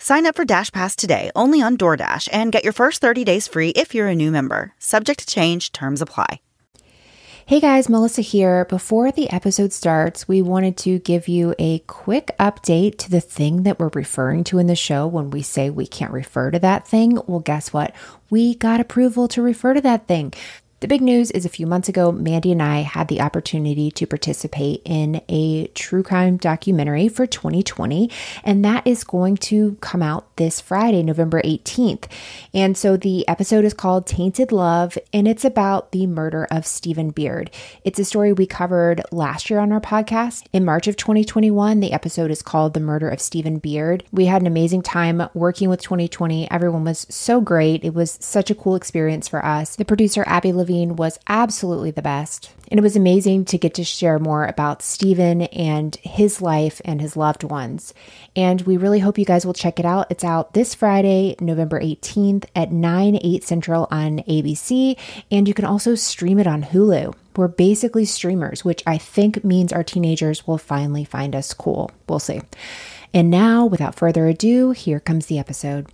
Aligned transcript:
Sign 0.00 0.26
up 0.26 0.36
for 0.36 0.44
Dash 0.44 0.70
Pass 0.70 0.94
today 0.94 1.32
only 1.34 1.60
on 1.60 1.76
DoorDash 1.76 2.28
and 2.32 2.52
get 2.52 2.62
your 2.62 2.72
first 2.72 3.00
30 3.00 3.24
days 3.24 3.48
free 3.48 3.70
if 3.70 3.94
you're 3.94 4.06
a 4.06 4.14
new 4.14 4.30
member. 4.30 4.72
Subject 4.78 5.18
to 5.18 5.26
change, 5.26 5.72
terms 5.72 6.00
apply. 6.00 6.40
Hey 7.46 7.60
guys, 7.60 7.88
Melissa 7.88 8.20
here. 8.20 8.64
Before 8.66 9.10
the 9.10 9.28
episode 9.30 9.72
starts, 9.72 10.28
we 10.28 10.40
wanted 10.40 10.76
to 10.78 10.98
give 10.98 11.28
you 11.28 11.54
a 11.58 11.78
quick 11.80 12.30
update 12.38 12.98
to 12.98 13.10
the 13.10 13.22
thing 13.22 13.62
that 13.62 13.80
we're 13.80 13.90
referring 13.94 14.44
to 14.44 14.58
in 14.58 14.66
the 14.66 14.76
show 14.76 15.06
when 15.06 15.30
we 15.30 15.42
say 15.42 15.68
we 15.68 15.86
can't 15.86 16.12
refer 16.12 16.50
to 16.50 16.58
that 16.58 16.86
thing. 16.86 17.18
Well, 17.26 17.40
guess 17.40 17.72
what? 17.72 17.94
We 18.30 18.54
got 18.54 18.80
approval 18.80 19.28
to 19.28 19.42
refer 19.42 19.74
to 19.74 19.80
that 19.80 20.06
thing. 20.06 20.32
The 20.80 20.86
big 20.86 21.00
news 21.00 21.32
is 21.32 21.44
a 21.44 21.48
few 21.48 21.66
months 21.66 21.88
ago, 21.88 22.12
Mandy 22.12 22.52
and 22.52 22.62
I 22.62 22.82
had 22.82 23.08
the 23.08 23.20
opportunity 23.20 23.90
to 23.90 24.06
participate 24.06 24.80
in 24.84 25.20
a 25.28 25.66
true 25.74 26.04
crime 26.04 26.36
documentary 26.36 27.08
for 27.08 27.26
20/20, 27.26 28.08
and 28.44 28.64
that 28.64 28.86
is 28.86 29.02
going 29.02 29.38
to 29.38 29.76
come 29.80 30.02
out 30.02 30.36
this 30.36 30.60
Friday, 30.60 31.02
November 31.02 31.42
18th. 31.42 32.04
And 32.54 32.76
so 32.76 32.96
the 32.96 33.26
episode 33.26 33.64
is 33.64 33.74
called 33.74 34.06
Tainted 34.06 34.52
Love, 34.52 34.96
and 35.12 35.26
it's 35.26 35.44
about 35.44 35.90
the 35.90 36.06
murder 36.06 36.46
of 36.48 36.64
Steven 36.64 37.10
Beard. 37.10 37.50
It's 37.82 37.98
a 37.98 38.04
story 38.04 38.32
we 38.32 38.46
covered 38.46 39.02
last 39.10 39.50
year 39.50 39.58
on 39.58 39.72
our 39.72 39.80
podcast. 39.80 40.44
In 40.52 40.64
March 40.64 40.86
of 40.86 40.96
2021, 40.96 41.80
the 41.80 41.92
episode 41.92 42.30
is 42.30 42.40
called 42.40 42.74
The 42.74 42.78
Murder 42.78 43.08
of 43.08 43.20
Steven 43.20 43.58
Beard. 43.58 44.04
We 44.12 44.26
had 44.26 44.42
an 44.42 44.46
amazing 44.46 44.82
time 44.82 45.28
working 45.34 45.68
with 45.68 45.82
20/20. 45.82 46.46
Everyone 46.52 46.84
was 46.84 47.04
so 47.10 47.40
great. 47.40 47.82
It 47.82 47.94
was 47.94 48.16
such 48.20 48.48
a 48.48 48.54
cool 48.54 48.76
experience 48.76 49.26
for 49.26 49.44
us. 49.44 49.74
The 49.74 49.84
producer, 49.84 50.22
Abby 50.28 50.52
Levine, 50.52 50.67
was 50.76 51.18
absolutely 51.26 51.90
the 51.90 52.02
best. 52.02 52.52
And 52.70 52.78
it 52.78 52.82
was 52.82 52.96
amazing 52.96 53.46
to 53.46 53.58
get 53.58 53.74
to 53.74 53.84
share 53.84 54.18
more 54.18 54.44
about 54.44 54.82
Steven 54.82 55.42
and 55.42 55.96
his 55.96 56.42
life 56.42 56.80
and 56.84 57.00
his 57.00 57.16
loved 57.16 57.42
ones. 57.42 57.94
And 58.36 58.60
we 58.62 58.76
really 58.76 59.00
hope 59.00 59.18
you 59.18 59.24
guys 59.24 59.46
will 59.46 59.54
check 59.54 59.80
it 59.80 59.86
out. 59.86 60.06
It's 60.10 60.24
out 60.24 60.52
this 60.52 60.74
Friday, 60.74 61.34
November 61.40 61.80
18th 61.80 62.44
at 62.54 62.70
9, 62.70 63.18
8 63.22 63.44
Central 63.44 63.88
on 63.90 64.18
ABC. 64.20 64.98
And 65.30 65.48
you 65.48 65.54
can 65.54 65.64
also 65.64 65.94
stream 65.94 66.38
it 66.38 66.46
on 66.46 66.62
Hulu. 66.62 67.14
We're 67.36 67.48
basically 67.48 68.04
streamers, 68.04 68.64
which 68.64 68.82
I 68.86 68.98
think 68.98 69.44
means 69.44 69.72
our 69.72 69.84
teenagers 69.84 70.46
will 70.46 70.58
finally 70.58 71.04
find 71.04 71.34
us 71.34 71.54
cool. 71.54 71.90
We'll 72.08 72.18
see. 72.18 72.42
And 73.14 73.30
now, 73.30 73.64
without 73.64 73.94
further 73.94 74.26
ado, 74.26 74.72
here 74.72 75.00
comes 75.00 75.26
the 75.26 75.38
episode. 75.38 75.86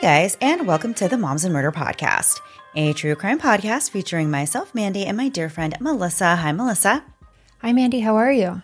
Guys, 0.00 0.38
and 0.40 0.66
welcome 0.66 0.94
to 0.94 1.08
the 1.08 1.18
Moms 1.18 1.44
and 1.44 1.52
Murder 1.52 1.70
Podcast, 1.70 2.40
a 2.74 2.94
true 2.94 3.14
crime 3.14 3.38
podcast 3.38 3.90
featuring 3.90 4.30
myself, 4.30 4.74
Mandy, 4.74 5.04
and 5.04 5.14
my 5.14 5.28
dear 5.28 5.50
friend 5.50 5.76
Melissa. 5.78 6.36
Hi, 6.36 6.52
Melissa. 6.52 7.04
Hi, 7.58 7.74
Mandy. 7.74 8.00
How 8.00 8.16
are 8.16 8.32
you? 8.32 8.62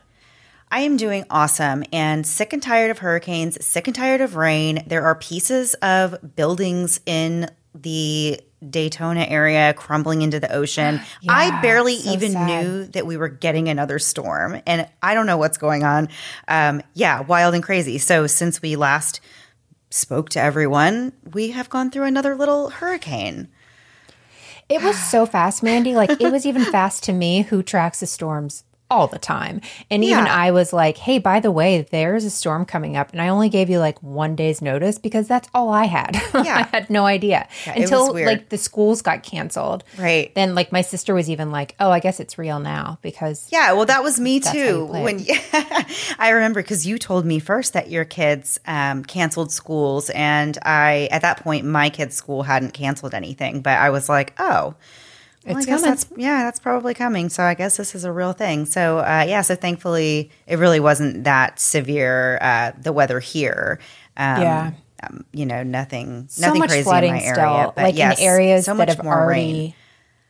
I 0.71 0.81
am 0.81 0.97
doing 0.97 1.27
awesome 1.29 1.85
and 1.93 2.27
sick 2.27 2.55
and 2.55 2.63
tired 2.63 2.91
of 2.91 2.99
hurricanes, 2.99 3.63
sick 3.65 3.87
and 3.87 3.95
tired 3.95 4.23
of 4.23 4.37
rain. 4.37 4.83
There 4.87 5.05
are 5.05 5.15
pieces 5.15 5.75
of 5.75 6.35
buildings 6.37 7.01
in 7.05 7.51
the 7.75 8.41
Daytona 8.69 9.25
area 9.25 9.75
crumbling 9.75 10.23
into 10.23 10.41
the 10.41 10.51
ocean. 10.51 11.01
Yeah, 11.21 11.33
I 11.33 11.61
barely 11.61 11.99
so 11.99 12.13
even 12.13 12.33
sad. 12.33 12.47
knew 12.47 12.85
that 12.87 13.07
we 13.07 13.19
were 13.19 13.29
getting 13.29 13.69
another 13.69 13.99
storm, 13.99 14.63
and 14.67 14.89
I 15.03 15.13
don't 15.13 15.27
know 15.27 15.37
what's 15.37 15.59
going 15.59 15.85
on. 15.85 16.09
Um, 16.49 16.81
yeah, 16.95 17.21
wild 17.21 17.55
and 17.55 17.63
crazy. 17.63 17.99
So, 17.99 18.27
since 18.27 18.63
we 18.63 18.77
last 18.77 19.21
spoke 19.91 20.29
to 20.31 20.41
everyone, 20.41 21.13
we 21.33 21.51
have 21.51 21.71
gone 21.71 21.91
through 21.91 22.05
another 22.05 22.35
little 22.35 22.71
hurricane. 22.71 23.49
It 24.69 24.83
was 24.83 24.99
so 24.99 25.27
fast, 25.27 25.63
Mandy. 25.63 25.95
Like 25.95 26.21
it 26.21 26.33
was 26.33 26.45
even 26.45 26.65
fast 26.65 27.05
to 27.05 27.13
me 27.13 27.43
who 27.43 27.63
tracks 27.63 28.01
the 28.01 28.07
storms 28.07 28.65
all 28.91 29.07
the 29.09 29.19
time. 29.19 29.61
And 29.91 30.05
even 30.05 30.27
I 30.27 30.53
was 30.53 30.73
like, 30.73 30.97
hey, 30.97 31.19
by 31.19 31.41
the 31.41 31.51
way, 31.51 31.87
there's 31.91 32.25
a 32.25 32.31
storm 32.31 32.65
coming 32.65 32.97
up. 32.97 33.13
And 33.13 33.21
I 33.21 33.29
only 33.29 33.49
gave 33.49 33.69
you 33.69 33.79
like 33.81 34.01
one 34.03 34.37
day's 34.37 34.63
notice 34.63 34.99
because 34.99 35.27
that's 35.27 35.49
all 35.55 35.71
I 35.71 35.85
had. 35.85 36.17
Yeah. 36.47 36.69
I 36.71 36.77
had 36.77 36.91
no 36.91 37.07
idea 37.07 37.49
Yeah, 37.67 37.81
until 37.81 38.13
like 38.13 38.51
the 38.51 38.59
schools 38.59 39.01
got 39.03 39.23
canceled. 39.23 39.83
Right. 39.99 40.33
Then 40.35 40.55
like 40.55 40.71
my 40.71 40.83
sister 40.83 41.15
was 41.15 41.31
even 41.31 41.51
like, 41.51 41.75
oh, 41.81 41.91
I 41.91 41.99
guess 41.99 42.21
it's 42.21 42.37
real 42.39 42.61
now 42.61 42.99
because 43.01 43.49
Yeah, 43.51 43.73
well, 43.73 43.87
that 43.87 44.03
was 44.03 44.21
me 44.21 44.39
That's 44.39 44.55
how 44.55 44.63
you 44.63 44.67
too. 44.67 44.85
When 44.87 45.25
I 46.19 46.31
remember 46.31 46.63
because 46.63 46.87
you 46.87 46.99
told 46.99 47.25
me 47.25 47.39
first 47.39 47.73
that 47.73 47.91
your 47.91 48.05
kids 48.05 48.61
um, 48.67 49.03
canceled 49.05 49.51
schools, 49.51 50.11
and 50.11 50.59
I 50.63 51.09
at 51.11 51.23
that 51.23 51.43
point 51.43 51.65
my 51.65 51.89
kids' 51.91 52.15
school 52.15 52.43
hadn't 52.43 52.75
canceled 52.75 53.15
anything, 53.15 53.63
but 53.63 53.79
I 53.79 53.91
was 53.91 54.09
like, 54.09 54.35
oh. 54.39 54.75
Well, 55.47 55.57
It's 55.59 55.67
I 55.67 55.71
guess 55.71 55.81
coming. 55.81 55.91
that's 55.91 56.07
yeah, 56.17 56.43
that's 56.45 56.59
probably 56.59 56.93
coming. 56.95 57.29
So 57.29 57.43
I 57.45 57.55
guess 57.55 57.77
this 57.77 57.95
is 57.95 58.05
a 58.05 58.13
real 58.13 58.33
thing. 58.33 58.67
So 58.67 58.99
uh, 58.99 59.25
yeah, 59.29 59.43
so 59.43 59.55
thankfully 59.55 60.31
it 60.47 60.59
really 60.59 60.81
wasn't 60.81 61.25
that 61.25 61.61
severe. 61.61 62.39
Uh, 62.41 62.73
the 62.81 62.93
weather 62.93 63.21
here, 63.21 63.79
um, 64.17 64.43
Yeah. 64.43 64.71
um, 65.05 65.25
you 65.33 65.47
know, 65.47 65.63
nothing, 65.63 66.27
so 66.29 66.47
nothing 66.47 66.59
much 66.61 66.71
crazy 66.71 66.83
flooding 66.85 67.11
in 67.11 67.17
my 67.17 67.33
still. 67.33 67.45
area, 67.45 67.73
but 67.77 67.83
like 67.85 67.97
yes, 67.97 68.19
in 68.19 68.27
areas 68.27 68.65
so 68.65 68.75
that 68.75 68.89
have 68.89 69.05
more 69.05 69.15
already 69.23 69.53
rain. 69.63 69.75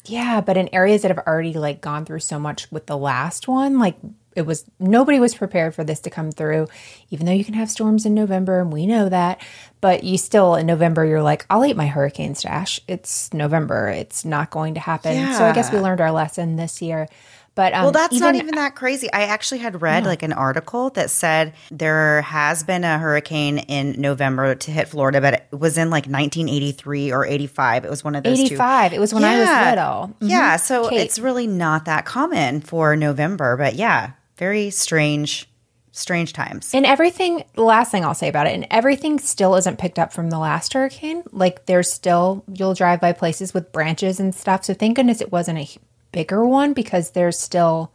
Yeah, 0.05 0.41
but 0.41 0.57
in 0.57 0.69
areas 0.73 1.03
that 1.03 1.09
have 1.11 1.27
already 1.27 1.55
like 1.55 1.81
gone 1.81 2.05
through 2.05 2.21
so 2.21 2.39
much 2.39 2.71
with 2.71 2.87
the 2.87 2.97
last 2.97 3.49
one, 3.49 3.79
like 3.79 3.97
it 4.37 4.47
was 4.47 4.65
nobody 4.79 5.19
was 5.19 5.35
prepared 5.35 5.75
for 5.75 5.83
this 5.83 5.99
to 6.01 6.11
come 6.11 6.31
through, 6.31 6.69
even 7.11 7.27
though 7.27 7.33
you 7.33 7.45
can 7.45 7.55
have 7.55 7.71
storms 7.71 8.07
in 8.07 8.15
November 8.15 8.61
and 8.61 8.73
we 8.73 8.87
know 8.87 9.09
that. 9.09 9.41
But 9.81 10.05
you 10.05 10.19
still 10.19 10.55
in 10.55 10.67
November, 10.67 11.05
you're 11.05 11.23
like, 11.23 11.47
I'll 11.51 11.65
eat 11.65 11.77
my 11.77 11.87
hurricane 11.87 12.35
stash. 12.35 12.81
It's 12.87 13.33
November. 13.33 13.89
It's 13.89 14.25
not 14.25 14.51
going 14.51 14.75
to 14.75 14.81
happen. 14.81 15.33
So 15.35 15.45
I 15.45 15.53
guess 15.53 15.73
we 15.73 15.79
learned 15.81 16.01
our 16.01 16.13
lesson 16.13 16.57
this 16.57 16.81
year. 16.83 17.09
But 17.55 17.73
um, 17.73 17.85
Well, 17.85 17.93
that's 17.93 18.21
not 18.21 18.35
even 18.35 18.55
that 18.57 18.75
crazy. 18.75 19.11
I 19.11 19.23
actually 19.23 19.61
had 19.61 19.81
read 19.81 20.03
No. 20.05 20.11
like 20.11 20.23
an 20.23 20.35
article 20.35 20.91
that 20.91 21.09
said 21.09 21.55
there 21.71 22.21
has 22.21 22.63
been 22.63 22.85
a 22.85 22.99
hurricane 22.99 23.57
in 23.57 23.99
November 23.99 24.55
to 24.55 24.71
hit 24.71 24.89
Florida, 24.89 25.23
but 25.23 25.33
it 25.51 25.59
was 25.59 25.79
in 25.79 25.89
like 25.89 26.05
1983 26.07 27.13
or 27.13 27.25
85. 27.25 27.87
It 27.87 27.91
was 27.91 28.05
one 28.05 28.15
of 28.15 28.25
those 28.25 28.39
two. 28.41 28.45
85. 28.47 28.93
It 28.93 29.01
was 29.01 29.15
when 29.15 29.25
I 29.25 29.39
was 29.39 29.49
Yeah. 29.49 29.71
little. 29.71 30.09
Mhm. 30.21 30.31
Yeah, 30.31 30.57
so 30.57 30.91
Kate. 30.91 31.01
it's 31.01 31.19
really 31.19 31.47
not 31.47 31.87
that 31.87 32.05
common 32.05 32.61
for 32.61 32.95
November, 32.95 33.57
but 33.57 33.75
yeah, 33.75 34.11
very 34.37 34.71
strange, 34.71 35.49
strange 35.93 36.33
times. 36.33 36.73
And 36.75 36.87
everything, 36.87 37.45
the 37.55 37.63
last 37.63 37.91
thing 37.91 38.05
I'll 38.05 38.15
say 38.15 38.29
about 38.29 38.47
it, 38.47 38.55
and 38.55 38.67
everything 38.71 39.19
still 39.19 39.57
isn't 39.57 39.79
picked 39.79 39.99
up 39.99 40.13
from 40.13 40.31
the 40.31 40.39
last 40.39 40.73
hurricane. 40.73 41.23
Like 41.33 41.67
there's 41.67 41.91
still, 41.91 42.45
you'll 42.53 42.75
drive 42.75 43.01
by 43.01 43.13
places 43.13 43.55
with 43.55 43.73
branches 43.73 44.21
and 44.21 44.35
stuff. 44.35 44.65
So 44.65 44.75
thank 44.75 44.97
goodness 44.97 45.21
it 45.21 45.33
wasn't 45.33 45.59
a 45.59 45.69
bigger 46.13 46.45
one 46.45 46.73
because 46.73 47.11
there's 47.13 47.39
still 47.39 47.93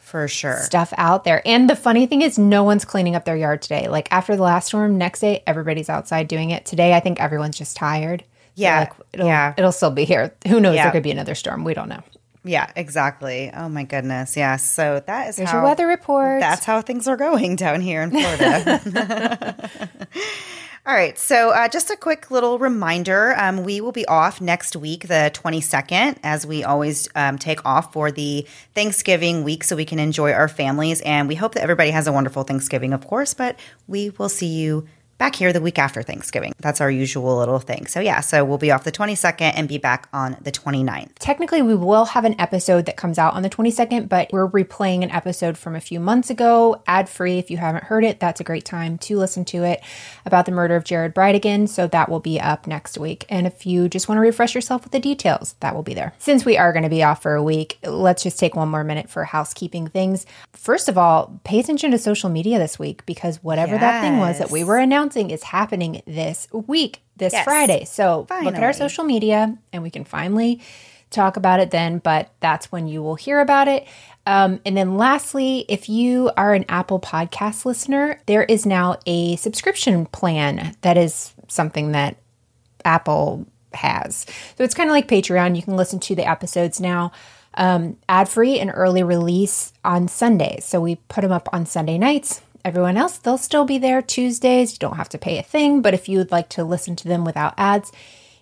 for 0.00 0.26
sure. 0.26 0.58
stuff 0.58 0.92
out 0.96 1.24
there. 1.24 1.40
And 1.44 1.70
the 1.70 1.76
funny 1.76 2.06
thing 2.06 2.22
is, 2.22 2.38
no 2.38 2.64
one's 2.64 2.84
cleaning 2.84 3.14
up 3.14 3.24
their 3.24 3.36
yard 3.36 3.62
today. 3.62 3.88
Like 3.88 4.08
after 4.10 4.34
the 4.34 4.42
last 4.42 4.66
storm, 4.66 4.98
next 4.98 5.20
day, 5.20 5.42
everybody's 5.46 5.88
outside 5.88 6.26
doing 6.28 6.50
it. 6.50 6.66
Today, 6.66 6.94
I 6.94 7.00
think 7.00 7.20
everyone's 7.20 7.56
just 7.56 7.76
tired. 7.76 8.24
Yeah, 8.56 8.80
Like, 8.80 8.92
it'll, 9.12 9.26
yeah. 9.26 9.54
It'll 9.56 9.72
still 9.72 9.92
be 9.92 10.04
here. 10.04 10.34
Who 10.48 10.60
knows? 10.60 10.74
Yeah. 10.74 10.84
There 10.84 10.92
could 10.92 11.04
be 11.04 11.12
another 11.12 11.36
storm. 11.36 11.64
We 11.64 11.74
don't 11.74 11.88
know. 11.88 12.02
Yeah, 12.42 12.70
exactly. 12.74 13.50
Oh 13.54 13.68
my 13.68 13.84
goodness. 13.84 14.36
Yeah. 14.36 14.56
So 14.56 15.02
that 15.06 15.28
is 15.28 15.36
There's 15.36 15.50
how 15.50 15.58
your 15.58 15.64
weather 15.64 15.86
report. 15.86 16.40
That's 16.40 16.64
how 16.64 16.80
things 16.80 17.06
are 17.06 17.16
going 17.16 17.56
down 17.56 17.80
here 17.80 18.02
in 18.02 18.10
Florida. 18.10 19.70
All 20.86 20.94
right. 20.94 21.18
So, 21.18 21.50
uh, 21.50 21.68
just 21.68 21.90
a 21.90 21.96
quick 21.96 22.30
little 22.30 22.58
reminder 22.58 23.34
um, 23.36 23.64
we 23.64 23.82
will 23.82 23.92
be 23.92 24.06
off 24.06 24.40
next 24.40 24.74
week, 24.74 25.08
the 25.08 25.30
22nd, 25.34 26.18
as 26.22 26.46
we 26.46 26.64
always 26.64 27.06
um, 27.14 27.36
take 27.36 27.64
off 27.66 27.92
for 27.92 28.10
the 28.10 28.46
Thanksgiving 28.74 29.44
week 29.44 29.62
so 29.62 29.76
we 29.76 29.84
can 29.84 29.98
enjoy 29.98 30.32
our 30.32 30.48
families. 30.48 31.02
And 31.02 31.28
we 31.28 31.34
hope 31.34 31.54
that 31.54 31.62
everybody 31.62 31.90
has 31.90 32.06
a 32.06 32.12
wonderful 32.12 32.44
Thanksgiving, 32.44 32.94
of 32.94 33.06
course, 33.06 33.34
but 33.34 33.60
we 33.88 34.08
will 34.10 34.30
see 34.30 34.46
you 34.46 34.86
back 35.20 35.36
here 35.36 35.52
the 35.52 35.60
week 35.60 35.78
after 35.78 36.02
Thanksgiving. 36.02 36.54
That's 36.60 36.80
our 36.80 36.90
usual 36.90 37.36
little 37.36 37.58
thing. 37.58 37.86
So, 37.86 38.00
yeah, 38.00 38.20
so 38.20 38.42
we'll 38.42 38.56
be 38.56 38.70
off 38.70 38.84
the 38.84 38.90
22nd 38.90 39.52
and 39.54 39.68
be 39.68 39.76
back 39.76 40.08
on 40.14 40.34
the 40.40 40.50
29th. 40.50 41.10
Technically, 41.18 41.60
we 41.60 41.74
will 41.74 42.06
have 42.06 42.24
an 42.24 42.40
episode 42.40 42.86
that 42.86 42.96
comes 42.96 43.18
out 43.18 43.34
on 43.34 43.42
the 43.42 43.50
22nd, 43.50 44.08
but 44.08 44.30
we're 44.32 44.48
replaying 44.48 45.04
an 45.04 45.10
episode 45.10 45.58
from 45.58 45.76
a 45.76 45.80
few 45.80 46.00
months 46.00 46.30
ago, 46.30 46.82
ad 46.86 47.06
free. 47.06 47.38
If 47.38 47.50
you 47.50 47.58
haven't 47.58 47.84
heard 47.84 48.02
it, 48.02 48.18
that's 48.18 48.40
a 48.40 48.44
great 48.44 48.64
time 48.64 48.96
to 48.96 49.18
listen 49.18 49.44
to 49.46 49.62
it 49.62 49.82
about 50.24 50.46
the 50.46 50.52
murder 50.52 50.74
of 50.74 50.84
Jared 50.84 51.14
Bridegan. 51.14 51.68
So 51.68 51.86
that 51.88 52.08
will 52.08 52.20
be 52.20 52.40
up 52.40 52.66
next 52.66 52.96
week. 52.96 53.26
And 53.28 53.46
if 53.46 53.66
you 53.66 53.90
just 53.90 54.08
want 54.08 54.16
to 54.16 54.22
refresh 54.22 54.54
yourself 54.54 54.84
with 54.84 54.92
the 54.92 55.00
details, 55.00 55.54
that 55.60 55.74
will 55.74 55.82
be 55.82 55.92
there. 55.92 56.14
Since 56.18 56.46
we 56.46 56.56
are 56.56 56.72
going 56.72 56.84
to 56.84 56.88
be 56.88 57.02
off 57.02 57.20
for 57.20 57.34
a 57.34 57.42
week, 57.42 57.78
let's 57.84 58.22
just 58.22 58.38
take 58.38 58.56
one 58.56 58.70
more 58.70 58.84
minute 58.84 59.10
for 59.10 59.24
housekeeping 59.24 59.88
things. 59.88 60.24
First 60.54 60.88
of 60.88 60.96
all, 60.96 61.38
pay 61.44 61.60
attention 61.60 61.90
to 61.90 61.98
social 61.98 62.30
media 62.30 62.58
this 62.58 62.78
week 62.78 63.04
because 63.04 63.42
whatever 63.42 63.76
that 63.76 64.00
thing 64.00 64.16
was 64.16 64.38
that 64.38 64.50
we 64.50 64.64
were 64.64 64.78
announcing 64.78 65.09
is 65.16 65.42
happening 65.42 66.02
this 66.06 66.48
week, 66.52 67.02
this 67.16 67.32
Yes. 67.32 67.44
Friday. 67.44 67.84
So 67.84 68.26
look 68.42 68.54
at 68.54 68.62
our 68.62 68.72
social 68.72 69.04
media 69.04 69.56
and 69.72 69.82
we 69.82 69.90
can 69.90 70.04
finally 70.04 70.60
talk 71.10 71.36
about 71.36 71.60
it 71.60 71.70
then, 71.70 71.98
but 71.98 72.30
that's 72.40 72.70
when 72.70 72.86
you 72.86 73.02
will 73.02 73.16
hear 73.16 73.40
about 73.40 73.68
it. 73.68 73.86
Um, 74.26 74.60
and 74.64 74.76
then 74.76 74.96
lastly, 74.96 75.64
if 75.68 75.88
you 75.88 76.30
are 76.36 76.54
an 76.54 76.64
Apple 76.68 77.00
Podcast 77.00 77.64
listener, 77.64 78.20
there 78.26 78.44
is 78.44 78.64
now 78.64 78.98
a 79.06 79.36
subscription 79.36 80.06
plan 80.06 80.76
that 80.82 80.96
is 80.96 81.34
something 81.48 81.92
that 81.92 82.16
Apple 82.84 83.46
has. 83.72 84.26
So 84.56 84.64
it's 84.64 84.74
kind 84.74 84.88
of 84.88 84.92
like 84.92 85.08
Patreon. 85.08 85.56
You 85.56 85.62
can 85.62 85.76
listen 85.76 85.98
to 86.00 86.14
the 86.14 86.28
episodes 86.28 86.80
now 86.80 87.12
um, 87.54 87.96
ad 88.08 88.28
free 88.28 88.58
and 88.58 88.70
early 88.72 89.02
release 89.02 89.72
on 89.84 90.08
Sundays. 90.08 90.64
So 90.64 90.80
we 90.80 90.96
put 91.08 91.22
them 91.22 91.32
up 91.32 91.48
on 91.52 91.66
Sunday 91.66 91.98
nights. 91.98 92.42
Everyone 92.64 92.96
else, 92.96 93.18
they'll 93.18 93.38
still 93.38 93.64
be 93.64 93.78
there 93.78 94.02
Tuesdays. 94.02 94.72
You 94.72 94.78
don't 94.78 94.96
have 94.96 95.08
to 95.10 95.18
pay 95.18 95.38
a 95.38 95.42
thing, 95.42 95.82
but 95.82 95.94
if 95.94 96.08
you 96.08 96.18
would 96.18 96.30
like 96.30 96.48
to 96.50 96.64
listen 96.64 96.96
to 96.96 97.08
them 97.08 97.24
without 97.24 97.54
ads, 97.56 97.90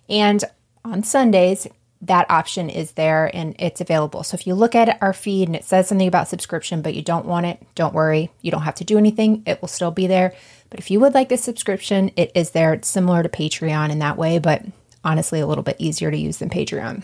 and 0.09 0.43
on 0.83 1.03
Sundays, 1.03 1.67
that 2.01 2.29
option 2.31 2.69
is 2.69 2.93
there 2.93 3.29
and 3.33 3.55
it's 3.59 3.81
available. 3.81 4.23
So 4.23 4.35
if 4.35 4.47
you 4.47 4.55
look 4.55 4.73
at 4.73 5.01
our 5.01 5.13
feed 5.13 5.49
and 5.49 5.55
it 5.55 5.65
says 5.65 5.87
something 5.87 6.07
about 6.07 6.29
subscription, 6.29 6.81
but 6.81 6.95
you 6.95 7.01
don't 7.01 7.25
want 7.25 7.45
it, 7.45 7.61
don't 7.75 7.93
worry. 7.93 8.31
You 8.41 8.51
don't 8.51 8.61
have 8.61 8.75
to 8.75 8.85
do 8.85 8.97
anything. 8.97 9.43
It 9.45 9.61
will 9.61 9.67
still 9.67 9.91
be 9.91 10.07
there. 10.07 10.33
But 10.69 10.79
if 10.79 10.89
you 10.89 10.99
would 11.01 11.13
like 11.13 11.29
the 11.29 11.37
subscription, 11.37 12.11
it 12.15 12.31
is 12.35 12.51
there. 12.51 12.73
It's 12.73 12.87
similar 12.87 13.21
to 13.23 13.29
Patreon 13.29 13.89
in 13.89 13.99
that 13.99 14.17
way, 14.17 14.39
but 14.39 14.63
honestly, 15.03 15.39
a 15.41 15.47
little 15.47 15.63
bit 15.63 15.75
easier 15.79 16.09
to 16.09 16.17
use 16.17 16.37
than 16.37 16.49
Patreon. 16.49 17.03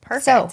Perfect. 0.00 0.24
So 0.24 0.50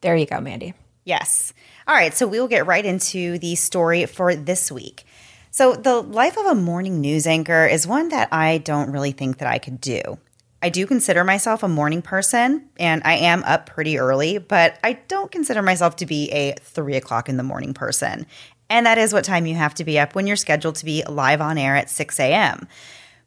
there 0.00 0.16
you 0.16 0.26
go, 0.26 0.40
Mandy. 0.40 0.74
Yes. 1.04 1.52
All 1.86 1.94
right. 1.94 2.14
So 2.14 2.26
we 2.26 2.40
will 2.40 2.48
get 2.48 2.66
right 2.66 2.84
into 2.84 3.38
the 3.38 3.54
story 3.54 4.06
for 4.06 4.34
this 4.34 4.72
week. 4.72 5.04
So, 5.50 5.72
the 5.72 6.02
life 6.02 6.36
of 6.36 6.44
a 6.44 6.54
morning 6.54 7.00
news 7.00 7.26
anchor 7.26 7.64
is 7.64 7.86
one 7.86 8.10
that 8.10 8.28
I 8.30 8.58
don't 8.58 8.90
really 8.90 9.12
think 9.12 9.38
that 9.38 9.48
I 9.48 9.56
could 9.56 9.80
do. 9.80 10.18
I 10.60 10.68
do 10.68 10.86
consider 10.86 11.24
myself 11.24 11.62
a 11.62 11.68
morning 11.68 12.02
person 12.02 12.68
and 12.78 13.00
I 13.06 13.14
am 13.14 13.42
up 13.44 13.66
pretty 13.66 13.98
early, 13.98 14.36
but 14.36 14.78
I 14.84 14.94
don't 15.08 15.30
consider 15.30 15.62
myself 15.62 15.96
to 15.96 16.06
be 16.06 16.30
a 16.30 16.56
three 16.60 16.96
o'clock 16.96 17.30
in 17.30 17.38
the 17.38 17.42
morning 17.42 17.72
person. 17.72 18.26
And 18.68 18.84
that 18.84 18.98
is 18.98 19.12
what 19.12 19.24
time 19.24 19.46
you 19.46 19.54
have 19.54 19.74
to 19.74 19.84
be 19.84 19.98
up 19.98 20.14
when 20.14 20.26
you're 20.26 20.36
scheduled 20.36 20.74
to 20.76 20.84
be 20.84 21.04
live 21.08 21.40
on 21.40 21.56
air 21.56 21.76
at 21.76 21.88
6 21.88 22.18
a.m. 22.20 22.66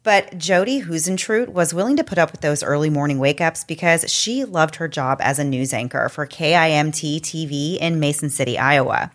But 0.02 0.38
Jodi 0.38 0.82
Huisentruit 0.82 1.48
was 1.48 1.74
willing 1.74 1.96
to 1.96 2.04
put 2.04 2.16
up 2.16 2.32
with 2.32 2.40
those 2.40 2.62
early 2.62 2.88
morning 2.88 3.18
wake 3.18 3.40
ups 3.40 3.64
because 3.64 4.10
she 4.10 4.44
loved 4.44 4.76
her 4.76 4.88
job 4.88 5.18
as 5.20 5.38
a 5.38 5.44
news 5.44 5.74
anchor 5.74 6.08
for 6.08 6.26
KIMT 6.26 7.20
TV 7.20 7.76
in 7.76 8.00
Mason 8.00 8.30
City, 8.30 8.58
Iowa. 8.58 9.10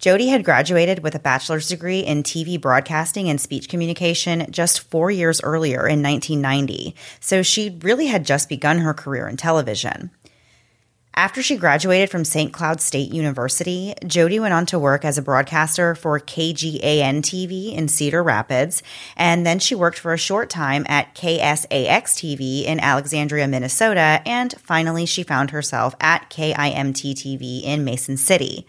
Jodi 0.00 0.28
had 0.28 0.44
graduated 0.44 1.00
with 1.02 1.14
a 1.14 1.20
bachelor's 1.20 1.68
degree 1.68 2.00
in 2.00 2.22
TV 2.22 2.58
broadcasting 2.60 3.28
and 3.28 3.40
speech 3.40 3.68
communication 3.68 4.50
just 4.50 4.80
four 4.80 5.10
years 5.10 5.42
earlier 5.42 5.86
in 5.86 6.02
1990, 6.02 6.96
so 7.20 7.42
she 7.42 7.78
really 7.82 8.06
had 8.06 8.24
just 8.24 8.48
begun 8.48 8.78
her 8.78 8.94
career 8.94 9.28
in 9.28 9.36
television. 9.36 10.10
After 11.14 11.42
she 11.42 11.56
graduated 11.56 12.08
from 12.08 12.24
St. 12.24 12.52
Cloud 12.52 12.80
State 12.80 13.12
University, 13.12 13.94
Jodi 14.06 14.38
went 14.38 14.54
on 14.54 14.64
to 14.66 14.78
work 14.78 15.04
as 15.04 15.18
a 15.18 15.22
broadcaster 15.22 15.94
for 15.96 16.20
KGAN 16.20 17.18
TV 17.20 17.74
in 17.74 17.88
Cedar 17.88 18.22
Rapids, 18.22 18.82
and 19.16 19.44
then 19.44 19.58
she 19.58 19.74
worked 19.74 19.98
for 19.98 20.12
a 20.12 20.18
short 20.18 20.48
time 20.48 20.86
at 20.88 21.14
KSAX 21.16 22.14
TV 22.14 22.64
in 22.64 22.78
Alexandria, 22.78 23.48
Minnesota, 23.48 24.22
and 24.24 24.54
finally 24.60 25.04
she 25.04 25.24
found 25.24 25.50
herself 25.50 25.96
at 26.00 26.30
KIMT 26.30 27.14
TV 27.14 27.62
in 27.64 27.84
Mason 27.84 28.16
City. 28.16 28.66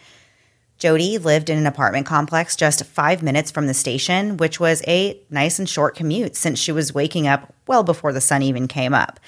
Jodi 0.79 1.19
lived 1.19 1.51
in 1.51 1.59
an 1.59 1.67
apartment 1.67 2.07
complex 2.07 2.55
just 2.55 2.83
five 2.85 3.21
minutes 3.21 3.51
from 3.51 3.67
the 3.67 3.73
station, 3.75 4.37
which 4.37 4.59
was 4.59 4.81
a 4.87 5.21
nice 5.29 5.59
and 5.59 5.69
short 5.69 5.95
commute 5.95 6.35
since 6.35 6.57
she 6.57 6.71
was 6.71 6.91
waking 6.91 7.27
up 7.27 7.53
well 7.67 7.83
before 7.83 8.11
the 8.11 8.19
sun 8.19 8.41
even 8.41 8.67
came 8.67 8.95
up. 8.95 9.19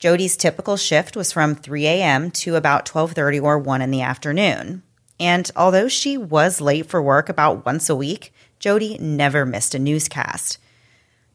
Jodi's 0.00 0.38
typical 0.38 0.78
shift 0.78 1.14
was 1.14 1.30
from 1.30 1.54
3 1.54 1.86
a.m. 1.86 2.30
to 2.30 2.56
about 2.56 2.86
12:30 2.86 3.42
or 3.42 3.58
1 3.58 3.82
in 3.82 3.90
the 3.90 4.00
afternoon. 4.00 4.82
And 5.20 5.50
although 5.54 5.88
she 5.88 6.16
was 6.16 6.62
late 6.62 6.86
for 6.86 7.02
work 7.02 7.28
about 7.28 7.66
once 7.66 7.90
a 7.90 7.94
week, 7.94 8.32
Jodi 8.58 8.96
never 8.98 9.44
missed 9.44 9.74
a 9.74 9.78
newscast. 9.78 10.56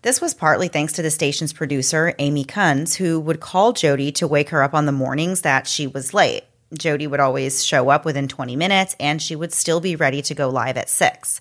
This 0.02 0.20
was 0.20 0.34
partly 0.34 0.68
thanks 0.68 0.94
to 0.94 1.04
the 1.04 1.12
station's 1.12 1.54
producer, 1.54 2.16
Amy 2.18 2.44
Kunz, 2.44 2.96
who 2.96 3.20
would 3.20 3.40
call 3.40 3.72
Jodi 3.72 4.12
to 4.14 4.28
wake 4.28 4.50
her 4.50 4.64
up 4.64 4.74
on 4.74 4.88
the 4.88 4.92
mornings 4.92 5.42
that 5.42 5.68
she 5.68 5.86
was 5.86 6.14
late. 6.16 6.44
Jodi 6.74 7.06
would 7.06 7.20
always 7.20 7.64
show 7.64 7.90
up 7.90 8.04
within 8.04 8.28
20 8.28 8.56
minutes 8.56 8.96
and 9.00 9.22
she 9.22 9.36
would 9.36 9.54
still 9.54 9.80
be 9.80 9.96
ready 9.96 10.24
to 10.24 10.34
go 10.34 10.50
live 10.50 10.78
at 10.78 10.90
6. 10.90 11.40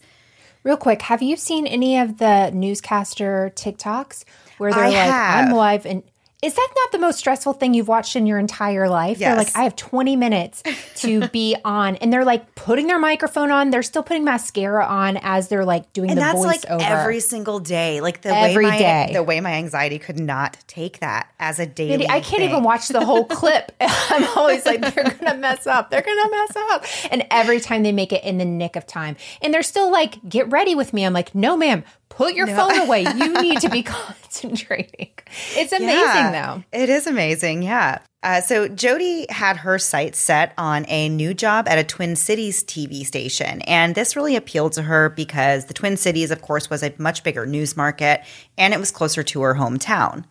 Real 0.63 0.77
quick, 0.77 1.03
have 1.03 1.23
you 1.23 1.37
seen 1.37 1.67
any 1.67 1.99
of 1.99 2.19
the 2.19 2.51
newscaster 2.51 3.51
TikToks 3.55 4.25
where 4.59 4.73
they're 4.73 4.85
I 4.85 4.89
like, 4.89 4.97
have. 4.97 5.49
I'm 5.49 5.55
live 5.55 5.87
and 5.87 6.03
is 6.45 6.55
that 6.55 6.69
not 6.77 6.93
the 6.93 6.99
most 6.99 7.19
stressful 7.19 7.55
thing 7.55 7.73
you've 7.75 7.89
watched 7.89 8.17
in 8.17 8.27
your 8.27 8.39
entire 8.39 8.89
life? 8.89 9.19
They're 9.19 9.37
like, 9.37 9.57
I 9.57 9.63
have 9.65 9.75
20 9.77 10.15
minutes 10.17 10.63
to 10.97 11.27
be 11.33 11.57
on. 11.65 11.97
And 11.97 12.13
they're 12.13 12.25
like 12.25 12.55
putting 12.55 12.87
their 12.87 12.99
microphone 12.99 13.51
on. 13.51 13.71
They're 13.71 13.83
still 13.83 14.03
putting 14.03 14.25
mascara 14.25 14.85
on 14.85 15.17
as 15.23 15.49
they're 15.49 15.65
like 15.65 15.93
doing 15.93 16.11
And 16.11 16.19
the 16.19 16.23
that's 16.23 16.41
like 16.41 16.65
over. 16.71 16.83
every 16.85 17.21
single 17.21 17.59
day. 17.61 18.01
Like 18.01 18.21
the 18.21 18.29
Every 18.35 18.65
way 18.67 18.71
my 18.73 18.79
day. 18.79 19.11
the 19.15 19.23
way 19.23 19.41
my 19.41 19.53
anxiety 19.55 19.99
could 19.99 20.21
not 20.21 20.57
take 20.67 21.01
that 21.01 21.29
as 21.41 21.59
a 21.59 21.67
daily. 21.67 22.07
I 22.07 22.21
can't 22.21 22.41
thing. 22.41 22.51
even 22.51 22.63
watch 22.63 22.89
the 22.89 23.05
whole 23.05 23.25
clip. 23.41 23.73
I'm 23.81 24.27
always 24.37 24.67
like, 24.67 24.81
they're 24.81 25.05
gonna 25.19 25.39
mess 25.39 25.67
up. 25.67 25.91
They're 25.91 26.03
gonna 26.03 26.31
mess 26.31 26.57
up. 26.71 26.85
And 27.11 27.27
every 27.31 27.61
time 27.61 27.83
they 27.83 27.93
make 27.93 28.13
it 28.13 28.23
in 28.23 28.39
the 28.39 28.45
nick 28.45 28.77
of 28.77 28.87
time, 28.87 29.17
and 29.41 29.53
they're 29.55 29.63
still 29.63 29.91
like, 29.91 30.17
get 30.29 30.51
ready 30.51 30.75
with 30.75 30.93
me. 30.93 31.05
I'm 31.07 31.13
like, 31.15 31.35
no, 31.35 31.57
ma'am, 31.57 31.85
put 32.15 32.35
your 32.35 32.47
no. 32.47 32.57
phone 32.57 32.79
away. 32.81 33.03
You 33.03 33.33
need 33.43 33.61
to 33.61 33.69
be 33.69 33.83
concentrating. 33.85 35.11
It's 35.55 35.73
amazing, 35.73 35.99
yeah, 35.99 36.55
though. 36.57 36.65
It 36.79 36.89
is 36.89 37.07
amazing. 37.07 37.63
Yeah. 37.63 37.99
Uh, 38.23 38.41
so 38.41 38.69
Jodi 38.69 39.27
had 39.29 39.59
her 39.59 39.79
sights 39.79 40.19
set 40.19 40.55
on 40.57 40.87
a 40.89 41.11
new 41.11 41.35
job 41.35 41.69
at 41.69 41.79
a 41.79 41.85
Twin 41.85 42.17
Cities 42.17 42.65
TV 42.65 43.05
station, 43.05 43.61
and 43.63 43.95
this 43.95 44.17
really 44.17 44.35
appealed 44.35 44.73
to 44.73 44.83
her 44.83 45.11
because 45.11 45.67
the 45.67 45.75
Twin 45.75 45.97
Cities, 45.99 46.31
of 46.31 46.41
course, 46.41 46.71
was 46.71 46.83
a 46.83 46.95
much 46.97 47.23
bigger 47.23 47.45
news 47.45 47.77
market, 47.77 48.23
and 48.57 48.73
it 48.73 48.81
was 48.81 48.91
closer 48.91 49.23
to 49.23 49.43
her 49.43 49.55
hometown. 49.55 50.25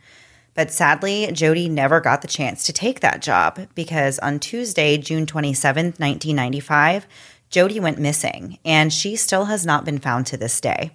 But 0.55 0.71
sadly, 0.71 1.29
Jodi 1.31 1.69
never 1.69 1.99
got 1.99 2.21
the 2.21 2.27
chance 2.27 2.63
to 2.63 2.73
take 2.73 2.99
that 2.99 3.21
job 3.21 3.59
because 3.75 4.19
on 4.19 4.39
Tuesday, 4.39 4.97
June 4.97 5.25
27, 5.25 5.85
1995, 5.85 7.07
Jodi 7.49 7.79
went 7.79 7.99
missing, 7.99 8.57
and 8.65 8.91
she 8.91 9.15
still 9.15 9.45
has 9.45 9.65
not 9.65 9.85
been 9.85 9.99
found 9.99 10.25
to 10.27 10.37
this 10.37 10.59
day. 10.59 10.91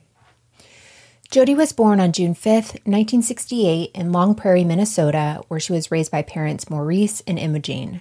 Jodi 1.31 1.55
was 1.55 1.75
born 1.75 2.01
on 2.01 2.13
June 2.13 2.33
5, 2.33 2.55
1968, 2.55 3.91
in 3.95 4.13
Long 4.13 4.35
Prairie, 4.35 4.65
Minnesota, 4.65 5.43
where 5.49 5.61
she 5.61 5.75
was 5.75 5.91
raised 5.91 6.11
by 6.11 6.23
parents 6.23 6.71
Maurice 6.71 7.23
and 7.27 7.39
Imogene. 7.39 8.01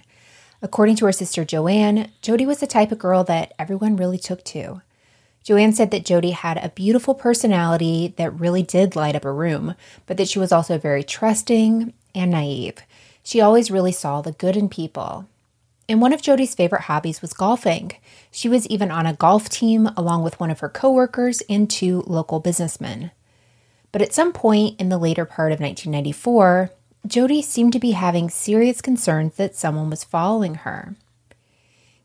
According 0.62 0.96
to 0.96 1.04
her 1.04 1.12
sister 1.12 1.44
Joanne, 1.44 2.10
Jodi 2.22 2.46
was 2.46 2.60
the 2.60 2.66
type 2.66 2.90
of 2.90 2.98
girl 2.98 3.24
that 3.24 3.52
everyone 3.58 3.96
really 3.96 4.16
took 4.16 4.42
to. 4.44 4.80
Joanne 5.42 5.74
said 5.74 5.90
that 5.90 6.06
Jodi 6.06 6.30
had 6.30 6.56
a 6.56 6.70
beautiful 6.70 7.14
personality 7.14 8.14
that 8.16 8.40
really 8.40 8.62
did 8.62 8.96
light 8.96 9.14
up 9.14 9.26
a 9.26 9.30
room, 9.32 9.74
but 10.06 10.16
that 10.16 10.28
she 10.28 10.38
was 10.38 10.50
also 10.50 10.78
very 10.78 11.04
trusting 11.04 11.92
and 12.14 12.30
naive. 12.30 12.78
She 13.22 13.42
always 13.42 13.70
really 13.70 13.92
saw 13.92 14.22
the 14.22 14.32
good 14.32 14.56
in 14.56 14.70
people. 14.70 15.28
And 15.86 16.00
one 16.00 16.14
of 16.14 16.22
Jodi's 16.22 16.54
favorite 16.54 16.82
hobbies 16.82 17.20
was 17.20 17.34
golfing. 17.34 17.92
She 18.30 18.48
was 18.48 18.66
even 18.68 18.90
on 18.90 19.04
a 19.04 19.12
golf 19.12 19.50
team 19.50 19.90
along 19.98 20.22
with 20.22 20.40
one 20.40 20.50
of 20.50 20.60
her 20.60 20.70
coworkers 20.70 21.42
and 21.42 21.68
two 21.68 22.04
local 22.06 22.40
businessmen. 22.40 23.10
But 23.92 24.02
at 24.02 24.12
some 24.12 24.32
point 24.32 24.80
in 24.80 24.88
the 24.88 24.98
later 24.98 25.24
part 25.24 25.52
of 25.52 25.60
1994, 25.60 26.70
Jodi 27.06 27.42
seemed 27.42 27.72
to 27.72 27.78
be 27.78 27.92
having 27.92 28.28
serious 28.28 28.80
concerns 28.80 29.36
that 29.36 29.56
someone 29.56 29.90
was 29.90 30.04
following 30.04 30.56
her. 30.56 30.94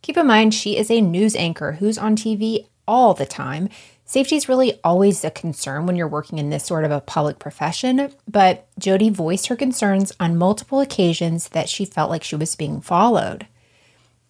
Keep 0.02 0.18
in 0.18 0.28
mind, 0.28 0.54
she 0.54 0.78
is 0.78 0.92
a 0.92 1.02
news 1.02 1.36
anchor 1.36 1.74
who's 1.74 1.98
on 1.98 2.16
TV 2.16 2.68
all 2.88 3.14
the 3.14 3.26
time. 3.26 3.70
Safety 4.06 4.36
is 4.36 4.50
really 4.50 4.80
always 4.84 5.24
a 5.24 5.32
concern 5.32 5.86
when 5.86 5.96
you're 5.96 6.08
working 6.08 6.38
in 6.38 6.50
this 6.50 6.66
sort 6.66 6.84
of 6.84 6.92
a 6.92 7.02
public 7.02 7.40
profession, 7.40 8.12
but 8.28 8.68
Jodi 8.78 9.10
voiced 9.10 9.48
her 9.48 9.56
concerns 9.56 10.12
on 10.20 10.38
multiple 10.38 10.82
occasions 10.82 11.50
that 11.50 11.70
she 11.70 11.86
felt 11.86 12.10
like 12.10 12.24
she 12.24 12.36
was 12.36 12.56
being 12.56 12.82
followed. 12.82 13.48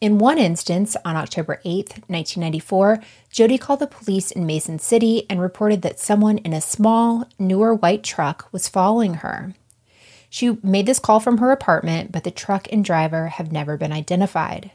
In 0.04 0.18
one 0.18 0.38
instance, 0.38 0.98
on 1.06 1.16
October 1.16 1.62
8, 1.64 1.92
1994, 2.08 3.00
Jodi 3.32 3.58
called 3.58 3.80
the 3.80 3.88
police 3.88 4.32
in 4.32 4.46
Mason 4.46 4.78
City 4.78 5.26
and 5.30 5.40
reported 5.40 5.82
that 5.82 5.98
someone 5.98 6.40
in 6.40 6.52
a 6.52 6.60
small, 6.60 7.26
newer 7.40 7.74
white 7.74 8.04
truck 8.04 8.50
was 8.52 8.68
following 8.68 9.14
her. 9.14 9.54
She 10.30 10.58
made 10.62 10.88
this 10.88 11.00
call 11.00 11.22
from 11.22 11.38
her 11.38 11.52
apartment, 11.52 12.12
but 12.12 12.26
the 12.26 12.32
truck 12.32 12.68
and 12.70 12.84
driver 12.84 13.28
have 13.28 13.54
never 13.54 13.78
been 13.78 13.94
identified. 13.94 14.72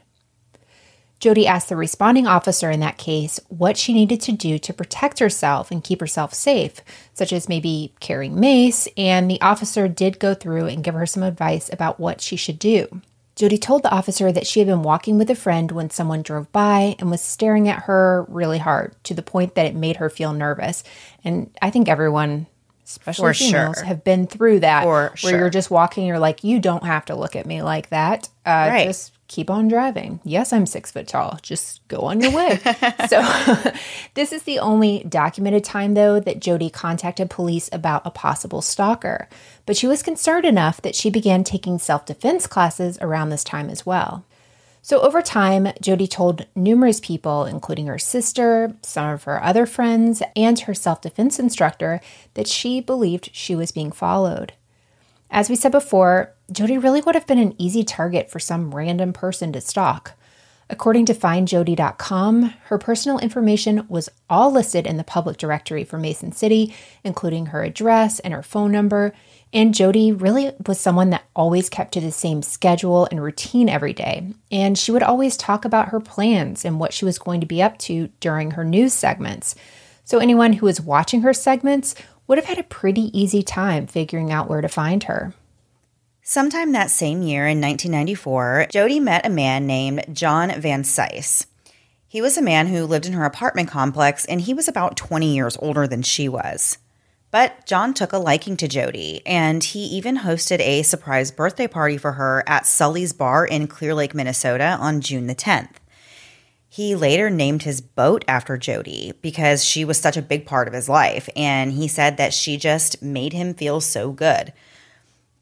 Jodi 1.19 1.45
asked 1.45 1.69
the 1.69 1.75
responding 1.75 2.25
officer 2.25 2.71
in 2.71 2.79
that 2.79 2.97
case 2.97 3.39
what 3.49 3.77
she 3.77 3.93
needed 3.93 4.21
to 4.21 4.31
do 4.31 4.57
to 4.57 4.73
protect 4.73 5.19
herself 5.19 5.69
and 5.69 5.83
keep 5.83 5.99
herself 5.99 6.33
safe, 6.33 6.81
such 7.13 7.31
as 7.31 7.47
maybe 7.47 7.93
carrying 7.99 8.39
mace, 8.39 8.87
and 8.97 9.29
the 9.29 9.41
officer 9.41 9.87
did 9.87 10.17
go 10.17 10.33
through 10.33 10.65
and 10.65 10.83
give 10.83 10.95
her 10.95 11.05
some 11.05 11.21
advice 11.21 11.71
about 11.71 11.99
what 11.99 12.19
she 12.19 12.35
should 12.35 12.57
do. 12.57 13.03
Jodi 13.39 13.57
told 13.57 13.83
the 13.83 13.91
officer 13.91 14.33
that 14.33 14.45
she 14.45 14.59
had 14.59 14.67
been 14.67 14.83
walking 14.83 15.17
with 15.17 15.29
a 15.29 15.35
friend 15.35 15.71
when 15.71 15.89
someone 15.89 16.21
drove 16.23 16.51
by 16.51 16.97
and 16.99 17.09
was 17.09 17.21
staring 17.21 17.69
at 17.69 17.83
her 17.83 18.25
really 18.27 18.57
hard 18.57 19.01
to 19.05 19.13
the 19.13 19.21
point 19.21 19.55
that 19.55 19.65
it 19.65 19.73
made 19.73 19.95
her 19.95 20.09
feel 20.09 20.33
nervous. 20.33 20.83
And 21.23 21.49
I 21.61 21.69
think 21.69 21.87
everyone, 21.87 22.47
especially 22.83 23.29
For 23.29 23.33
females, 23.33 23.77
sure. 23.77 23.85
have 23.85 24.03
been 24.03 24.27
through 24.27 24.59
that 24.59 24.83
For 24.83 24.91
where 24.91 25.15
sure. 25.15 25.31
you're 25.31 25.49
just 25.49 25.71
walking, 25.71 26.05
you're 26.05 26.19
like, 26.19 26.43
you 26.43 26.59
don't 26.59 26.83
have 26.83 27.05
to 27.05 27.15
look 27.15 27.37
at 27.37 27.45
me 27.45 27.61
like 27.61 27.87
that. 27.91 28.27
Uh, 28.45 28.67
right. 28.71 28.87
Just 28.87 29.13
keep 29.29 29.49
on 29.49 29.69
driving. 29.69 30.19
Yes, 30.25 30.51
I'm 30.51 30.65
six 30.65 30.91
foot 30.91 31.07
tall. 31.07 31.39
Just 31.41 31.87
go 31.87 31.99
on 31.99 32.19
your 32.19 32.31
way. 32.31 32.57
so, 33.07 33.71
this 34.15 34.33
is 34.33 34.43
the 34.43 34.59
only 34.59 35.05
documented 35.07 35.63
time, 35.63 35.93
though, 35.93 36.19
that 36.19 36.41
Jodi 36.41 36.69
contacted 36.69 37.29
police 37.29 37.69
about 37.71 38.01
a 38.05 38.11
possible 38.11 38.61
stalker. 38.61 39.29
But 39.65 39.77
she 39.77 39.87
was 39.87 40.03
concerned 40.03 40.45
enough 40.45 40.81
that 40.81 40.95
she 40.95 41.09
began 41.09 41.45
taking 41.45 41.79
self 41.79 42.05
defense 42.05 42.47
classes 42.47 42.97
around 42.99 43.29
this 43.29 43.45
time 43.45 43.69
as 43.69 43.85
well. 43.85 44.25
So, 44.81 44.99
over 45.01 45.21
time, 45.21 45.69
Jodi 45.79 46.07
told 46.07 46.47
numerous 46.55 46.99
people, 46.99 47.45
including 47.45 47.85
her 47.85 47.99
sister, 47.99 48.73
some 48.81 49.09
of 49.09 49.23
her 49.25 49.43
other 49.43 49.67
friends, 49.67 50.23
and 50.35 50.59
her 50.61 50.73
self 50.73 51.01
defense 51.01 51.37
instructor, 51.37 52.01
that 52.33 52.47
she 52.47 52.81
believed 52.81 53.29
she 53.31 53.55
was 53.55 53.71
being 53.71 53.91
followed. 53.91 54.53
As 55.29 55.49
we 55.49 55.55
said 55.55 55.71
before, 55.71 56.33
Jodi 56.51 56.77
really 56.77 57.01
would 57.01 57.15
have 57.15 57.27
been 57.27 57.39
an 57.39 57.55
easy 57.57 57.83
target 57.83 58.29
for 58.29 58.39
some 58.39 58.73
random 58.73 59.13
person 59.13 59.53
to 59.53 59.61
stalk. 59.61 60.13
According 60.71 61.07
to 61.07 61.15
findjodi.com, 61.15 62.53
her 62.65 62.77
personal 62.77 63.17
information 63.17 63.87
was 63.89 64.07
all 64.29 64.51
listed 64.51 64.85
in 64.85 64.97
the 64.97 65.03
public 65.03 65.37
directory 65.37 65.83
for 65.83 65.97
Mason 65.97 66.31
City, 66.31 66.75
including 67.03 67.47
her 67.47 67.63
address 67.63 68.19
and 68.19 68.35
her 68.35 68.43
phone 68.43 68.71
number. 68.71 69.13
And 69.51 69.73
Jodi 69.73 70.11
really 70.11 70.51
was 70.67 70.79
someone 70.79 71.09
that 71.09 71.25
always 71.35 71.69
kept 71.69 71.93
to 71.93 72.01
the 72.01 72.11
same 72.11 72.43
schedule 72.43 73.07
and 73.09 73.21
routine 73.21 73.67
every 73.67 73.93
day. 73.93 74.31
And 74.51 74.77
she 74.77 74.91
would 74.91 75.01
always 75.01 75.35
talk 75.35 75.65
about 75.65 75.89
her 75.89 75.99
plans 75.99 76.63
and 76.63 76.79
what 76.79 76.93
she 76.93 77.03
was 77.03 77.17
going 77.17 77.41
to 77.41 77.47
be 77.47 77.63
up 77.63 77.79
to 77.79 78.09
during 78.19 78.51
her 78.51 78.63
news 78.63 78.93
segments. 78.93 79.55
So 80.05 80.19
anyone 80.19 80.53
who 80.53 80.67
was 80.67 80.79
watching 80.79 81.21
her 81.21 81.33
segments 81.33 81.95
would 82.27 82.37
have 82.37 82.45
had 82.45 82.59
a 82.59 82.63
pretty 82.63 83.09
easy 83.19 83.41
time 83.41 83.87
figuring 83.87 84.31
out 84.31 84.47
where 84.47 84.61
to 84.61 84.69
find 84.69 85.05
her. 85.05 85.33
Sometime 86.31 86.73
that 86.73 86.91
same 86.91 87.23
year 87.23 87.47
in 87.47 87.59
1994, 87.59 88.67
Jodi 88.69 88.99
met 88.99 89.25
a 89.25 89.31
man 89.31 89.65
named 89.65 90.05
John 90.13 90.51
Vansice. 90.51 91.47
He 92.07 92.21
was 92.21 92.37
a 92.37 92.41
man 92.43 92.67
who 92.67 92.85
lived 92.85 93.07
in 93.07 93.13
her 93.13 93.25
apartment 93.25 93.67
complex 93.67 94.25
and 94.25 94.39
he 94.39 94.53
was 94.53 94.67
about 94.67 94.95
20 94.95 95.33
years 95.33 95.57
older 95.59 95.87
than 95.87 96.03
she 96.03 96.29
was. 96.29 96.77
But 97.31 97.65
John 97.65 97.95
took 97.95 98.13
a 98.13 98.19
liking 98.19 98.57
to 98.57 98.67
Jodi, 98.67 99.25
and 99.25 99.63
he 99.63 99.79
even 99.85 100.19
hosted 100.19 100.59
a 100.59 100.83
surprise 100.83 101.31
birthday 101.31 101.65
party 101.65 101.97
for 101.97 102.11
her 102.11 102.43
at 102.45 102.67
Sully's 102.67 103.11
Bar 103.11 103.47
in 103.47 103.65
Clear 103.65 103.95
Lake, 103.95 104.13
Minnesota 104.13 104.77
on 104.79 105.01
June 105.01 105.25
the 105.25 105.33
10th. 105.33 105.77
He 106.69 106.93
later 106.93 107.31
named 107.31 107.63
his 107.63 107.81
boat 107.81 108.23
after 108.27 108.55
Jodi 108.55 109.13
because 109.23 109.65
she 109.65 109.83
was 109.83 109.97
such 109.97 110.15
a 110.15 110.21
big 110.21 110.45
part 110.45 110.67
of 110.67 110.75
his 110.75 110.87
life, 110.87 111.27
and 111.35 111.71
he 111.71 111.87
said 111.87 112.17
that 112.17 112.35
she 112.35 112.55
just 112.55 113.01
made 113.01 113.33
him 113.33 113.55
feel 113.55 113.81
so 113.81 114.11
good. 114.11 114.53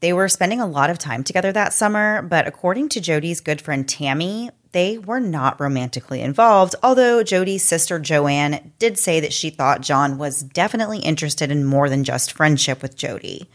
They 0.00 0.12
were 0.12 0.28
spending 0.28 0.60
a 0.60 0.66
lot 0.66 0.90
of 0.90 0.98
time 0.98 1.24
together 1.24 1.52
that 1.52 1.72
summer, 1.72 2.22
but 2.22 2.46
according 2.46 2.88
to 2.90 3.00
Jodi's 3.00 3.40
good 3.40 3.60
friend 3.60 3.88
Tammy, 3.88 4.50
they 4.72 4.98
were 4.98 5.20
not 5.20 5.60
romantically 5.60 6.20
involved, 6.20 6.74
although 6.82 7.24
Jodi's 7.24 7.64
sister 7.64 7.98
Joanne 7.98 8.72
did 8.78 8.98
say 8.98 9.18
that 9.18 9.32
she 9.32 9.50
thought 9.50 9.80
John 9.80 10.18
was 10.18 10.42
definitely 10.42 11.00
interested 11.00 11.50
in 11.50 11.64
more 11.64 11.88
than 11.88 12.04
just 12.04 12.32
friendship 12.32 12.82
with 12.82 12.96
Jodi. 12.96 13.48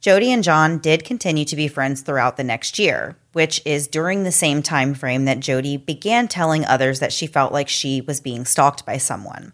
Jodi 0.00 0.32
and 0.32 0.42
John 0.42 0.78
did 0.78 1.04
continue 1.04 1.44
to 1.44 1.54
be 1.54 1.68
friends 1.68 2.02
throughout 2.02 2.36
the 2.36 2.42
next 2.42 2.78
year, 2.78 3.16
which 3.32 3.62
is 3.64 3.86
during 3.86 4.24
the 4.24 4.32
same 4.32 4.60
time 4.60 4.94
frame 4.94 5.24
that 5.26 5.38
Jodi 5.38 5.76
began 5.76 6.26
telling 6.26 6.64
others 6.64 6.98
that 6.98 7.12
she 7.12 7.28
felt 7.28 7.52
like 7.52 7.68
she 7.68 8.00
was 8.00 8.20
being 8.20 8.44
stalked 8.44 8.84
by 8.84 8.98
someone. 8.98 9.52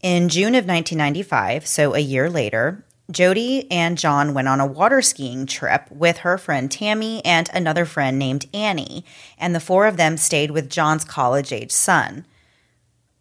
In 0.00 0.28
June 0.28 0.54
of 0.54 0.64
1995, 0.64 1.66
so 1.66 1.94
a 1.94 1.98
year 1.98 2.30
later, 2.30 2.86
Jodi 3.10 3.70
and 3.70 3.98
John 3.98 4.34
went 4.34 4.48
on 4.48 4.60
a 4.60 4.66
water 4.66 5.02
skiing 5.02 5.46
trip 5.46 5.90
with 5.90 6.18
her 6.18 6.38
friend 6.38 6.70
Tammy 6.70 7.24
and 7.24 7.48
another 7.52 7.84
friend 7.84 8.18
named 8.18 8.46
Annie, 8.54 9.04
and 9.36 9.54
the 9.54 9.60
four 9.60 9.86
of 9.86 9.96
them 9.96 10.16
stayed 10.16 10.50
with 10.50 10.70
John's 10.70 11.04
college 11.04 11.52
age 11.52 11.72
son. 11.72 12.24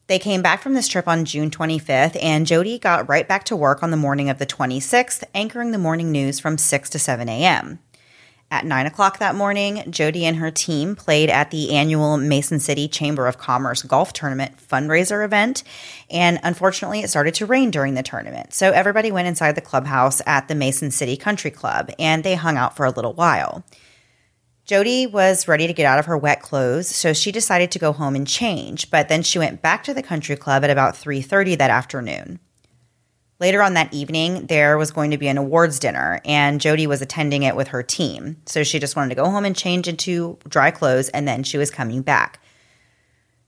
They 0.08 0.20
came 0.20 0.42
back 0.42 0.62
from 0.62 0.74
this 0.74 0.88
trip 0.88 1.08
on 1.08 1.26
June 1.26 1.52
25th, 1.52 2.18
and 2.22 2.48
Jodi 2.48 2.80
got 2.80 3.08
right 3.08 3.28
back 3.28 3.44
to 3.46 3.56
work 3.56 3.84
on 3.84 3.92
the 3.92 3.98
morning 3.98 4.30
of 4.30 4.40
the 4.40 4.46
26th, 4.46 5.24
anchoring 5.36 5.72
the 5.72 5.78
morning 5.78 6.12
news 6.12 6.40
from 6.40 6.58
6 6.58 6.90
to 6.90 7.00
7 7.00 7.30
a.m. 7.30 7.80
At 8.52 8.66
9 8.66 8.88
o'clock 8.88 9.20
that 9.20 9.36
morning, 9.36 9.84
Jodi 9.92 10.26
and 10.26 10.38
her 10.38 10.50
team 10.50 10.96
played 10.96 11.30
at 11.30 11.52
the 11.52 11.76
annual 11.76 12.18
Mason 12.18 12.60
City 12.60 12.88
Chamber 12.88 13.28
of 13.28 13.38
Commerce 13.38 13.84
golf 13.84 14.12
tournament 14.12 14.54
fundraiser 14.58 15.24
event. 15.24 15.64
And 16.10 16.40
unfortunately, 16.42 17.02
it 17.02 17.10
started 17.10 17.36
to 17.36 17.46
rain 17.46 17.70
during 17.70 17.94
the 17.94 18.02
tournament. 18.02 18.54
So 18.56 18.72
everybody 18.72 19.12
went 19.12 19.28
inside 19.28 19.54
the 19.54 19.62
clubhouse 19.62 20.20
at 20.26 20.48
the 20.48 20.56
Mason 20.56 20.90
City 20.90 21.16
Country 21.16 21.52
Club 21.52 21.92
and 22.00 22.24
they 22.24 22.34
hung 22.34 22.58
out 22.58 22.76
for 22.76 22.88
a 22.88 22.92
little 22.92 23.14
while. 23.14 23.64
Jodi 24.66 25.06
was 25.06 25.48
ready 25.48 25.68
to 25.68 25.74
get 25.74 25.86
out 25.86 26.00
of 26.00 26.06
her 26.08 26.18
wet 26.18 26.42
clothes, 26.42 26.88
so 26.88 27.14
she 27.14 27.32
decided 27.32 27.72
to 27.72 27.80
go 27.80 27.92
home 27.92 28.16
and 28.16 28.28
change, 28.28 28.92
but 28.92 29.10
then 29.10 29.24
she 29.24 29.40
went 29.40 29.64
back 29.64 29.84
to 29.84 29.96
the 29.96 30.04
country 30.04 30.36
club 30.36 30.64
at 30.64 30.70
about 30.70 30.96
3:30 30.96 31.56
that 31.56 31.72
afternoon. 31.72 32.40
Later 33.40 33.62
on 33.62 33.74
that 33.76 33.94
evening, 33.94 34.48
there 34.48 34.78
was 34.78 34.92
going 34.92 35.12
to 35.12 35.18
be 35.18 35.30
an 35.30 35.38
awards 35.38 35.80
dinner, 35.80 36.20
and 36.26 36.60
Jodi 36.60 36.88
was 36.88 37.02
attending 37.02 37.44
it 37.44 37.56
with 37.56 37.70
her 37.70 37.82
team. 37.82 38.36
So 38.46 38.64
she 38.64 38.80
just 38.80 38.98
wanted 38.98 39.10
to 39.10 39.22
go 39.22 39.30
home 39.30 39.46
and 39.46 39.56
change 39.56 39.88
into 39.88 40.38
dry 40.48 40.72
clothes, 40.72 41.08
and 41.10 41.26
then 41.26 41.44
she 41.44 41.58
was 41.58 41.72
coming 41.72 42.02
back. 42.02 42.42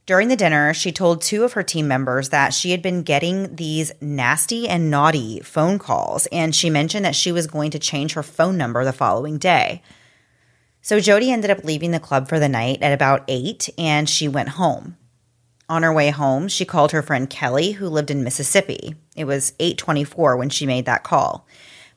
During 0.05 0.29
the 0.29 0.37
dinner, 0.37 0.73
she 0.73 0.93
told 0.93 1.21
two 1.21 1.43
of 1.43 1.53
her 1.53 1.63
team 1.63 1.89
members 1.89 2.29
that 2.29 2.53
she 2.53 2.71
had 2.71 2.81
been 2.81 3.03
getting 3.03 3.55
these 3.57 3.91
nasty 3.99 4.67
and 4.67 4.89
naughty 4.89 5.41
phone 5.41 5.77
calls, 5.77 6.25
and 6.31 6.55
she 6.55 6.69
mentioned 6.69 7.03
that 7.03 7.15
she 7.15 7.33
was 7.33 7.45
going 7.45 7.71
to 7.71 7.79
change 7.79 8.13
her 8.13 8.23
phone 8.23 8.57
number 8.57 8.85
the 8.85 8.93
following 8.93 9.37
day. 9.37 9.81
So 10.81 10.99
Jodi 10.99 11.31
ended 11.31 11.51
up 11.51 11.63
leaving 11.63 11.91
the 11.91 11.99
club 11.99 12.27
for 12.27 12.39
the 12.39 12.49
night 12.49 12.81
at 12.81 12.93
about 12.93 13.23
8 13.27 13.69
and 13.77 14.09
she 14.09 14.27
went 14.27 14.49
home. 14.49 14.97
On 15.69 15.83
her 15.83 15.93
way 15.93 16.09
home, 16.09 16.47
she 16.47 16.65
called 16.65 16.91
her 16.91 17.01
friend 17.01 17.29
Kelly 17.29 17.73
who 17.73 17.87
lived 17.87 18.11
in 18.11 18.23
Mississippi. 18.23 18.95
It 19.15 19.25
was 19.25 19.53
8:24 19.59 20.37
when 20.37 20.49
she 20.49 20.65
made 20.65 20.85
that 20.85 21.03
call. 21.03 21.47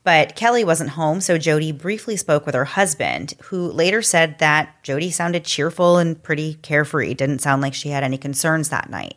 But 0.04 0.36
Kelly 0.36 0.64
wasn't 0.64 0.90
home, 0.90 1.22
so 1.22 1.38
Jodi 1.38 1.72
briefly 1.72 2.16
spoke 2.16 2.44
with 2.44 2.54
her 2.54 2.66
husband, 2.66 3.34
who 3.44 3.72
later 3.72 4.02
said 4.02 4.38
that 4.38 4.82
Jodi 4.82 5.10
sounded 5.10 5.44
cheerful 5.44 5.96
and 5.96 6.22
pretty 6.22 6.54
carefree, 6.54 7.14
didn't 7.14 7.40
sound 7.40 7.62
like 7.62 7.72
she 7.72 7.88
had 7.88 8.04
any 8.04 8.18
concerns 8.18 8.68
that 8.68 8.90
night. 8.90 9.16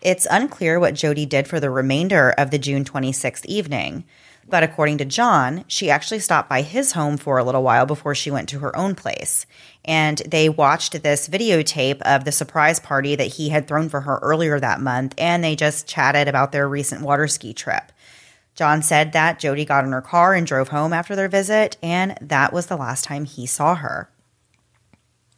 It's 0.00 0.26
unclear 0.30 0.80
what 0.80 0.94
Jodi 0.94 1.26
did 1.26 1.46
for 1.46 1.60
the 1.60 1.70
remainder 1.70 2.30
of 2.36 2.50
the 2.50 2.58
June 2.58 2.84
26th 2.84 3.46
evening, 3.46 4.04
but 4.48 4.62
according 4.62 4.98
to 4.98 5.04
John, 5.04 5.64
she 5.66 5.90
actually 5.90 6.20
stopped 6.20 6.48
by 6.48 6.62
his 6.62 6.92
home 6.92 7.16
for 7.16 7.38
a 7.38 7.44
little 7.44 7.62
while 7.62 7.86
before 7.86 8.14
she 8.14 8.30
went 8.30 8.48
to 8.50 8.58
her 8.60 8.76
own 8.76 8.94
place. 8.94 9.46
And 9.84 10.18
they 10.18 10.48
watched 10.48 11.02
this 11.02 11.28
videotape 11.28 12.00
of 12.02 12.24
the 12.24 12.32
surprise 12.32 12.80
party 12.80 13.16
that 13.16 13.34
he 13.34 13.48
had 13.48 13.66
thrown 13.66 13.88
for 13.88 14.02
her 14.02 14.18
earlier 14.22 14.60
that 14.60 14.80
month, 14.80 15.14
and 15.18 15.42
they 15.42 15.56
just 15.56 15.86
chatted 15.86 16.28
about 16.28 16.52
their 16.52 16.68
recent 16.68 17.02
water 17.02 17.26
ski 17.26 17.52
trip. 17.52 17.92
John 18.54 18.82
said 18.82 19.12
that 19.12 19.40
Jodi 19.40 19.64
got 19.64 19.84
in 19.84 19.92
her 19.92 20.00
car 20.00 20.34
and 20.34 20.46
drove 20.46 20.68
home 20.68 20.92
after 20.92 21.16
their 21.16 21.28
visit, 21.28 21.76
and 21.82 22.16
that 22.20 22.52
was 22.52 22.66
the 22.66 22.76
last 22.76 23.04
time 23.04 23.24
he 23.24 23.46
saw 23.46 23.74
her. 23.74 24.08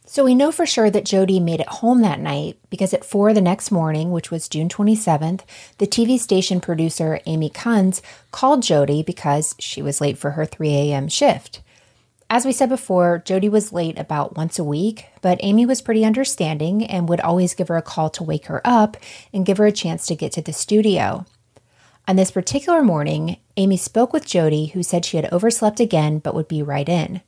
So 0.09 0.23
we 0.23 0.35
know 0.35 0.53
for 0.53 0.65
sure 0.65 0.89
that 0.89 1.03
Jodi 1.03 1.41
made 1.41 1.59
it 1.59 1.67
home 1.67 2.01
that 2.01 2.21
night 2.21 2.57
because 2.69 2.93
at 2.93 3.03
4 3.03 3.33
the 3.33 3.41
next 3.41 3.71
morning, 3.71 4.09
which 4.13 4.31
was 4.31 4.47
June 4.47 4.69
27th, 4.69 5.41
the 5.79 5.85
TV 5.85 6.17
station 6.17 6.61
producer 6.61 7.19
Amy 7.25 7.49
Kunz 7.49 8.01
called 8.31 8.63
Jodi 8.63 9.03
because 9.03 9.53
she 9.59 9.81
was 9.81 9.99
late 9.99 10.17
for 10.17 10.31
her 10.31 10.45
3 10.45 10.69
a.m. 10.69 11.09
shift. 11.09 11.61
As 12.29 12.45
we 12.45 12.53
said 12.53 12.69
before, 12.69 13.21
Jodi 13.25 13.49
was 13.49 13.73
late 13.73 13.99
about 13.99 14.37
once 14.37 14.57
a 14.57 14.63
week, 14.63 15.07
but 15.21 15.41
Amy 15.43 15.65
was 15.65 15.81
pretty 15.81 16.05
understanding 16.05 16.85
and 16.85 17.09
would 17.09 17.19
always 17.19 17.53
give 17.53 17.67
her 17.67 17.77
a 17.77 17.81
call 17.81 18.09
to 18.11 18.23
wake 18.23 18.45
her 18.45 18.61
up 18.63 18.95
and 19.33 19.45
give 19.45 19.57
her 19.57 19.65
a 19.65 19.73
chance 19.73 20.05
to 20.05 20.15
get 20.15 20.31
to 20.31 20.41
the 20.41 20.53
studio. 20.53 21.25
On 22.07 22.15
this 22.15 22.31
particular 22.31 22.81
morning, 22.81 23.37
Amy 23.57 23.75
spoke 23.75 24.13
with 24.13 24.25
Jodi, 24.25 24.67
who 24.67 24.83
said 24.83 25.03
she 25.03 25.17
had 25.17 25.31
overslept 25.33 25.81
again 25.81 26.19
but 26.19 26.33
would 26.33 26.47
be 26.47 26.63
right 26.63 26.87
in. 26.87 27.21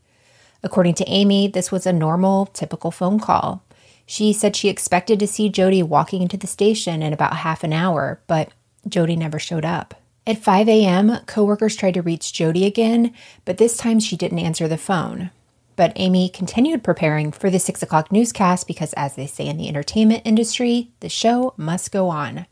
According 0.64 0.96
to 0.96 1.10
Amy, 1.10 1.48
this 1.48 1.72
was 1.72 1.86
a 1.86 1.94
normal, 1.94 2.48
typical 2.48 2.92
phone 2.92 3.20
call. 3.20 3.64
She 4.06 4.34
said 4.34 4.56
she 4.56 4.70
expected 4.70 5.20
to 5.20 5.28
see 5.28 5.50
Jodi 5.50 5.84
walking 5.84 6.22
into 6.22 6.38
the 6.38 6.48
station 6.48 7.02
in 7.02 7.14
about 7.14 7.38
half 7.38 7.64
an 7.64 7.74
hour, 7.74 8.22
but 8.28 8.50
Jodi 8.88 9.16
never 9.16 9.40
showed 9.40 9.66
up. 9.66 9.94
At 10.26 10.38
5 10.38 10.68
a.m., 10.68 11.20
coworkers 11.26 11.76
tried 11.76 11.94
to 11.94 12.02
reach 12.02 12.34
Jodi 12.34 12.66
again, 12.66 13.14
but 13.46 13.58
this 13.58 13.78
time 13.78 14.00
she 14.00 14.18
didn't 14.18 14.40
answer 14.40 14.68
the 14.68 14.78
phone. 14.78 15.32
But 15.76 15.94
Amy 15.96 16.28
continued 16.28 16.84
preparing 16.84 17.32
for 17.32 17.50
the 17.50 17.58
6 17.58 17.82
o'clock 17.82 18.12
newscast 18.12 18.68
because, 18.68 18.94
as 18.94 19.16
they 19.16 19.28
say 19.28 19.48
in 19.48 19.58
the 19.58 19.70
entertainment 19.70 20.24
industry, 20.26 20.92
the 21.00 21.10
show 21.10 21.54
must 21.56 21.92
go 21.92 22.10
on. 22.10 22.48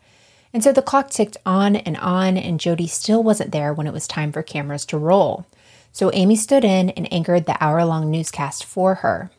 And 0.54 0.64
so 0.64 0.72
the 0.72 0.82
clock 0.82 1.10
ticked 1.10 1.38
on 1.46 1.76
and 1.76 1.98
on, 1.98 2.38
and 2.38 2.60
Jodi 2.60 2.88
still 2.88 3.22
wasn't 3.22 3.52
there 3.52 3.74
when 3.74 3.86
it 3.86 3.94
was 3.94 4.08
time 4.08 4.32
for 4.32 4.42
cameras 4.42 4.86
to 4.86 4.98
roll. 4.98 5.46
So 5.98 6.12
Amy 6.13 6.36
stood 6.36 6.63
in 6.63 6.92
and 6.92 7.12
anchored 7.12 7.48
the 7.48 7.58
hour 7.60 7.84
long 7.84 8.12
newscast 8.12 8.63
for 8.63 8.94
her. 9.01 9.32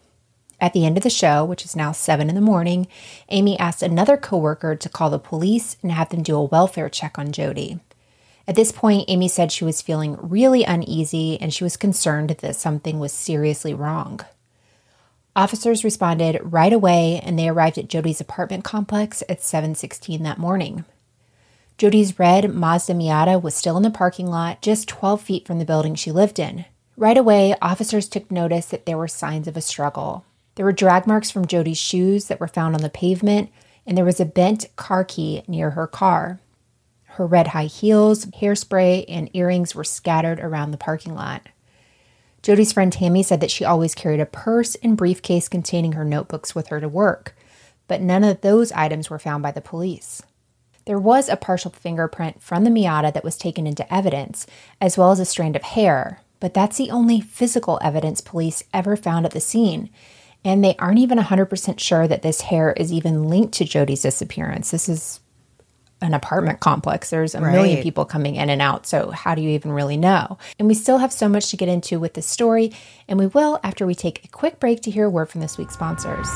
At 0.61 0.73
the 0.73 0.85
end 0.85 0.97
of 0.97 1.05
the 1.05 1.09
show, 1.09 1.45
which 1.45 1.65
is 1.65 1.77
now 1.77 1.93
7 1.93 2.29
in 2.29 2.35
the 2.35 2.41
morning, 2.41 2.89
Amy 3.29 3.57
asked 3.61 3.81
another 3.81 4.17
coworker 4.17 4.75
to 4.75 4.89
call 4.89 5.09
the 5.09 5.21
police 5.21 5.77
and 5.85 5.93
have 5.93 6.09
them 6.09 6.25
do 6.25 6.35
a 6.35 6.43
welfare 6.43 6.89
check 6.89 7.17
on 7.17 7.31
Jodi. 7.31 7.79
At 8.49 8.57
this 8.57 8.73
point, 8.73 9.05
Amy 9.07 9.29
said 9.29 9.53
she 9.53 9.65
was 9.65 9.81
feeling 9.81 10.19
really 10.21 10.65
uneasy 10.65 11.41
and 11.41 11.55
she 11.55 11.63
was 11.63 11.77
concerned 11.77 12.31
that 12.31 12.57
something 12.57 12.99
was 12.99 13.13
seriously 13.13 13.73
wrong. 13.73 14.19
Officers 15.37 15.85
responded 15.85 16.41
right 16.43 16.73
away 16.73 17.21
and 17.23 17.39
they 17.39 17.49
arrived 17.49 17.79
at 17.79 17.87
Jodi's 17.87 18.21
apartment 18.21 18.65
complex 18.65 19.23
at 19.29 19.43
7:16 19.43 20.25
that 20.25 20.39
morning. 20.39 20.85
Jodi's 21.79 22.19
red 22.19 22.53
Mazda 22.53 22.93
Miata 22.93 23.41
was 23.41 23.55
still 23.55 23.77
in 23.77 23.85
the 23.85 23.91
parking 23.91 24.27
lot, 24.27 24.61
just 24.61 24.89
12 24.89 25.23
feet 25.23 25.47
from 25.47 25.61
the 25.61 25.65
building 25.65 25.95
she 25.95 26.11
lived 26.11 26.41
in. 26.41 26.65
Right 26.97 27.17
away, 27.17 27.55
officers 27.63 28.09
took 28.09 28.33
notice 28.33 28.67
that 28.67 28.85
there 28.85 28.99
were 28.99 29.07
signs 29.07 29.47
of 29.47 29.57
a 29.57 29.61
struggle. 29.61 30.25
There 30.57 30.65
were 30.65 30.73
drag 30.73 31.07
marks 31.07 31.31
from 31.31 31.47
Jodi's 31.47 31.79
shoes 31.79 32.27
that 32.27 32.41
were 32.41 32.49
found 32.49 32.75
on 32.75 32.83
the 32.83 32.91
pavement, 32.91 33.51
and 33.87 33.97
there 33.97 34.05
was 34.05 34.19
a 34.19 34.25
bent 34.25 34.75
car 34.75 35.05
key 35.05 35.45
near 35.47 35.71
her 35.71 35.87
car. 35.87 36.41
Her 37.11 37.25
red 37.25 37.49
high 37.49 37.67
heels, 37.67 38.27
hairspray, 38.27 39.05
and 39.09 39.31
earrings 39.33 39.77
were 39.77 39.85
scattered 39.85 40.41
around 40.41 40.73
the 40.73 40.79
parking 40.79 41.15
lot. 41.15 41.47
Jodi's 42.43 42.73
friend 42.73 42.93
Tammy 42.93 43.23
said 43.23 43.41
that 43.41 43.53
she 43.53 43.65
always 43.65 43.95
carried 43.95 44.19
a 44.19 44.27
purse 44.27 44.75
and 44.77 44.97
briefcase 44.97 45.49
containing 45.49 45.93
her 45.93 46.05
notebooks 46.05 46.57
with 46.57 46.69
her 46.69 46.81
to 46.81 46.89
work, 46.89 47.37
but 47.87 48.01
none 48.01 48.25
of 48.25 48.41
those 48.41 48.73
items 48.73 49.09
were 49.09 49.21
found 49.21 49.45
by 49.45 49.53
the 49.53 49.61
police. 49.61 50.23
There 50.89 50.99
was 50.99 51.29
a 51.29 51.37
partial 51.37 51.71
fingerprint 51.71 52.41
from 52.43 52.65
the 52.65 52.71
Miata 52.71 53.13
that 53.13 53.23
was 53.23 53.37
taken 53.37 53.67
into 53.67 53.93
evidence, 53.93 54.47
as 54.81 54.97
well 54.97 55.11
as 55.11 55.21
a 55.21 55.27
strand 55.27 55.55
of 55.55 55.61
hair, 55.61 56.23
but 56.41 56.55
that's 56.55 56.79
the 56.79 56.91
only 56.91 57.21
physical 57.21 57.79
evidence 57.83 58.23
police 58.23 58.65
ever 58.73 58.97
found 58.97 59.27
at 59.27 59.33
the 59.33 59.39
scene. 59.39 59.91
And 60.47 60.65
they 60.65 60.77
aren't 60.79 60.99
even 60.99 61.19
100% 61.19 61.79
sure 61.79 62.09
that 62.09 62.23
this 62.23 62.41
hair 62.41 62.73
is 62.73 62.91
even 62.91 63.25
linked 63.25 63.53
to 63.57 63.67
Jodi's 63.67 64.01
disappearance. 64.01 64.71
This 64.71 64.89
is 64.89 65.21
an 66.01 66.15
apartment 66.15 66.61
complex. 66.61 67.11
There's 67.11 67.35
a 67.35 67.43
right. 67.43 67.53
million 67.53 67.83
people 67.83 68.07
coming 68.07 68.37
in 68.37 68.49
and 68.49 68.63
out. 68.63 68.87
So, 68.87 69.11
how 69.11 69.35
do 69.35 69.43
you 69.43 69.51
even 69.51 69.73
really 69.73 69.99
know? 69.99 70.39
And 70.59 70.69
we 70.69 70.75
still 70.75 70.97
have 70.97 71.13
so 71.13 71.29
much 71.29 71.51
to 71.51 71.59
get 71.59 71.69
into 71.69 72.01
with 72.01 72.15
this 72.15 72.27
story, 72.27 72.73
and 73.07 73.19
we 73.19 73.27
will 73.27 73.61
after 73.63 73.85
we 73.85 73.95
take 73.95 74.25
a 74.25 74.29
quick 74.29 74.59
break 74.59 74.81
to 74.85 74.91
hear 74.91 75.05
a 75.05 75.11
word 75.11 75.29
from 75.29 75.43
this 75.43 75.59
week's 75.59 75.75
sponsors. 75.75 76.29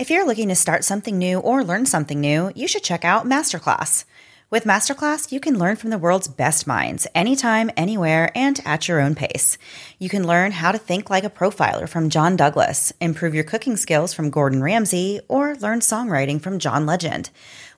If 0.00 0.08
you're 0.08 0.26
looking 0.26 0.48
to 0.48 0.54
start 0.54 0.82
something 0.82 1.18
new 1.18 1.40
or 1.40 1.62
learn 1.62 1.84
something 1.84 2.22
new, 2.22 2.50
you 2.54 2.66
should 2.66 2.82
check 2.82 3.04
out 3.04 3.26
Masterclass. 3.26 4.06
With 4.48 4.64
Masterclass, 4.64 5.30
you 5.30 5.40
can 5.40 5.58
learn 5.58 5.76
from 5.76 5.90
the 5.90 5.98
world's 5.98 6.26
best 6.26 6.66
minds 6.66 7.06
anytime, 7.14 7.70
anywhere, 7.76 8.32
and 8.34 8.58
at 8.64 8.88
your 8.88 8.98
own 8.98 9.14
pace. 9.14 9.58
You 9.98 10.08
can 10.08 10.26
learn 10.26 10.52
how 10.52 10.72
to 10.72 10.78
think 10.78 11.10
like 11.10 11.24
a 11.24 11.28
profiler 11.28 11.86
from 11.86 12.08
John 12.08 12.34
Douglas, 12.34 12.94
improve 12.98 13.34
your 13.34 13.44
cooking 13.44 13.76
skills 13.76 14.14
from 14.14 14.30
Gordon 14.30 14.62
Ramsay, 14.62 15.20
or 15.28 15.54
learn 15.56 15.80
songwriting 15.80 16.40
from 16.40 16.58
John 16.58 16.86
Legend. 16.86 17.28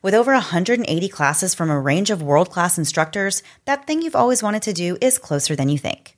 With 0.01 0.15
over 0.15 0.33
180 0.33 1.09
classes 1.09 1.57
from 1.57 1.71
a 1.71 1.81
range 1.81 2.11
of 2.11 2.23
world 2.23 2.51
class 2.51 2.79
instructors, 2.79 3.43
that 3.65 3.85
thing 3.89 4.01
you've 4.01 4.15
always 4.15 4.45
wanted 4.45 4.63
to 4.63 4.73
do 4.73 4.97
is 5.01 5.19
closer 5.19 5.57
than 5.57 5.69
you 5.69 5.77
think. 5.77 6.17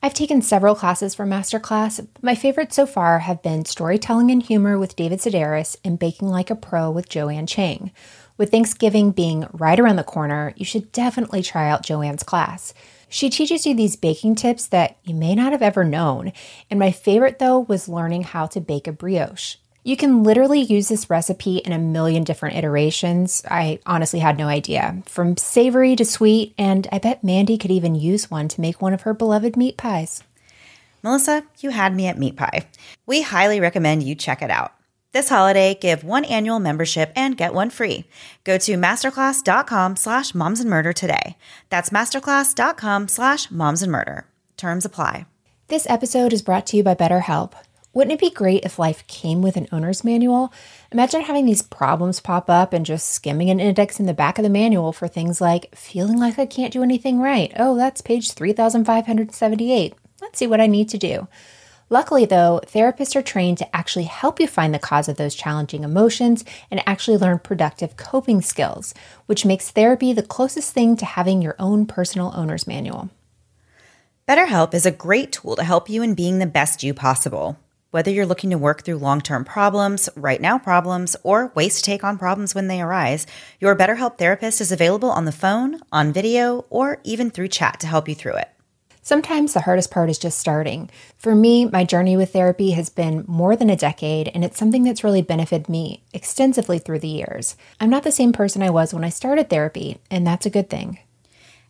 I've 0.00 0.14
taken 0.14 0.42
several 0.42 0.76
classes 0.76 1.16
from 1.16 1.30
Masterclass. 1.30 2.06
But 2.14 2.22
my 2.22 2.36
favorites 2.36 2.76
so 2.76 2.86
far 2.86 3.18
have 3.20 3.42
been 3.42 3.64
Storytelling 3.64 4.30
and 4.30 4.42
Humor 4.42 4.78
with 4.78 4.94
David 4.94 5.18
Sedaris 5.18 5.76
and 5.84 5.98
Baking 5.98 6.28
Like 6.28 6.50
a 6.50 6.54
Pro 6.54 6.88
with 6.90 7.08
Joanne 7.08 7.48
Chang. 7.48 7.90
With 8.36 8.52
Thanksgiving 8.52 9.10
being 9.10 9.48
right 9.52 9.78
around 9.78 9.96
the 9.96 10.04
corner, 10.04 10.54
you 10.56 10.64
should 10.64 10.92
definitely 10.92 11.42
try 11.42 11.68
out 11.68 11.82
Joanne's 11.82 12.22
class. 12.22 12.72
She 13.08 13.28
teaches 13.28 13.66
you 13.66 13.74
these 13.74 13.96
baking 13.96 14.36
tips 14.36 14.68
that 14.68 14.98
you 15.02 15.16
may 15.16 15.34
not 15.34 15.50
have 15.50 15.62
ever 15.62 15.82
known. 15.82 16.32
And 16.70 16.78
my 16.78 16.92
favorite, 16.92 17.40
though, 17.40 17.58
was 17.58 17.88
learning 17.88 18.22
how 18.22 18.46
to 18.46 18.60
bake 18.60 18.86
a 18.86 18.92
brioche. 18.92 19.56
You 19.88 19.96
can 19.96 20.22
literally 20.22 20.60
use 20.60 20.88
this 20.88 21.08
recipe 21.08 21.56
in 21.56 21.72
a 21.72 21.78
million 21.78 22.22
different 22.22 22.56
iterations. 22.56 23.42
I 23.50 23.78
honestly 23.86 24.18
had 24.18 24.36
no 24.36 24.46
idea. 24.46 25.02
From 25.06 25.38
savory 25.38 25.96
to 25.96 26.04
sweet, 26.04 26.52
and 26.58 26.86
I 26.92 26.98
bet 26.98 27.24
Mandy 27.24 27.56
could 27.56 27.70
even 27.70 27.94
use 27.94 28.30
one 28.30 28.48
to 28.48 28.60
make 28.60 28.82
one 28.82 28.92
of 28.92 29.00
her 29.00 29.14
beloved 29.14 29.56
meat 29.56 29.78
pies. 29.78 30.22
Melissa, 31.02 31.44
you 31.60 31.70
had 31.70 31.96
me 31.96 32.06
at 32.06 32.18
meat 32.18 32.36
pie. 32.36 32.66
We 33.06 33.22
highly 33.22 33.60
recommend 33.60 34.02
you 34.02 34.14
check 34.14 34.42
it 34.42 34.50
out. 34.50 34.74
This 35.12 35.30
holiday, 35.30 35.72
give 35.72 36.04
one 36.04 36.26
annual 36.26 36.60
membership 36.60 37.10
and 37.16 37.38
get 37.38 37.54
one 37.54 37.70
free. 37.70 38.04
Go 38.44 38.58
to 38.58 38.76
masterclass.com 38.76 39.96
slash 39.96 40.34
moms 40.34 40.60
and 40.60 40.68
murder 40.68 40.92
today. 40.92 41.38
That's 41.70 41.88
masterclass.com 41.88 43.08
slash 43.08 43.50
moms 43.50 43.82
and 43.82 43.90
murder. 43.90 44.26
Terms 44.58 44.84
apply. 44.84 45.24
This 45.68 45.88
episode 45.88 46.34
is 46.34 46.42
brought 46.42 46.66
to 46.66 46.76
you 46.76 46.82
by 46.82 46.94
BetterHelp. 46.94 47.54
Wouldn't 47.98 48.14
it 48.14 48.20
be 48.20 48.30
great 48.30 48.64
if 48.64 48.78
life 48.78 49.04
came 49.08 49.42
with 49.42 49.56
an 49.56 49.66
owner's 49.72 50.04
manual? 50.04 50.52
Imagine 50.92 51.22
having 51.22 51.46
these 51.46 51.62
problems 51.62 52.20
pop 52.20 52.48
up 52.48 52.72
and 52.72 52.86
just 52.86 53.08
skimming 53.08 53.50
an 53.50 53.58
index 53.58 53.98
in 53.98 54.06
the 54.06 54.14
back 54.14 54.38
of 54.38 54.44
the 54.44 54.48
manual 54.48 54.92
for 54.92 55.08
things 55.08 55.40
like 55.40 55.74
feeling 55.74 56.16
like 56.16 56.38
I 56.38 56.46
can't 56.46 56.72
do 56.72 56.84
anything 56.84 57.18
right. 57.18 57.52
Oh, 57.56 57.76
that's 57.76 58.00
page 58.00 58.30
3578. 58.30 59.94
Let's 60.22 60.38
see 60.38 60.46
what 60.46 60.60
I 60.60 60.68
need 60.68 60.88
to 60.90 60.96
do. 60.96 61.26
Luckily, 61.90 62.24
though, 62.24 62.60
therapists 62.64 63.16
are 63.16 63.20
trained 63.20 63.58
to 63.58 63.76
actually 63.76 64.04
help 64.04 64.38
you 64.38 64.46
find 64.46 64.72
the 64.72 64.78
cause 64.78 65.08
of 65.08 65.16
those 65.16 65.34
challenging 65.34 65.82
emotions 65.82 66.44
and 66.70 66.80
actually 66.86 67.16
learn 67.16 67.40
productive 67.40 67.96
coping 67.96 68.42
skills, 68.42 68.94
which 69.26 69.44
makes 69.44 69.72
therapy 69.72 70.12
the 70.12 70.22
closest 70.22 70.72
thing 70.72 70.94
to 70.98 71.04
having 71.04 71.42
your 71.42 71.56
own 71.58 71.84
personal 71.84 72.32
owner's 72.36 72.64
manual. 72.64 73.10
BetterHelp 74.28 74.72
is 74.72 74.86
a 74.86 74.92
great 74.92 75.32
tool 75.32 75.56
to 75.56 75.64
help 75.64 75.88
you 75.88 76.00
in 76.00 76.14
being 76.14 76.38
the 76.38 76.46
best 76.46 76.84
you 76.84 76.94
possible. 76.94 77.58
Whether 77.90 78.10
you're 78.10 78.26
looking 78.26 78.50
to 78.50 78.58
work 78.58 78.82
through 78.82 78.98
long 78.98 79.22
term 79.22 79.46
problems, 79.46 80.10
right 80.14 80.42
now 80.42 80.58
problems, 80.58 81.16
or 81.22 81.52
ways 81.54 81.76
to 81.76 81.82
take 81.82 82.04
on 82.04 82.18
problems 82.18 82.54
when 82.54 82.68
they 82.68 82.82
arise, 82.82 83.26
your 83.60 83.74
BetterHelp 83.74 84.18
therapist 84.18 84.60
is 84.60 84.70
available 84.70 85.10
on 85.10 85.24
the 85.24 85.32
phone, 85.32 85.80
on 85.90 86.12
video, 86.12 86.66
or 86.68 87.00
even 87.04 87.30
through 87.30 87.48
chat 87.48 87.80
to 87.80 87.86
help 87.86 88.06
you 88.06 88.14
through 88.14 88.34
it. 88.34 88.50
Sometimes 89.00 89.54
the 89.54 89.62
hardest 89.62 89.90
part 89.90 90.10
is 90.10 90.18
just 90.18 90.38
starting. 90.38 90.90
For 91.16 91.34
me, 91.34 91.64
my 91.64 91.82
journey 91.82 92.14
with 92.14 92.34
therapy 92.34 92.72
has 92.72 92.90
been 92.90 93.24
more 93.26 93.56
than 93.56 93.70
a 93.70 93.76
decade, 93.76 94.28
and 94.34 94.44
it's 94.44 94.58
something 94.58 94.82
that's 94.82 95.02
really 95.02 95.22
benefited 95.22 95.70
me 95.70 96.02
extensively 96.12 96.78
through 96.78 96.98
the 96.98 97.08
years. 97.08 97.56
I'm 97.80 97.88
not 97.88 98.02
the 98.02 98.12
same 98.12 98.34
person 98.34 98.62
I 98.62 98.68
was 98.68 98.92
when 98.92 99.02
I 99.02 99.08
started 99.08 99.48
therapy, 99.48 99.96
and 100.10 100.26
that's 100.26 100.44
a 100.44 100.50
good 100.50 100.68
thing. 100.68 100.98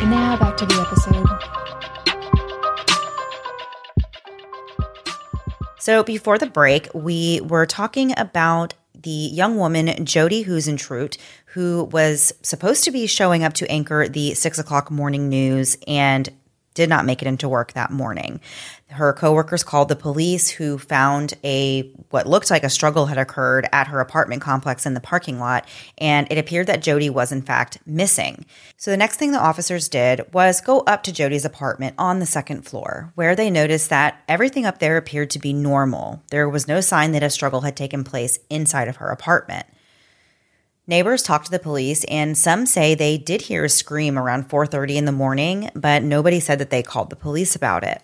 And 0.00 0.10
now 0.10 0.34
back 0.38 0.56
to 0.56 0.64
the 0.64 0.80
episode. 0.80 1.26
So 5.78 6.02
before 6.02 6.38
the 6.38 6.46
break, 6.46 6.88
we 6.94 7.42
were 7.42 7.66
talking 7.66 8.14
about 8.18 8.72
the 8.94 9.10
young 9.10 9.58
woman, 9.58 10.04
Jodi 10.04 10.44
Huisentruit, 10.44 11.18
who 11.46 11.84
was 11.84 12.32
supposed 12.42 12.84
to 12.84 12.90
be 12.90 13.06
showing 13.06 13.44
up 13.44 13.52
to 13.54 13.70
anchor 13.70 14.08
the 14.08 14.34
six 14.34 14.58
o'clock 14.58 14.90
morning 14.90 15.28
news 15.28 15.76
and 15.86 16.30
did 16.74 16.88
not 16.88 17.04
make 17.04 17.20
it 17.22 17.28
into 17.28 17.48
work 17.48 17.72
that 17.72 17.90
morning. 17.90 18.40
Her 18.88 19.12
coworkers 19.12 19.62
called 19.62 19.88
the 19.88 19.96
police 19.96 20.48
who 20.48 20.78
found 20.78 21.34
a 21.44 21.82
what 22.10 22.26
looked 22.26 22.50
like 22.50 22.64
a 22.64 22.70
struggle 22.70 23.06
had 23.06 23.18
occurred 23.18 23.68
at 23.72 23.88
her 23.88 24.00
apartment 24.00 24.42
complex 24.42 24.86
in 24.86 24.94
the 24.94 25.00
parking 25.00 25.38
lot 25.38 25.66
and 25.98 26.26
it 26.30 26.38
appeared 26.38 26.66
that 26.66 26.82
Jodi 26.82 27.08
was 27.10 27.32
in 27.32 27.42
fact 27.42 27.78
missing. 27.86 28.44
So 28.76 28.90
the 28.90 28.96
next 28.96 29.16
thing 29.16 29.32
the 29.32 29.38
officers 29.38 29.88
did 29.88 30.32
was 30.32 30.60
go 30.60 30.80
up 30.80 31.02
to 31.04 31.12
Jodi's 31.12 31.44
apartment 31.44 31.94
on 31.98 32.18
the 32.18 32.26
second 32.26 32.62
floor 32.62 33.12
where 33.14 33.36
they 33.36 33.50
noticed 33.50 33.90
that 33.90 34.22
everything 34.28 34.66
up 34.66 34.78
there 34.78 34.96
appeared 34.96 35.30
to 35.30 35.38
be 35.38 35.52
normal. 35.52 36.22
There 36.30 36.48
was 36.48 36.68
no 36.68 36.80
sign 36.80 37.12
that 37.12 37.22
a 37.22 37.30
struggle 37.30 37.62
had 37.62 37.76
taken 37.76 38.04
place 38.04 38.38
inside 38.48 38.88
of 38.88 38.96
her 38.96 39.10
apartment. 39.10 39.66
Neighbors 40.90 41.22
talked 41.22 41.44
to 41.44 41.52
the 41.52 41.60
police 41.60 42.02
and 42.08 42.36
some 42.36 42.66
say 42.66 42.96
they 42.96 43.16
did 43.16 43.42
hear 43.42 43.64
a 43.64 43.68
scream 43.68 44.18
around 44.18 44.48
4:30 44.48 44.96
in 44.96 45.04
the 45.04 45.12
morning, 45.12 45.70
but 45.72 46.02
nobody 46.02 46.40
said 46.40 46.58
that 46.58 46.70
they 46.70 46.82
called 46.82 47.10
the 47.10 47.16
police 47.16 47.54
about 47.54 47.84
it. 47.84 48.02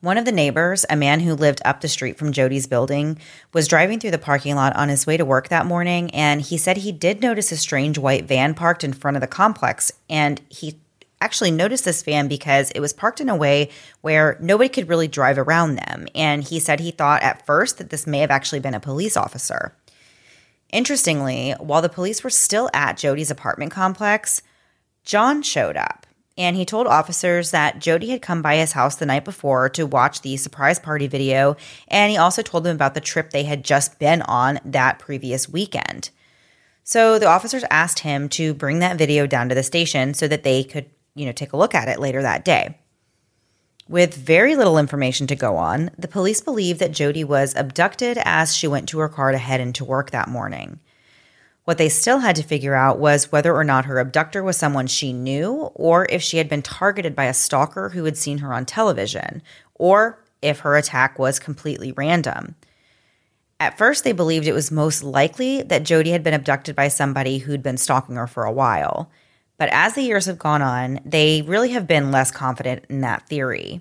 One 0.00 0.16
of 0.16 0.24
the 0.24 0.32
neighbors, 0.32 0.86
a 0.88 0.96
man 0.96 1.20
who 1.20 1.34
lived 1.34 1.60
up 1.66 1.82
the 1.82 1.88
street 1.88 2.16
from 2.16 2.32
Jodi's 2.32 2.66
building, 2.66 3.18
was 3.52 3.68
driving 3.68 4.00
through 4.00 4.12
the 4.12 4.16
parking 4.16 4.54
lot 4.54 4.74
on 4.74 4.88
his 4.88 5.06
way 5.06 5.18
to 5.18 5.24
work 5.26 5.50
that 5.50 5.66
morning, 5.66 6.10
and 6.12 6.40
he 6.40 6.56
said 6.56 6.78
he 6.78 6.92
did 6.92 7.20
notice 7.20 7.52
a 7.52 7.58
strange 7.58 7.98
white 7.98 8.24
van 8.24 8.54
parked 8.54 8.82
in 8.82 8.94
front 8.94 9.18
of 9.18 9.20
the 9.20 9.26
complex. 9.26 9.92
And 10.08 10.40
he 10.48 10.78
actually 11.20 11.50
noticed 11.50 11.84
this 11.84 12.02
van 12.02 12.26
because 12.26 12.70
it 12.70 12.80
was 12.80 12.94
parked 12.94 13.20
in 13.20 13.28
a 13.28 13.36
way 13.36 13.68
where 14.00 14.38
nobody 14.40 14.70
could 14.70 14.88
really 14.88 15.08
drive 15.08 15.36
around 15.36 15.74
them. 15.74 16.08
And 16.14 16.42
he 16.42 16.58
said 16.58 16.80
he 16.80 16.90
thought 16.90 17.22
at 17.22 17.44
first 17.44 17.76
that 17.76 17.90
this 17.90 18.06
may 18.06 18.20
have 18.20 18.30
actually 18.30 18.60
been 18.60 18.72
a 18.72 18.80
police 18.80 19.18
officer. 19.18 19.74
Interestingly, 20.72 21.52
while 21.58 21.82
the 21.82 21.88
police 21.88 22.24
were 22.24 22.30
still 22.30 22.68
at 22.74 22.96
Jodi's 22.96 23.30
apartment 23.30 23.72
complex, 23.72 24.42
John 25.04 25.42
showed 25.42 25.76
up 25.76 26.06
and 26.38 26.56
he 26.56 26.64
told 26.64 26.86
officers 26.86 27.50
that 27.50 27.78
Jodi 27.78 28.10
had 28.10 28.20
come 28.20 28.42
by 28.42 28.56
his 28.56 28.72
house 28.72 28.96
the 28.96 29.06
night 29.06 29.24
before 29.24 29.68
to 29.70 29.86
watch 29.86 30.20
the 30.20 30.36
surprise 30.36 30.78
party 30.78 31.06
video, 31.06 31.56
and 31.88 32.10
he 32.10 32.18
also 32.18 32.42
told 32.42 32.64
them 32.64 32.76
about 32.76 32.94
the 32.94 33.00
trip 33.00 33.30
they 33.30 33.44
had 33.44 33.64
just 33.64 33.98
been 33.98 34.22
on 34.22 34.60
that 34.64 34.98
previous 34.98 35.48
weekend. 35.48 36.10
So 36.84 37.18
the 37.18 37.26
officers 37.26 37.64
asked 37.70 38.00
him 38.00 38.28
to 38.30 38.54
bring 38.54 38.80
that 38.80 38.98
video 38.98 39.26
down 39.26 39.48
to 39.48 39.54
the 39.54 39.62
station 39.62 40.14
so 40.14 40.28
that 40.28 40.42
they 40.42 40.62
could, 40.62 40.90
you 41.14 41.26
know, 41.26 41.32
take 41.32 41.52
a 41.52 41.56
look 41.56 41.74
at 41.74 41.88
it 41.88 41.98
later 41.98 42.22
that 42.22 42.44
day. 42.44 42.78
With 43.88 44.16
very 44.16 44.56
little 44.56 44.78
information 44.78 45.28
to 45.28 45.36
go 45.36 45.56
on, 45.56 45.90
the 45.96 46.08
police 46.08 46.40
believe 46.40 46.80
that 46.80 46.90
Jodi 46.90 47.22
was 47.22 47.54
abducted 47.54 48.18
as 48.24 48.54
she 48.54 48.66
went 48.66 48.88
to 48.88 48.98
her 48.98 49.08
car 49.08 49.30
to 49.30 49.38
head 49.38 49.60
into 49.60 49.84
work 49.84 50.10
that 50.10 50.28
morning. 50.28 50.80
What 51.66 51.78
they 51.78 51.88
still 51.88 52.18
had 52.18 52.34
to 52.36 52.42
figure 52.42 52.74
out 52.74 52.98
was 52.98 53.30
whether 53.30 53.54
or 53.54 53.62
not 53.62 53.84
her 53.84 54.00
abductor 54.00 54.42
was 54.42 54.56
someone 54.56 54.88
she 54.88 55.12
knew, 55.12 55.70
or 55.74 56.06
if 56.10 56.20
she 56.20 56.38
had 56.38 56.48
been 56.48 56.62
targeted 56.62 57.14
by 57.14 57.24
a 57.24 57.34
stalker 57.34 57.90
who 57.90 58.04
had 58.04 58.16
seen 58.16 58.38
her 58.38 58.52
on 58.52 58.66
television, 58.66 59.40
or 59.74 60.22
if 60.42 60.60
her 60.60 60.76
attack 60.76 61.18
was 61.18 61.38
completely 61.38 61.92
random. 61.92 62.56
At 63.60 63.78
first, 63.78 64.02
they 64.02 64.12
believed 64.12 64.48
it 64.48 64.52
was 64.52 64.70
most 64.70 65.02
likely 65.02 65.62
that 65.62 65.84
Jodi 65.84 66.10
had 66.10 66.24
been 66.24 66.34
abducted 66.34 66.74
by 66.74 66.88
somebody 66.88 67.38
who'd 67.38 67.62
been 67.62 67.78
stalking 67.78 68.16
her 68.16 68.26
for 68.26 68.44
a 68.44 68.52
while. 68.52 69.10
But 69.58 69.70
as 69.72 69.94
the 69.94 70.02
years 70.02 70.26
have 70.26 70.38
gone 70.38 70.62
on, 70.62 71.00
they 71.04 71.42
really 71.42 71.70
have 71.70 71.86
been 71.86 72.10
less 72.10 72.30
confident 72.30 72.84
in 72.88 73.00
that 73.00 73.28
theory. 73.28 73.80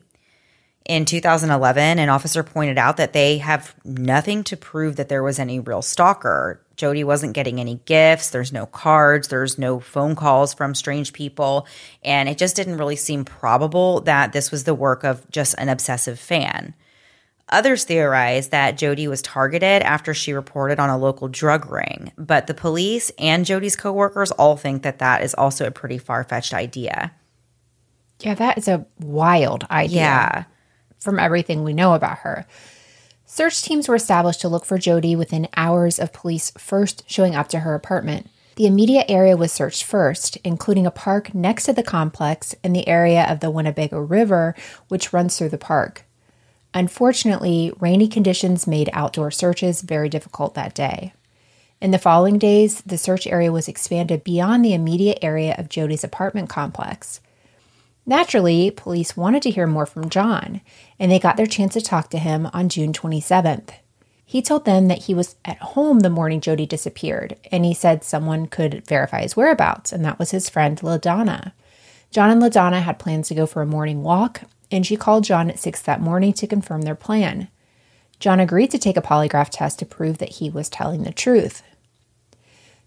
In 0.85 1.05
2011, 1.05 1.97
an 1.97 2.09
officer 2.09 2.43
pointed 2.43 2.77
out 2.77 2.97
that 2.97 3.13
they 3.13 3.39
have 3.39 3.73
nothing 3.83 4.43
to 4.43 4.55
prove 4.55 4.97
that 4.97 5.09
there 5.09 5.23
was 5.23 5.39
any 5.39 5.59
real 5.59 5.81
stalker. 5.81 6.61
Jodi 6.75 7.03
wasn't 7.03 7.33
getting 7.33 7.59
any 7.59 7.81
gifts, 7.85 8.29
there's 8.29 8.53
no 8.53 8.67
cards, 8.67 9.29
there's 9.29 9.57
no 9.57 9.79
phone 9.79 10.15
calls 10.15 10.53
from 10.53 10.75
strange 10.75 11.11
people, 11.11 11.65
and 12.03 12.29
it 12.29 12.37
just 12.37 12.55
didn't 12.55 12.77
really 12.77 12.97
seem 12.97 13.25
probable 13.25 14.01
that 14.01 14.31
this 14.31 14.51
was 14.51 14.65
the 14.65 14.75
work 14.75 15.03
of 15.03 15.27
just 15.31 15.55
an 15.57 15.69
obsessive 15.69 16.19
fan. 16.19 16.75
Others 17.49 17.83
theorize 17.83 18.49
that 18.49 18.77
Jodi 18.77 19.07
was 19.07 19.21
targeted 19.21 19.83
after 19.83 20.13
she 20.13 20.33
reported 20.33 20.79
on 20.79 20.89
a 20.89 20.97
local 20.97 21.27
drug 21.27 21.69
ring, 21.69 22.11
but 22.17 22.47
the 22.47 22.55
police 22.55 23.11
and 23.19 23.45
Jodi's 23.45 23.75
coworkers 23.75 24.31
all 24.31 24.57
think 24.57 24.81
that 24.81 24.99
that 24.99 25.23
is 25.23 25.35
also 25.35 25.67
a 25.67 25.71
pretty 25.71 25.99
far-fetched 25.99 26.55
idea. 26.55 27.13
Yeah, 28.21 28.33
that 28.33 28.57
is 28.57 28.67
a 28.67 28.87
wild 28.99 29.65
idea. 29.69 29.97
Yeah. 29.97 30.43
From 30.99 31.19
everything 31.19 31.63
we 31.63 31.73
know 31.73 31.93
about 31.93 32.19
her. 32.19 32.47
Search 33.27 33.61
teams 33.61 33.87
were 33.87 33.95
established 33.95 34.41
to 34.41 34.49
look 34.49 34.65
for 34.65 34.79
Jodi 34.79 35.15
within 35.15 35.47
hours 35.55 35.99
of 35.99 36.13
police 36.13 36.51
first 36.57 37.03
showing 37.05 37.35
up 37.35 37.47
to 37.49 37.59
her 37.59 37.75
apartment. 37.75 38.27
The 38.55 38.65
immediate 38.65 39.05
area 39.09 39.37
was 39.37 39.51
searched 39.51 39.83
first, 39.83 40.37
including 40.37 40.87
a 40.87 40.91
park 40.91 41.35
next 41.35 41.65
to 41.65 41.73
the 41.73 41.83
complex 41.83 42.55
and 42.63 42.75
the 42.75 42.87
area 42.87 43.23
of 43.29 43.39
the 43.39 43.51
Winnebago 43.51 43.99
River, 43.99 44.55
which 44.87 45.13
runs 45.13 45.37
through 45.37 45.49
the 45.49 45.57
park. 45.57 46.05
Unfortunately, 46.75 47.71
rainy 47.79 48.09
conditions 48.09 48.67
made 48.67 48.89
outdoor 48.91 49.31
searches 49.31 49.81
very 49.81 50.09
difficult 50.09 50.55
that 50.55 50.75
day. 50.75 51.13
In 51.79 51.91
the 51.91 51.97
following 51.97 52.37
days, 52.37 52.81
the 52.81 52.97
search 52.97 53.25
area 53.25 53.49
was 53.49 53.69
expanded 53.69 54.25
beyond 54.25 54.63
the 54.63 54.73
immediate 54.73 55.19
area 55.21 55.55
of 55.57 55.69
Jodi's 55.69 56.03
apartment 56.03 56.49
complex. 56.49 57.21
Naturally, 58.05 58.71
police 58.71 59.15
wanted 59.15 59.41
to 59.43 59.51
hear 59.51 59.65
more 59.65 59.85
from 59.85 60.09
John, 60.09 60.59
and 60.99 61.09
they 61.09 61.17
got 61.17 61.37
their 61.37 61.45
chance 61.45 61.73
to 61.75 61.81
talk 61.81 62.09
to 62.09 62.19
him 62.19 62.49
on 62.53 62.67
June 62.67 62.91
27th. 62.91 63.69
He 64.25 64.41
told 64.41 64.65
them 64.65 64.89
that 64.89 65.03
he 65.03 65.13
was 65.13 65.37
at 65.45 65.59
home 65.59 66.01
the 66.01 66.09
morning 66.09 66.41
Jodi 66.41 66.65
disappeared, 66.65 67.37
and 67.53 67.63
he 67.63 67.73
said 67.73 68.03
someone 68.03 68.47
could 68.47 68.85
verify 68.85 69.21
his 69.21 69.37
whereabouts, 69.37 69.93
and 69.93 70.03
that 70.03 70.19
was 70.19 70.31
his 70.31 70.49
friend 70.49 70.77
LaDonna. 70.81 71.53
John 72.11 72.31
and 72.31 72.41
LaDonna 72.41 72.81
had 72.81 72.99
plans 72.99 73.29
to 73.29 73.35
go 73.35 73.45
for 73.45 73.61
a 73.61 73.67
morning 73.67 74.03
walk, 74.03 74.41
and 74.71 74.85
she 74.85 74.97
called 74.97 75.23
John 75.23 75.49
at 75.49 75.59
6 75.59 75.81
that 75.83 76.01
morning 76.01 76.33
to 76.33 76.47
confirm 76.47 76.81
their 76.81 76.95
plan. 76.95 77.49
John 78.19 78.39
agreed 78.39 78.71
to 78.71 78.77
take 78.77 78.97
a 78.97 79.01
polygraph 79.01 79.49
test 79.51 79.79
to 79.79 79.85
prove 79.85 80.17
that 80.19 80.33
he 80.33 80.49
was 80.49 80.69
telling 80.69 81.03
the 81.03 81.13
truth. 81.13 81.61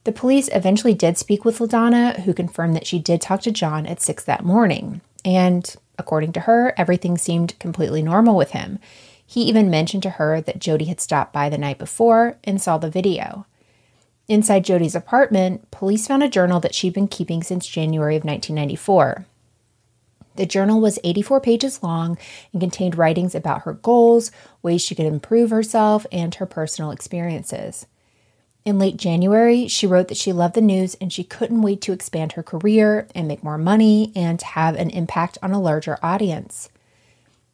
The 0.04 0.12
police 0.12 0.48
eventually 0.52 0.94
did 0.94 1.18
speak 1.18 1.44
with 1.44 1.58
LaDonna, 1.58 2.20
who 2.20 2.32
confirmed 2.32 2.74
that 2.76 2.86
she 2.86 2.98
did 2.98 3.20
talk 3.20 3.42
to 3.42 3.50
John 3.50 3.86
at 3.86 4.00
6 4.00 4.24
that 4.24 4.44
morning. 4.44 5.00
And 5.24 5.74
according 5.98 6.32
to 6.32 6.40
her, 6.40 6.72
everything 6.76 7.18
seemed 7.18 7.58
completely 7.58 8.02
normal 8.02 8.36
with 8.36 8.52
him. 8.52 8.78
He 9.26 9.42
even 9.42 9.68
mentioned 9.68 10.02
to 10.04 10.10
her 10.10 10.40
that 10.40 10.60
Jodi 10.60 10.86
had 10.86 11.00
stopped 11.00 11.34
by 11.34 11.50
the 11.50 11.58
night 11.58 11.78
before 11.78 12.38
and 12.44 12.62
saw 12.62 12.78
the 12.78 12.88
video. 12.88 13.44
Inside 14.28 14.64
Jodi's 14.64 14.94
apartment, 14.94 15.70
police 15.70 16.06
found 16.06 16.22
a 16.22 16.28
journal 16.28 16.60
that 16.60 16.74
she'd 16.74 16.94
been 16.94 17.08
keeping 17.08 17.42
since 17.42 17.66
January 17.66 18.16
of 18.16 18.24
1994. 18.24 19.26
The 20.38 20.46
journal 20.46 20.81
was 20.81 21.01
84 21.03 21.40
pages 21.40 21.83
long 21.83 22.16
and 22.53 22.61
contained 22.61 22.96
writings 22.96 23.35
about 23.35 23.62
her 23.62 23.72
goals, 23.72 24.31
ways 24.62 24.81
she 24.81 24.94
could 24.94 25.05
improve 25.05 25.51
herself, 25.51 26.07
and 26.12 26.33
her 26.37 26.46
personal 26.46 26.92
experiences. 26.92 27.87
In 28.64 28.79
late 28.79 28.98
January, 28.98 29.66
she 29.66 29.85
wrote 29.85 30.07
that 30.07 30.16
she 30.16 30.33
loved 30.33 30.55
the 30.55 30.61
news 30.61 30.94
and 31.01 31.12
she 31.12 31.24
couldn't 31.24 31.62
wait 31.62 31.81
to 31.81 31.92
expand 31.92 32.33
her 32.33 32.44
career 32.44 33.09
and 33.16 33.27
make 33.27 33.42
more 33.42 33.59
money 33.59 34.12
and 34.14 34.40
have 34.40 34.77
an 34.77 34.90
impact 34.90 35.38
on 35.42 35.51
a 35.51 35.61
larger 35.61 35.98
audience. 36.05 36.68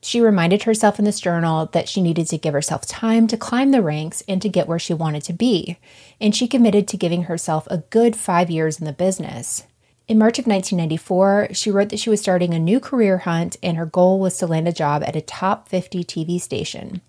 She 0.03 0.21
reminded 0.21 0.65
herself 0.65 0.99
in 0.99 1.07
this 1.07 1.21
journal 1.21 1.71
that 1.73 1.89
she 1.89 2.03
needed 2.03 2.27
to 2.27 2.37
give 2.37 2.53
herself 2.53 2.85
time 2.85 3.27
to 3.29 3.39
climb 3.39 3.71
the 3.71 3.81
ranks 3.81 4.23
and 4.29 4.43
to 4.43 4.51
get 4.51 4.69
where 4.69 4.79
she 4.79 4.93
wanted 4.93 5.23
to 5.23 5.33
be, 5.33 5.79
and 6.21 6.37
she 6.37 6.47
committed 6.47 6.87
to 6.89 6.99
giving 6.99 7.23
herself 7.23 7.67
a 7.71 7.79
good 7.79 8.15
five 8.15 8.51
years 8.51 8.79
in 8.79 8.85
the 8.85 8.93
business. 8.93 9.63
In 10.07 10.19
March 10.19 10.39
of 10.39 10.47
1994, 10.47 11.49
she 11.53 11.71
wrote 11.71 11.89
that 11.89 11.99
she 11.99 12.11
was 12.11 12.21
starting 12.21 12.53
a 12.53 12.59
new 12.59 12.79
career 12.79 13.19
hunt 13.19 13.57
and 13.63 13.79
her 13.79 13.87
goal 13.87 14.21
was 14.21 14.37
to 14.37 14.47
land 14.47 14.69
a 14.69 14.73
job 14.73 15.03
at 15.03 15.17
a 15.17 15.23
top 15.23 15.67
50 15.67 16.05
TV 16.05 16.39
station. 16.39 17.01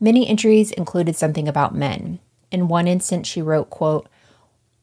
Many 0.00 0.26
entries 0.26 0.72
included 0.72 1.14
something 1.14 1.46
about 1.46 1.74
men. 1.74 2.20
In 2.50 2.68
one 2.68 2.88
instance, 2.88 3.28
she 3.28 3.42
wrote, 3.42 3.68
quote, 3.68 4.08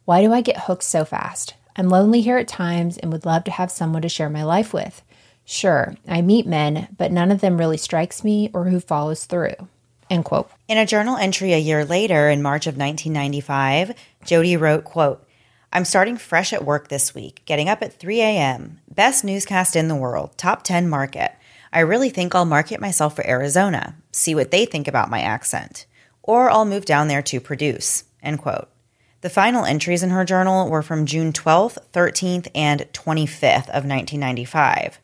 Why 0.06 0.22
do 0.22 0.32
I 0.32 0.42
get 0.42 0.62
hooked 0.62 0.84
so 0.84 1.04
fast? 1.04 1.56
I'm 1.76 1.90
lonely 1.90 2.22
here 2.22 2.38
at 2.38 2.48
times 2.48 3.00
and 3.00 3.12
would 3.12 3.26
love 3.26 3.46
to 3.46 3.52
have 3.52 3.72
someone 3.72 4.04
to 4.04 4.10
share 4.10 4.30
my 4.30 4.44
life 4.44 4.72
with. 4.72 5.02
Sure, 5.44 5.96
I 6.08 6.22
meet 6.22 6.46
men, 6.46 6.88
but 6.96 7.12
none 7.12 7.32
of 7.32 7.42
them 7.42 7.58
really 7.58 7.78
strikes 7.78 8.24
me 8.24 8.52
or 8.54 8.66
who 8.66 8.80
follows 8.80 9.26
through. 9.26 9.56
End 10.08 10.24
quote. 10.24 10.52
In 10.68 10.78
a 10.78 10.86
journal 10.86 11.18
entry 11.18 11.54
a 11.54 11.58
year 11.58 11.84
later, 11.84 12.30
in 12.30 12.44
March 12.44 12.68
of 12.68 12.78
1995, 12.78 13.96
Jodi 14.24 14.56
wrote, 14.56 14.84
quote, 14.84 15.26
I'm 15.72 15.86
starting 15.86 16.18
fresh 16.18 16.52
at 16.52 16.66
work 16.66 16.88
this 16.88 17.14
week, 17.14 17.44
getting 17.46 17.70
up 17.70 17.84
at 17.84 17.94
3 17.94 18.22
a.m. 18.22 18.80
Best 18.90 19.24
newscast 19.24 19.76
in 19.76 19.88
the 19.88 19.96
world, 19.96 20.36
top 20.36 20.64
10 20.64 20.90
market. 20.90 21.32
I 21.72 21.82
really 21.82 22.10
think 22.10 22.34
I'll 22.34 22.46
market 22.46 22.82
myself 22.82 23.16
for 23.16 23.28
Arizona, 23.28 23.96
see 24.12 24.34
what 24.34 24.50
they 24.50 24.66
think 24.66 24.88
about 24.88 25.12
my 25.12 25.22
accent. 25.22 25.86
Or 26.24 26.50
I'll 26.50 26.66
move 26.66 26.86
down 26.86 27.08
there 27.08 27.22
to 27.22 27.40
produce. 27.40 28.06
End 28.24 28.40
quote. 28.40 28.68
The 29.22 29.30
final 29.30 29.64
entries 29.64 30.02
in 30.02 30.10
her 30.10 30.26
journal 30.26 30.70
were 30.70 30.82
from 30.82 31.06
June 31.06 31.34
12th, 31.34 31.78
13th, 31.94 32.48
and 32.56 32.88
25th 32.94 33.70
of 33.70 33.86
1995. 33.86 35.00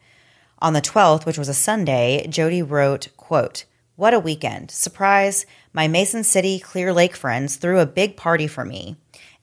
On 0.60 0.74
the 0.74 0.82
12th, 0.82 1.28
which 1.28 1.38
was 1.38 1.50
a 1.50 1.54
Sunday, 1.54 2.26
Jodi 2.28 2.64
wrote, 2.64 3.10
quote, 3.18 3.66
What 3.98 4.16
a 4.16 4.20
weekend. 4.20 4.72
Surprise. 4.72 5.46
My 5.74 5.88
Mason 5.88 6.24
City 6.24 6.58
Clear 6.58 6.92
Lake 6.92 7.16
friends 7.16 7.58
threw 7.58 7.80
a 7.80 7.86
big 7.86 8.18
party 8.18 8.48
for 8.48 8.66
me 8.66 8.96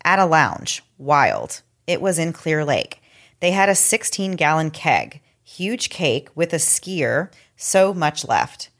at 0.04 0.18
a 0.18 0.26
lounge. 0.26 0.82
Wild. 1.02 1.62
It 1.86 2.00
was 2.00 2.18
in 2.18 2.32
Clear 2.32 2.64
Lake. 2.64 3.02
They 3.40 3.50
had 3.50 3.68
a 3.68 3.74
16 3.74 4.32
gallon 4.36 4.70
keg, 4.70 5.20
huge 5.42 5.90
cake 5.90 6.28
with 6.36 6.52
a 6.52 6.56
skier, 6.56 7.32
so 7.56 7.92
much 7.92 8.26
left. 8.26 8.70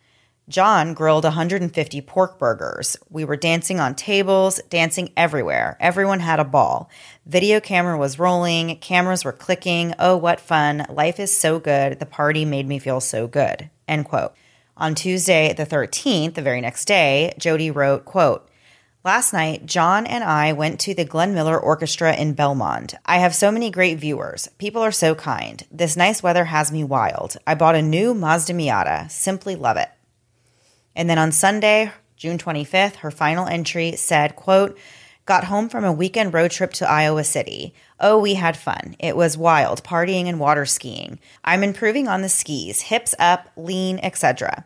John 0.48 0.94
grilled 0.94 1.24
150 1.24 2.00
pork 2.02 2.38
burgers. 2.38 2.96
We 3.10 3.24
were 3.24 3.36
dancing 3.36 3.80
on 3.80 3.96
tables, 3.96 4.60
dancing 4.70 5.12
everywhere. 5.16 5.76
Everyone 5.80 6.20
had 6.20 6.38
a 6.38 6.44
ball. 6.44 6.88
Video 7.26 7.58
camera 7.58 7.98
was 7.98 8.18
rolling, 8.18 8.78
cameras 8.78 9.24
were 9.24 9.32
clicking. 9.32 9.94
Oh, 9.98 10.16
what 10.16 10.40
fun. 10.40 10.86
Life 10.88 11.18
is 11.18 11.36
so 11.36 11.58
good. 11.58 11.98
The 11.98 12.06
party 12.06 12.44
made 12.44 12.68
me 12.68 12.78
feel 12.78 13.00
so 13.00 13.26
good. 13.26 13.68
End 13.88 14.04
quote. 14.04 14.32
On 14.76 14.94
Tuesday, 14.94 15.52
the 15.52 15.66
13th, 15.66 16.34
the 16.34 16.42
very 16.42 16.60
next 16.60 16.86
day, 16.86 17.34
Jodi 17.38 17.70
wrote, 17.70 18.04
quote, 18.04 18.48
Last 19.04 19.32
night, 19.32 19.66
John 19.66 20.06
and 20.06 20.22
I 20.22 20.52
went 20.52 20.78
to 20.80 20.94
the 20.94 21.04
Glenn 21.04 21.34
Miller 21.34 21.58
Orchestra 21.58 22.14
in 22.14 22.36
Belmond. 22.36 22.94
I 23.04 23.18
have 23.18 23.34
so 23.34 23.50
many 23.50 23.68
great 23.68 23.98
viewers. 23.98 24.48
People 24.58 24.80
are 24.80 24.92
so 24.92 25.16
kind. 25.16 25.60
This 25.72 25.96
nice 25.96 26.22
weather 26.22 26.44
has 26.44 26.70
me 26.70 26.84
wild. 26.84 27.36
I 27.44 27.56
bought 27.56 27.74
a 27.74 27.82
new 27.82 28.14
Mazda 28.14 28.52
Miata. 28.52 29.10
Simply 29.10 29.56
love 29.56 29.76
it. 29.76 29.88
And 30.94 31.10
then 31.10 31.18
on 31.18 31.32
Sunday, 31.32 31.90
June 32.16 32.38
25th, 32.38 32.94
her 32.96 33.10
final 33.10 33.48
entry 33.48 33.96
said, 33.96 34.36
quote, 34.36 34.78
Got 35.24 35.44
home 35.44 35.68
from 35.68 35.84
a 35.84 35.92
weekend 35.92 36.32
road 36.32 36.52
trip 36.52 36.72
to 36.74 36.88
Iowa 36.88 37.24
City. 37.24 37.74
Oh, 37.98 38.20
we 38.20 38.34
had 38.34 38.56
fun. 38.56 38.94
It 39.00 39.16
was 39.16 39.36
wild, 39.36 39.82
partying 39.82 40.26
and 40.26 40.38
water 40.38 40.64
skiing. 40.64 41.18
I'm 41.42 41.64
improving 41.64 42.06
on 42.06 42.22
the 42.22 42.28
skis, 42.28 42.82
hips 42.82 43.16
up, 43.18 43.50
lean, 43.56 43.98
etc. 44.00 44.64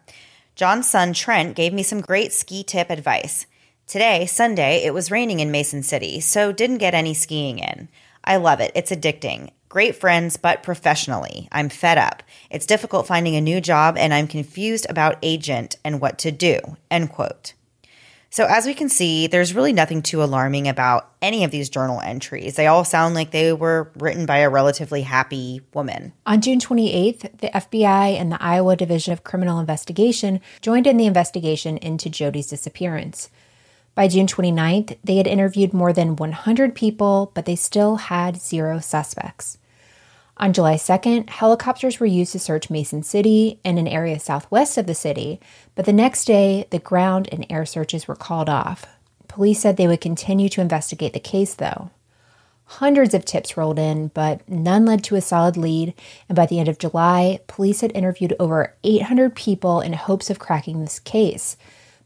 John's 0.54 0.90
son 0.90 1.14
Trent 1.14 1.56
gave 1.56 1.72
me 1.72 1.82
some 1.82 2.02
great 2.02 2.34
ski 2.34 2.62
tip 2.62 2.90
advice. 2.90 3.46
Today, 3.86 4.26
Sunday, 4.26 4.82
it 4.82 4.92
was 4.92 5.12
raining 5.12 5.38
in 5.38 5.52
Mason 5.52 5.80
City, 5.84 6.18
so 6.18 6.50
didn't 6.50 6.78
get 6.78 6.92
any 6.92 7.14
skiing 7.14 7.60
in. 7.60 7.88
I 8.24 8.34
love 8.34 8.58
it. 8.58 8.72
It's 8.74 8.90
addicting. 8.90 9.50
Great 9.68 9.94
friends, 9.94 10.36
but 10.36 10.64
professionally. 10.64 11.48
I'm 11.52 11.68
fed 11.68 11.96
up. 11.96 12.24
It's 12.50 12.66
difficult 12.66 13.06
finding 13.06 13.36
a 13.36 13.40
new 13.40 13.60
job 13.60 13.96
and 13.96 14.12
I'm 14.12 14.26
confused 14.26 14.88
about 14.88 15.18
agent 15.22 15.76
and 15.84 16.00
what 16.00 16.18
to 16.18 16.32
do. 16.32 16.58
End 16.90 17.10
quote. 17.10 17.52
So, 18.28 18.44
as 18.46 18.66
we 18.66 18.74
can 18.74 18.88
see, 18.88 19.28
there's 19.28 19.54
really 19.54 19.72
nothing 19.72 20.02
too 20.02 20.20
alarming 20.20 20.66
about 20.66 21.12
any 21.22 21.44
of 21.44 21.52
these 21.52 21.70
journal 21.70 22.00
entries. 22.00 22.56
They 22.56 22.66
all 22.66 22.84
sound 22.84 23.14
like 23.14 23.30
they 23.30 23.52
were 23.52 23.92
written 23.96 24.26
by 24.26 24.38
a 24.38 24.50
relatively 24.50 25.02
happy 25.02 25.60
woman. 25.72 26.12
On 26.26 26.40
June 26.40 26.58
28th, 26.58 27.38
the 27.38 27.48
FBI 27.48 28.18
and 28.20 28.32
the 28.32 28.42
Iowa 28.42 28.74
Division 28.74 29.12
of 29.12 29.22
Criminal 29.22 29.60
Investigation 29.60 30.40
joined 30.60 30.88
in 30.88 30.96
the 30.96 31.06
investigation 31.06 31.76
into 31.78 32.10
Jodi's 32.10 32.48
disappearance. 32.48 33.30
By 33.96 34.08
June 34.08 34.26
29th, 34.26 34.98
they 35.02 35.16
had 35.16 35.26
interviewed 35.26 35.72
more 35.72 35.90
than 35.90 36.16
100 36.16 36.74
people, 36.74 37.32
but 37.32 37.46
they 37.46 37.56
still 37.56 37.96
had 37.96 38.36
zero 38.36 38.78
suspects. 38.78 39.56
On 40.36 40.52
July 40.52 40.74
2nd, 40.74 41.30
helicopters 41.30 41.98
were 41.98 42.04
used 42.04 42.32
to 42.32 42.38
search 42.38 42.68
Mason 42.68 43.02
City 43.02 43.58
and 43.64 43.78
an 43.78 43.88
area 43.88 44.20
southwest 44.20 44.76
of 44.76 44.86
the 44.86 44.94
city, 44.94 45.40
but 45.74 45.86
the 45.86 45.94
next 45.94 46.26
day, 46.26 46.66
the 46.68 46.78
ground 46.78 47.26
and 47.32 47.46
air 47.48 47.64
searches 47.64 48.06
were 48.06 48.14
called 48.14 48.50
off. 48.50 48.84
Police 49.28 49.60
said 49.60 49.78
they 49.78 49.88
would 49.88 50.02
continue 50.02 50.50
to 50.50 50.60
investigate 50.60 51.14
the 51.14 51.18
case, 51.18 51.54
though. 51.54 51.90
Hundreds 52.66 53.14
of 53.14 53.24
tips 53.24 53.56
rolled 53.56 53.78
in, 53.78 54.08
but 54.08 54.46
none 54.46 54.84
led 54.84 55.04
to 55.04 55.16
a 55.16 55.22
solid 55.22 55.56
lead, 55.56 55.94
and 56.28 56.36
by 56.36 56.44
the 56.44 56.60
end 56.60 56.68
of 56.68 56.78
July, 56.78 57.40
police 57.46 57.80
had 57.80 57.92
interviewed 57.92 58.36
over 58.38 58.74
800 58.84 59.34
people 59.34 59.80
in 59.80 59.94
hopes 59.94 60.28
of 60.28 60.38
cracking 60.38 60.80
this 60.80 60.98
case 60.98 61.56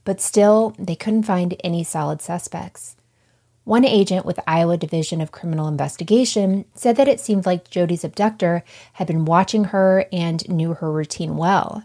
but 0.04 0.20
still, 0.20 0.74
they 0.78 0.94
couldn't 0.94 1.24
find 1.24 1.56
any 1.62 1.84
solid 1.84 2.22
suspects. 2.22 2.96
One 3.64 3.84
agent 3.84 4.24
with 4.24 4.40
Iowa 4.46 4.76
Division 4.76 5.20
of 5.20 5.32
Criminal 5.32 5.68
Investigation 5.68 6.64
said 6.74 6.96
that 6.96 7.08
it 7.08 7.20
seemed 7.20 7.46
like 7.46 7.70
Jodi's 7.70 8.04
abductor 8.04 8.64
had 8.94 9.06
been 9.06 9.24
watching 9.24 9.64
her 9.64 10.06
and 10.12 10.48
knew 10.48 10.74
her 10.74 10.90
routine 10.90 11.36
well. 11.36 11.84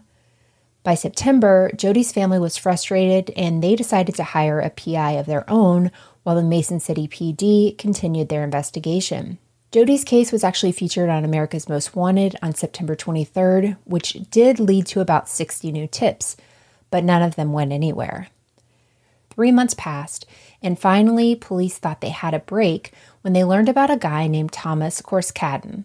By 0.82 0.94
September, 0.94 1.70
Jodi's 1.76 2.12
family 2.12 2.38
was 2.38 2.56
frustrated 2.56 3.30
and 3.36 3.62
they 3.62 3.76
decided 3.76 4.14
to 4.16 4.24
hire 4.24 4.60
a 4.60 4.70
PI 4.70 5.12
of 5.12 5.26
their 5.26 5.48
own 5.50 5.90
while 6.22 6.36
the 6.36 6.42
Mason 6.42 6.80
City 6.80 7.06
PD 7.06 7.76
continued 7.76 8.28
their 8.28 8.44
investigation. 8.44 9.38
Jodi's 9.72 10.04
case 10.04 10.32
was 10.32 10.42
actually 10.42 10.72
featured 10.72 11.10
on 11.10 11.24
America's 11.24 11.68
Most 11.68 11.94
Wanted 11.94 12.36
on 12.40 12.54
September 12.54 12.96
23rd, 12.96 13.76
which 13.84 14.12
did 14.30 14.58
lead 14.58 14.86
to 14.86 15.00
about 15.00 15.28
60 15.28 15.70
new 15.72 15.86
tips, 15.86 16.36
but 16.90 17.04
none 17.04 17.22
of 17.22 17.36
them 17.36 17.52
went 17.52 17.72
anywhere. 17.72 18.28
Three 19.30 19.52
months 19.52 19.74
passed, 19.74 20.24
and 20.62 20.78
finally, 20.78 21.34
police 21.34 21.78
thought 21.78 22.00
they 22.00 22.08
had 22.10 22.32
a 22.32 22.38
break 22.38 22.92
when 23.20 23.34
they 23.34 23.44
learned 23.44 23.68
about 23.68 23.90
a 23.90 23.96
guy 23.96 24.26
named 24.26 24.52
Thomas 24.52 25.02
Korskadden. 25.02 25.84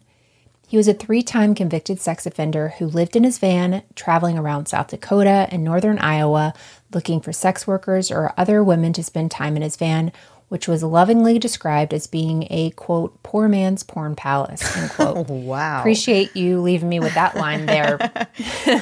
He 0.72 0.78
was 0.78 0.88
a 0.88 0.94
three 0.94 1.22
time 1.22 1.54
convicted 1.54 2.00
sex 2.00 2.26
offender 2.26 2.70
who 2.78 2.88
lived 2.88 3.18
in 3.18 3.26
his 3.26 3.40
van, 3.40 3.84
traveling 3.94 4.38
around 4.38 4.68
South 4.68 4.88
Dakota 4.88 5.50
and 5.52 5.66
northern 5.66 6.00
Iowa, 6.00 6.54
looking 6.94 7.20
for 7.20 7.34
sex 7.34 7.68
workers 7.68 8.10
or 8.10 8.34
other 8.38 8.64
women 8.64 8.94
to 8.94 9.04
spend 9.04 9.32
time 9.32 9.58
in 9.58 9.64
his 9.64 9.76
van 9.76 10.14
which 10.52 10.68
was 10.68 10.84
lovingly 10.84 11.40
described 11.40 11.94
as 11.94 12.08
being 12.08 12.46
a 12.50 12.72
quote 12.72 13.24
poor 13.24 13.48
man's 13.48 13.84
porn 13.84 14.18
palace 14.18 14.76
end 14.76 14.92
quote. 14.96 15.30
Wow. 15.30 15.80
Appreciate 15.80 16.36
you 16.36 16.60
leaving 16.60 16.90
me 16.90 17.00
with 17.00 17.14
that 17.14 17.38
line 17.38 17.66
there 17.66 17.98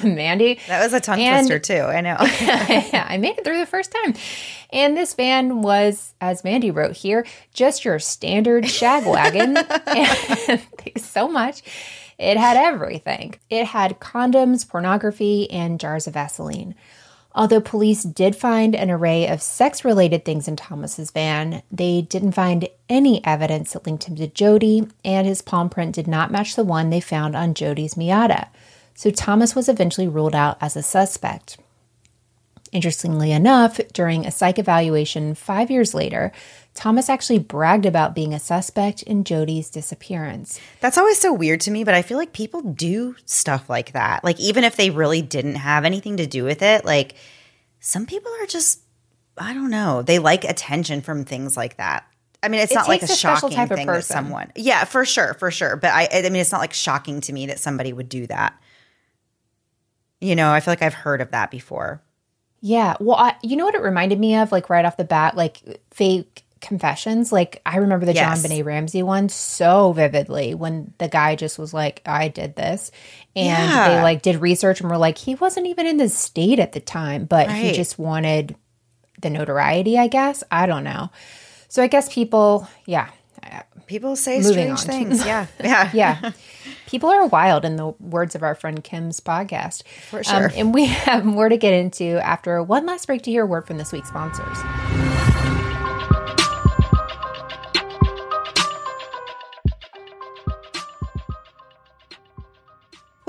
mandy. 0.03 0.59
That 0.67 0.83
was 0.83 0.93
a 0.93 0.99
tongue 0.99 1.19
and, 1.19 1.45
twister 1.45 1.59
too 1.59 1.83
i 1.83 2.01
know. 2.01 2.17
Yeah 2.21 3.05
i 3.07 3.17
made 3.17 3.37
it 3.37 3.43
through 3.43 3.59
the 3.59 3.67
first 3.67 3.91
time. 3.91 4.15
And 4.73 4.97
this 4.97 5.13
van 5.13 5.61
was 5.61 6.15
as 6.19 6.43
mandy 6.43 6.71
wrote 6.71 6.97
here 6.97 7.23
just 7.53 7.85
your 7.85 7.99
standard 7.99 8.67
shag 8.67 9.05
wagon. 9.05 9.53
Thanks 9.55 11.05
so 11.05 11.27
much. 11.27 11.61
It 12.17 12.37
had 12.37 12.57
everything. 12.57 13.35
It 13.51 13.67
had 13.67 13.99
condoms 13.99 14.67
pornography 14.67 15.51
and 15.51 15.79
jars 15.79 16.07
of 16.07 16.15
vaseline 16.15 16.73
Although 17.39 17.61
police 17.61 18.03
did 18.03 18.35
find 18.35 18.75
an 18.75 18.91
array 18.91 19.25
of 19.25 19.41
sex 19.41 19.85
related 19.85 20.25
things 20.25 20.49
in 20.49 20.57
Thomas's 20.57 21.09
van, 21.09 21.63
they 21.71 22.01
didn't 22.01 22.33
find 22.33 22.67
any 22.89 23.25
evidence 23.25 23.71
that 23.71 23.85
linked 23.85 24.03
him 24.03 24.17
to 24.17 24.27
Jodi, 24.27 24.85
and 25.05 25.25
his 25.25 25.41
palm 25.41 25.69
print 25.69 25.95
did 25.95 26.05
not 26.05 26.33
match 26.33 26.57
the 26.57 26.65
one 26.65 26.89
they 26.89 26.99
found 26.99 27.37
on 27.37 27.53
Jodi's 27.53 27.95
Miata. 27.95 28.49
So 28.93 29.09
Thomas 29.09 29.55
was 29.55 29.69
eventually 29.69 30.09
ruled 30.09 30.35
out 30.35 30.57
as 30.59 30.75
a 30.75 30.83
suspect. 30.83 31.57
Interestingly 32.73 33.31
enough, 33.31 33.79
during 33.93 34.25
a 34.25 34.31
psych 34.31 34.59
evaluation 34.59 35.33
five 35.33 35.71
years 35.71 35.93
later, 35.93 36.33
Thomas 36.73 37.09
actually 37.09 37.39
bragged 37.39 37.85
about 37.85 38.15
being 38.15 38.33
a 38.33 38.39
suspect 38.39 39.03
in 39.03 39.23
Jodi's 39.23 39.69
disappearance. 39.69 40.59
That's 40.79 40.97
always 40.97 41.19
so 41.19 41.33
weird 41.33 41.61
to 41.61 41.71
me, 41.71 41.83
but 41.83 41.93
I 41.93 42.01
feel 42.01 42.17
like 42.17 42.31
people 42.31 42.61
do 42.61 43.15
stuff 43.25 43.69
like 43.69 43.91
that. 43.93 44.23
Like, 44.23 44.39
even 44.39 44.63
if 44.63 44.75
they 44.77 44.89
really 44.89 45.21
didn't 45.21 45.55
have 45.55 45.83
anything 45.83 46.17
to 46.17 46.25
do 46.27 46.43
with 46.45 46.61
it, 46.61 46.85
like, 46.85 47.15
some 47.81 48.05
people 48.05 48.31
are 48.41 48.45
just 48.45 48.81
I 49.39 49.53
don't 49.53 49.69
know. 49.69 50.01
They 50.01 50.19
like 50.19 50.43
attention 50.43 51.01
from 51.01 51.23
things 51.23 51.55
like 51.55 51.77
that. 51.77 52.05
I 52.43 52.49
mean, 52.49 52.61
it's 52.61 52.71
It 52.71 52.75
not 52.75 52.87
like 52.87 53.01
a, 53.01 53.05
a 53.05 53.07
shocking 53.07 53.49
type 53.51 53.71
of 53.71 53.77
thing 53.77 53.87
that 53.87 53.93
person. 53.93 54.13
someone. 54.15 54.51
Yeah, 54.55 54.83
for 54.83 55.05
sure, 55.05 55.33
for 55.35 55.49
sure. 55.51 55.75
But 55.75 55.91
I, 55.91 56.07
I 56.11 56.21
mean, 56.23 56.35
it's 56.37 56.51
not 56.51 56.61
like 56.61 56.73
shocking 56.73 57.21
to 57.21 57.33
me 57.33 57.47
that 57.47 57.59
somebody 57.59 57.91
would 57.93 58.09
do 58.09 58.27
that. 58.27 58.59
You 60.21 60.35
know, 60.35 60.51
I 60.51 60.59
feel 60.59 60.73
like 60.73 60.81
I've 60.81 60.93
heard 60.93 61.21
of 61.21 61.31
that 61.31 61.51
before. 61.51 62.01
Yeah. 62.61 62.95
Well, 62.99 63.15
I, 63.15 63.35
you 63.41 63.55
know 63.55 63.65
what 63.65 63.75
it 63.75 63.81
reminded 63.81 64.19
me 64.19 64.35
of, 64.35 64.51
like 64.51 64.69
right 64.69 64.83
off 64.83 64.97
the 64.97 65.05
bat, 65.05 65.35
like 65.37 65.61
fake 65.91 66.43
confessions. 66.61 67.31
Like 67.31 67.61
I 67.65 67.77
remember 67.77 68.05
the 68.05 68.13
Yes. 68.13 68.45
JonBenét 68.45 68.65
Ramsey 68.65 69.03
one 69.03 69.29
so 69.29 69.91
vividly 69.93 70.53
when 70.55 70.93
the 70.97 71.07
guy 71.07 71.35
just 71.35 71.57
was 71.59 71.73
like, 71.73 72.01
"I 72.05 72.27
did 72.27 72.55
this," 72.55 72.91
and 73.35 73.47
Yeah. 73.71 73.89
they 73.89 74.01
like 74.03 74.21
did 74.21 74.37
research 74.41 74.81
and 74.81 74.89
were 74.89 74.97
like, 74.97 75.17
he 75.17 75.35
wasn't 75.35 75.67
even 75.67 75.87
in 75.87 75.97
the 75.97 76.09
state 76.09 76.59
at 76.59 76.73
the 76.73 76.79
time, 76.79 77.25
but 77.25 77.51
he 77.51 77.71
just 77.73 77.97
wanted 77.99 78.55
the 79.21 79.29
notoriety. 79.29 79.97
I 79.97 80.07
guess 80.07 80.43
I 80.51 80.65
don't 80.65 80.83
know. 80.83 81.09
So 81.67 81.83
I 81.83 81.87
guess 81.87 82.11
people, 82.11 82.67
yeah, 82.85 83.09
People 83.87 84.15
say 84.15 84.39
Moving 84.41 84.77
strange 84.77 84.81
things. 84.81 85.25
Yeah, 85.25 85.47
yeah, 85.63 85.89
yeah. 85.95 86.31
People 86.85 87.09
are 87.09 87.25
wild, 87.25 87.65
in 87.65 87.75
the 87.75 87.87
words 87.99 88.35
of 88.35 88.43
our 88.43 88.53
friend 88.53 88.83
Kim's 88.83 89.19
podcast. 89.19 89.81
For 90.11 90.17
um, 90.17 90.23
sure. 90.23 90.51
and 90.55 90.75
we 90.75 90.85
have 91.07 91.25
more 91.25 91.49
to 91.49 91.57
get 91.57 91.73
into 91.73 92.23
after 92.23 92.61
one 92.61 92.85
last 92.85 93.07
break 93.07 93.23
to 93.23 93.31
hear 93.31 93.43
a 93.45 93.47
word 93.47 93.65
from 93.65 93.79
this 93.79 93.91
week's 93.91 94.09
sponsors. 94.09 95.08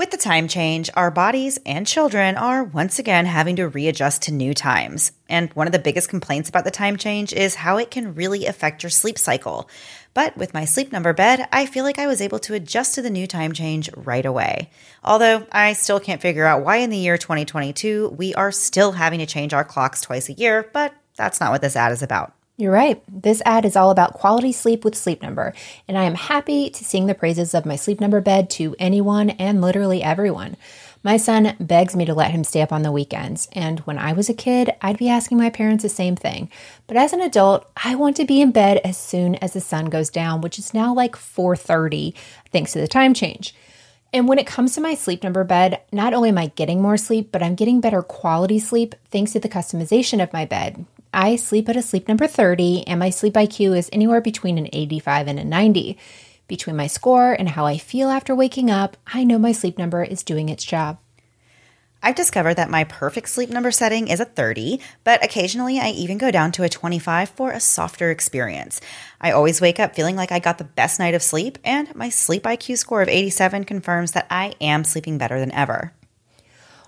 With 0.01 0.09
the 0.09 0.17
time 0.17 0.47
change, 0.47 0.89
our 0.95 1.11
bodies 1.11 1.59
and 1.63 1.85
children 1.85 2.35
are 2.35 2.63
once 2.63 2.97
again 2.97 3.27
having 3.27 3.57
to 3.57 3.67
readjust 3.67 4.23
to 4.23 4.33
new 4.33 4.51
times. 4.51 5.11
And 5.29 5.53
one 5.53 5.67
of 5.67 5.73
the 5.73 5.77
biggest 5.77 6.09
complaints 6.09 6.49
about 6.49 6.63
the 6.63 6.71
time 6.71 6.97
change 6.97 7.33
is 7.33 7.53
how 7.53 7.77
it 7.77 7.91
can 7.91 8.15
really 8.15 8.47
affect 8.47 8.81
your 8.81 8.89
sleep 8.89 9.19
cycle. 9.19 9.69
But 10.15 10.35
with 10.35 10.55
my 10.55 10.65
sleep 10.65 10.91
number 10.91 11.13
bed, 11.13 11.47
I 11.51 11.67
feel 11.67 11.83
like 11.83 11.99
I 11.99 12.07
was 12.07 12.19
able 12.19 12.39
to 12.39 12.55
adjust 12.55 12.95
to 12.95 13.03
the 13.03 13.11
new 13.11 13.27
time 13.27 13.53
change 13.53 13.91
right 13.95 14.25
away. 14.25 14.71
Although 15.03 15.45
I 15.51 15.73
still 15.73 15.99
can't 15.99 16.19
figure 16.19 16.47
out 16.47 16.65
why 16.65 16.77
in 16.77 16.89
the 16.89 16.97
year 16.97 17.19
2022 17.19 18.15
we 18.17 18.33
are 18.33 18.51
still 18.51 18.93
having 18.93 19.19
to 19.19 19.27
change 19.27 19.53
our 19.53 19.63
clocks 19.63 20.01
twice 20.01 20.29
a 20.29 20.33
year, 20.33 20.67
but 20.73 20.95
that's 21.15 21.39
not 21.39 21.51
what 21.51 21.61
this 21.61 21.75
ad 21.75 21.91
is 21.91 22.01
about. 22.01 22.33
You're 22.61 22.71
right. 22.71 23.01
This 23.11 23.41
ad 23.43 23.65
is 23.65 23.75
all 23.75 23.89
about 23.89 24.13
quality 24.13 24.51
sleep 24.51 24.85
with 24.85 24.93
Sleep 24.95 25.23
Number, 25.23 25.55
and 25.87 25.97
I 25.97 26.03
am 26.03 26.13
happy 26.13 26.69
to 26.69 26.85
sing 26.85 27.07
the 27.07 27.15
praises 27.15 27.55
of 27.55 27.65
my 27.65 27.75
Sleep 27.75 27.99
Number 27.99 28.21
bed 28.21 28.51
to 28.51 28.75
anyone 28.77 29.31
and 29.31 29.61
literally 29.63 30.03
everyone. 30.03 30.57
My 31.01 31.17
son 31.17 31.55
begs 31.59 31.95
me 31.95 32.05
to 32.05 32.13
let 32.13 32.29
him 32.29 32.43
stay 32.43 32.61
up 32.61 32.71
on 32.71 32.83
the 32.83 32.91
weekends, 32.91 33.49
and 33.53 33.79
when 33.79 33.97
I 33.97 34.13
was 34.13 34.29
a 34.29 34.35
kid, 34.35 34.75
I'd 34.79 34.99
be 34.99 35.09
asking 35.09 35.39
my 35.39 35.49
parents 35.49 35.81
the 35.81 35.89
same 35.89 36.15
thing. 36.15 36.51
But 36.85 36.97
as 36.97 37.13
an 37.13 37.21
adult, 37.21 37.67
I 37.83 37.95
want 37.95 38.15
to 38.17 38.25
be 38.25 38.41
in 38.41 38.51
bed 38.51 38.79
as 38.83 38.95
soon 38.95 39.33
as 39.37 39.53
the 39.53 39.59
sun 39.59 39.85
goes 39.85 40.11
down, 40.11 40.41
which 40.41 40.59
is 40.59 40.71
now 40.71 40.93
like 40.93 41.15
4:30 41.15 42.13
thanks 42.51 42.73
to 42.73 42.79
the 42.79 42.87
time 42.87 43.15
change. 43.15 43.55
And 44.13 44.27
when 44.27 44.37
it 44.39 44.45
comes 44.45 44.75
to 44.75 44.81
my 44.81 44.93
sleep 44.93 45.23
number 45.23 45.43
bed, 45.43 45.81
not 45.91 46.13
only 46.13 46.29
am 46.29 46.37
I 46.37 46.47
getting 46.47 46.81
more 46.81 46.97
sleep, 46.97 47.31
but 47.31 47.41
I'm 47.41 47.55
getting 47.55 47.79
better 47.79 48.01
quality 48.01 48.59
sleep 48.59 48.93
thanks 49.09 49.31
to 49.31 49.39
the 49.39 49.49
customization 49.49 50.21
of 50.21 50.33
my 50.33 50.45
bed. 50.45 50.85
I 51.13 51.35
sleep 51.35 51.67
at 51.67 51.75
a 51.75 51.81
sleep 51.81 52.07
number 52.07 52.25
30, 52.25 52.87
and 52.87 52.99
my 52.99 53.09
sleep 53.09 53.33
IQ 53.33 53.77
is 53.77 53.89
anywhere 53.91 54.21
between 54.21 54.57
an 54.57 54.69
85 54.71 55.27
and 55.27 55.39
a 55.39 55.43
90. 55.43 55.97
Between 56.47 56.75
my 56.75 56.87
score 56.87 57.33
and 57.33 57.49
how 57.49 57.65
I 57.65 57.77
feel 57.77 58.09
after 58.09 58.33
waking 58.33 58.71
up, 58.71 58.95
I 59.07 59.25
know 59.25 59.37
my 59.37 59.51
sleep 59.51 59.77
number 59.77 60.03
is 60.03 60.23
doing 60.23 60.47
its 60.47 60.63
job. 60.63 60.99
I've 62.03 62.15
discovered 62.15 62.55
that 62.55 62.69
my 62.69 62.85
perfect 62.85 63.29
sleep 63.29 63.49
number 63.49 63.71
setting 63.71 64.07
is 64.07 64.19
a 64.19 64.25
30, 64.25 64.79
but 65.03 65.23
occasionally 65.23 65.79
I 65.79 65.89
even 65.89 66.17
go 66.17 66.31
down 66.31 66.51
to 66.53 66.63
a 66.63 66.69
25 66.69 67.29
for 67.29 67.51
a 67.51 67.59
softer 67.59 68.09
experience. 68.09 68.81
I 69.19 69.31
always 69.31 69.61
wake 69.61 69.79
up 69.79 69.93
feeling 69.93 70.15
like 70.15 70.31
I 70.31 70.39
got 70.39 70.57
the 70.57 70.63
best 70.63 70.97
night 70.97 71.13
of 71.13 71.21
sleep, 71.21 71.59
and 71.63 71.93
my 71.93 72.09
sleep 72.09 72.43
IQ 72.43 72.77
score 72.77 73.01
of 73.01 73.09
87 73.09 73.65
confirms 73.65 74.13
that 74.13 74.27
I 74.31 74.55
am 74.61 74.83
sleeping 74.83 75.17
better 75.17 75.39
than 75.39 75.51
ever. 75.51 75.93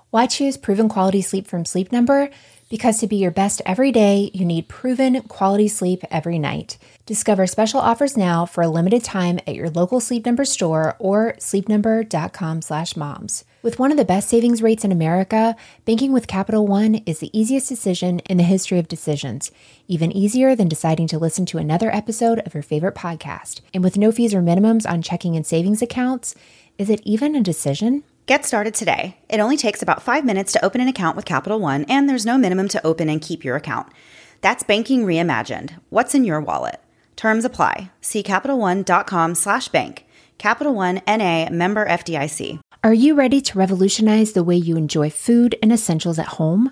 Why 0.10 0.28
choose 0.28 0.58
proven 0.58 0.90
quality 0.90 1.22
sleep 1.22 1.46
from 1.46 1.66
Sleep 1.66 1.92
Number? 1.92 2.30
Because 2.74 2.98
to 3.02 3.08
be 3.08 3.18
your 3.18 3.30
best 3.30 3.62
every 3.68 3.92
day, 3.92 4.32
you 4.34 4.46
need 4.46 4.68
proven 4.68 5.22
quality 5.22 5.68
sleep 5.68 6.04
every 6.10 6.40
night. 6.40 6.80
Discover 7.06 7.46
special 7.46 7.80
offers 7.80 8.18
now 8.18 8.48
for 8.48 8.64
a 8.64 8.68
limited 8.68 9.04
time 9.04 9.38
at 9.46 9.54
your 9.54 9.70
local 9.70 10.00
Sleep 10.00 10.26
Number 10.26 10.44
store 10.44 10.96
or 10.98 11.36
sleepnumber.com/moms. 11.38 13.44
With 13.62 13.78
one 13.78 13.92
of 13.92 13.98
the 13.98 14.04
best 14.04 14.28
savings 14.28 14.64
rates 14.64 14.84
in 14.84 14.92
America, 14.92 15.56
banking 15.86 16.14
with 16.14 16.26
Capital 16.26 16.66
One 16.66 16.96
is 17.06 17.20
the 17.20 17.30
easiest 17.32 17.70
decision 17.70 18.22
in 18.22 18.38
the 18.38 18.44
history 18.44 18.80
of 18.80 18.88
decisions, 18.88 19.52
even 19.88 20.12
easier 20.12 20.56
than 20.56 20.68
deciding 20.68 21.06
to 21.10 21.20
listen 21.20 21.46
to 21.46 21.60
another 21.60 21.94
episode 21.94 22.40
of 22.40 22.56
your 22.56 22.64
favorite 22.64 22.96
podcast. 22.96 23.62
And 23.72 23.84
with 23.84 24.00
no 24.00 24.12
fees 24.12 24.34
or 24.34 24.42
minimums 24.42 24.90
on 24.90 25.04
checking 25.04 25.36
and 25.36 25.46
savings 25.46 25.84
accounts, 25.84 26.34
is 26.80 26.90
it 26.90 27.02
even 27.06 27.36
a 27.36 27.42
decision? 27.42 28.02
Get 28.26 28.46
started 28.46 28.74
today. 28.74 29.18
It 29.28 29.42
only 29.42 29.58
takes 29.58 29.82
about 29.82 30.02
five 30.02 30.24
minutes 30.24 30.54
to 30.54 30.64
open 30.64 30.80
an 30.80 30.88
account 30.88 31.18
with 31.18 31.26
Capital 31.26 31.60
One, 31.60 31.84
and 31.90 32.08
there's 32.08 32.26
no 32.26 32.38
minimum 32.38 32.70
to 32.70 32.86
open 32.88 33.10
and 33.10 33.22
keep 33.22 33.44
your 33.44 33.58
account. 33.58 33.92
That's 34.40 34.64
banking 34.64 35.06
reimagined. 35.06 35.78
What's 35.90 36.16
in 36.16 36.24
your 36.24 36.40
wallet? 36.40 36.80
Terms 37.18 37.44
apply. 37.44 37.92
See 38.00 38.24
CapitalOne.com 38.24 39.36
slash 39.36 39.68
bank. 39.68 40.06
Capital 40.38 40.74
One 40.74 41.02
NA 41.06 41.50
member 41.50 41.86
FDIC. 41.86 42.62
Are 42.82 42.94
you 42.94 43.14
ready 43.14 43.42
to 43.42 43.58
revolutionize 43.58 44.32
the 44.32 44.44
way 44.44 44.56
you 44.56 44.78
enjoy 44.78 45.10
food 45.10 45.56
and 45.62 45.74
essentials 45.74 46.18
at 46.18 46.28
home? 46.40 46.72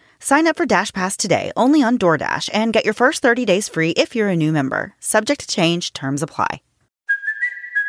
Sign 0.23 0.45
up 0.45 0.55
for 0.55 0.67
Dash 0.67 0.93
Pass 0.93 1.17
today 1.17 1.51
only 1.57 1.81
on 1.81 1.97
DoorDash 1.97 2.51
and 2.53 2.71
get 2.71 2.85
your 2.85 2.93
first 2.93 3.23
30 3.23 3.43
days 3.43 3.67
free 3.67 3.89
if 3.91 4.15
you're 4.15 4.29
a 4.29 4.35
new 4.35 4.51
member. 4.51 4.93
Subject 4.99 5.41
to 5.41 5.47
change. 5.47 5.93
Terms 5.93 6.21
apply. 6.21 6.61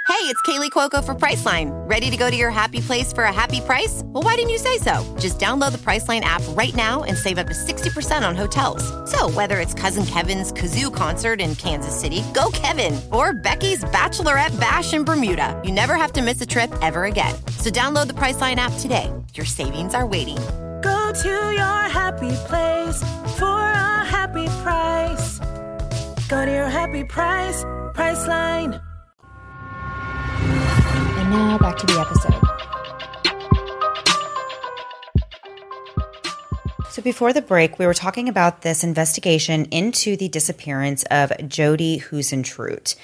Hey, 0.08 0.28
it's 0.28 0.40
Kaley 0.42 0.70
Cuoco 0.70 1.04
for 1.04 1.14
Priceline. 1.14 1.70
Ready 1.88 2.10
to 2.10 2.16
go 2.16 2.30
to 2.30 2.36
your 2.36 2.50
happy 2.50 2.80
place 2.80 3.12
for 3.12 3.24
a 3.24 3.32
happy 3.32 3.60
price? 3.60 4.02
Well, 4.04 4.22
why 4.22 4.36
didn't 4.36 4.50
you 4.50 4.58
say 4.58 4.78
so? 4.78 5.04
Just 5.18 5.38
download 5.38 5.72
the 5.72 5.78
Priceline 5.78 6.20
app 6.20 6.42
right 6.50 6.74
now 6.74 7.02
and 7.02 7.18
save 7.18 7.38
up 7.38 7.48
to 7.48 7.52
60% 7.52 8.26
on 8.26 8.34
hotels. 8.34 8.82
So, 9.10 9.28
whether 9.30 9.58
it's 9.58 9.74
Cousin 9.74 10.06
Kevin's 10.06 10.52
Kazoo 10.52 10.94
concert 10.94 11.40
in 11.40 11.54
Kansas 11.56 11.98
City, 11.98 12.22
go 12.34 12.50
Kevin, 12.52 13.00
or 13.12 13.32
Becky's 13.32 13.84
Bachelorette 13.84 14.58
Bash 14.58 14.94
in 14.94 15.04
Bermuda, 15.04 15.60
you 15.64 15.72
never 15.72 15.96
have 15.96 16.12
to 16.12 16.22
miss 16.22 16.40
a 16.40 16.46
trip 16.46 16.72
ever 16.80 17.04
again. 17.04 17.34
So, 17.58 17.70
download 17.70 18.06
the 18.06 18.14
Priceline 18.14 18.56
app 18.56 18.72
today. 18.78 19.12
Your 19.34 19.46
savings 19.46 19.94
are 19.94 20.06
waiting. 20.06 20.38
Go 20.82 21.12
to 21.12 21.28
your 21.28 21.82
happy 21.88 22.34
place 22.48 23.00
for 23.38 23.46
a 23.46 24.04
happy 24.04 24.46
price. 24.62 25.38
Go 26.28 26.44
to 26.44 26.50
your 26.50 26.68
happy 26.68 27.04
price, 27.04 27.62
Priceline. 27.94 28.82
And 30.40 31.30
now 31.30 31.58
back 31.58 31.76
to 31.78 31.86
the 31.86 32.00
episode. 32.00 32.42
So 36.90 37.00
before 37.00 37.32
the 37.32 37.42
break, 37.42 37.78
we 37.78 37.86
were 37.86 37.94
talking 37.94 38.28
about 38.28 38.62
this 38.62 38.82
investigation 38.82 39.66
into 39.66 40.16
the 40.16 40.28
disappearance 40.28 41.04
of 41.10 41.32
Jodi 41.48 42.00
Huisentruit. 42.00 42.96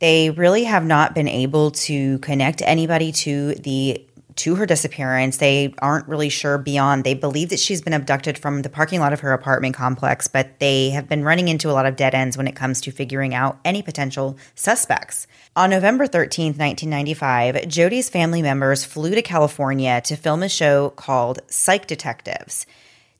They 0.00 0.28
really 0.30 0.64
have 0.64 0.84
not 0.84 1.14
been 1.14 1.28
able 1.28 1.70
to 1.72 2.18
connect 2.18 2.60
anybody 2.62 3.10
to 3.12 3.54
the 3.54 4.04
to 4.36 4.54
her 4.56 4.66
disappearance. 4.66 5.38
They 5.38 5.74
aren't 5.78 6.08
really 6.08 6.28
sure 6.28 6.58
beyond. 6.58 7.04
They 7.04 7.14
believe 7.14 7.48
that 7.50 7.60
she's 7.60 7.82
been 7.82 7.92
abducted 7.92 8.38
from 8.38 8.62
the 8.62 8.68
parking 8.68 9.00
lot 9.00 9.12
of 9.12 9.20
her 9.20 9.32
apartment 9.32 9.74
complex, 9.74 10.28
but 10.28 10.58
they 10.60 10.90
have 10.90 11.08
been 11.08 11.24
running 11.24 11.48
into 11.48 11.70
a 11.70 11.72
lot 11.72 11.86
of 11.86 11.96
dead 11.96 12.14
ends 12.14 12.36
when 12.36 12.46
it 12.46 12.56
comes 12.56 12.80
to 12.82 12.90
figuring 12.90 13.34
out 13.34 13.58
any 13.64 13.82
potential 13.82 14.36
suspects. 14.54 15.26
On 15.54 15.70
November 15.70 16.06
13th, 16.06 16.58
1995, 16.58 17.54
Jodi's 17.68 18.08
family 18.08 18.42
members 18.42 18.84
flew 18.84 19.14
to 19.14 19.22
California 19.22 20.00
to 20.02 20.16
film 20.16 20.42
a 20.42 20.48
show 20.48 20.90
called 20.90 21.40
Psych 21.48 21.86
Detectives. 21.86 22.66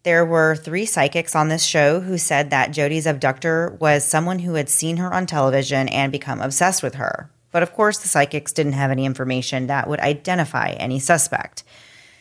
There 0.06 0.24
were 0.24 0.54
three 0.54 0.86
psychics 0.86 1.34
on 1.34 1.48
this 1.48 1.64
show 1.64 1.98
who 1.98 2.16
said 2.16 2.50
that 2.50 2.70
Jodi's 2.70 3.06
abductor 3.06 3.76
was 3.80 4.04
someone 4.04 4.38
who 4.38 4.54
had 4.54 4.68
seen 4.68 4.98
her 4.98 5.12
on 5.12 5.26
television 5.26 5.88
and 5.88 6.12
become 6.12 6.40
obsessed 6.40 6.80
with 6.80 6.94
her. 6.94 7.28
But 7.52 7.62
of 7.62 7.72
course, 7.72 7.98
the 7.98 8.08
psychics 8.08 8.52
didn't 8.52 8.72
have 8.74 8.90
any 8.90 9.04
information 9.04 9.66
that 9.68 9.88
would 9.88 10.00
identify 10.00 10.70
any 10.70 10.98
suspect. 10.98 11.62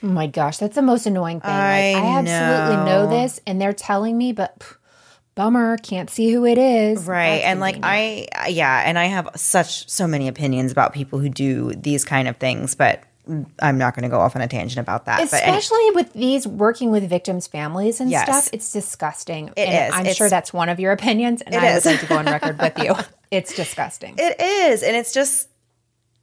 Oh 0.03 0.07
my 0.07 0.27
gosh, 0.27 0.57
that's 0.57 0.75
the 0.75 0.81
most 0.81 1.05
annoying 1.05 1.41
thing. 1.41 1.49
I 1.49 1.93
like, 1.93 2.03
I 2.03 2.17
absolutely 2.19 2.75
know. 2.85 3.05
know. 3.05 3.09
this, 3.09 3.41
and 3.47 3.59
they're 3.59 3.73
telling 3.73 4.17
me, 4.17 4.33
but 4.33 4.59
pff, 4.59 4.75
bummer, 5.33 5.77
can't 5.77 6.09
see 6.09 6.31
who 6.31 6.45
it 6.45 6.57
is. 6.57 7.03
Right. 7.05 7.37
That's 7.37 7.45
and 7.45 7.59
like. 7.59 7.77
I 7.83 8.27
yeah, 8.49 8.83
and 8.85 8.99
I 8.99 9.05
have 9.05 9.29
such 9.35 9.89
so 9.89 10.05
many 10.07 10.27
opinions 10.27 10.71
about 10.71 10.93
people 10.93 11.19
who 11.19 11.29
do 11.29 11.73
these 11.73 12.05
kind 12.05 12.27
of 12.27 12.37
things, 12.37 12.75
but 12.75 13.03
I'm 13.59 13.79
not 13.79 13.95
going 13.95 14.03
to 14.03 14.09
go 14.09 14.19
off 14.19 14.35
on 14.35 14.43
a 14.43 14.47
tangent 14.47 14.79
about 14.79 15.05
that. 15.05 15.17
but 15.31 15.41
any- 15.41 15.57
Especially 15.57 15.91
with 15.95 16.13
these 16.13 16.45
working 16.45 16.91
with 16.91 17.09
victims' 17.09 17.47
families 17.47 17.99
and 17.99 18.11
Yes. 18.11 18.25
stuff, 18.27 18.49
it's 18.53 18.71
disgusting. 18.71 19.47
It 19.55 19.67
and 19.67 19.87
is. 19.89 19.93
I'm 19.95 20.01
It's- 20.01 20.15
sure 20.17 20.29
that's 20.29 20.53
one 20.53 20.69
of 20.69 20.79
your 20.79 20.91
opinions, 20.91 21.41
and 21.41 21.55
I 21.55 21.69
is. 21.75 21.83
would 21.85 21.91
like 21.93 21.99
to 22.01 22.05
go 22.05 22.17
on 22.19 22.25
record 22.25 22.59
with 22.61 22.77
you. 22.77 22.93
It's 23.31 23.55
disgusting. 23.55 24.15
It 24.17 24.39
is, 24.39 24.83
and 24.83 24.95
it's 24.95 25.13
just 25.13 25.49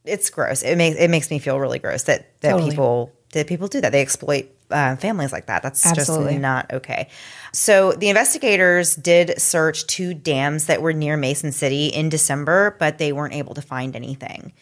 it's 0.04 0.30
gross. 0.30 0.62
It 0.62 0.76
makes 0.76 0.98
it 0.98 1.08
makes 1.08 1.30
me 1.30 1.38
feel 1.38 1.58
really 1.58 1.78
gross 1.78 2.04
that 2.04 2.40
that 2.40 2.52
Totally. 2.52 2.70
people 2.70 3.12
that 3.32 3.46
people 3.46 3.68
do 3.68 3.80
that. 3.80 3.92
They 3.92 4.02
exploit 4.02 4.48
uh, 4.70 4.96
families 4.96 5.32
like 5.32 5.46
that. 5.46 5.62
That's 5.62 5.84
Absolutely. 5.84 6.32
just 6.34 6.40
not 6.40 6.72
okay. 6.72 7.08
So 7.52 7.92
the 7.92 8.08
investigators 8.08 8.96
did 8.96 9.40
search 9.40 9.86
two 9.86 10.14
dams 10.14 10.66
that 10.66 10.82
were 10.82 10.92
near 10.92 11.16
Mason 11.16 11.52
City 11.52 11.86
in 11.88 12.08
December, 12.08 12.76
but 12.78 12.98
they 12.98 13.12
weren't 13.12 13.34
able 13.34 13.54
to 13.54 13.62
find 13.62 13.94
anything. 13.94 14.52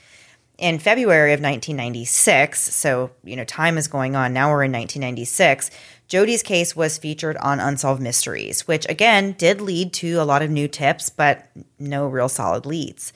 In 0.61 0.79
February 0.79 1.33
of 1.33 1.41
1996, 1.41 2.61
so 2.61 3.13
you 3.25 3.35
know 3.35 3.45
time 3.45 3.79
is 3.79 3.89
going 3.89 4.15
on. 4.15 4.35
Now 4.35 4.51
we're 4.51 4.65
in 4.65 4.73
1996. 4.73 5.71
Jodi's 6.07 6.43
case 6.43 6.77
was 6.77 6.99
featured 6.99 7.39
on 7.39 7.61
Unsolved 7.61 8.03
Mysteries, 8.03 8.69
which 8.69 8.87
again 8.91 9.33
did 9.33 9.63
lead 9.63 9.95
to 9.95 10.17
a 10.17 10.25
lot 10.25 10.43
of 10.43 10.51
new 10.51 10.69
tips, 10.69 11.09
but 11.09 11.47
no 11.79 12.07
real 12.07 12.29
solid 12.29 12.67
leads. 12.67 13.15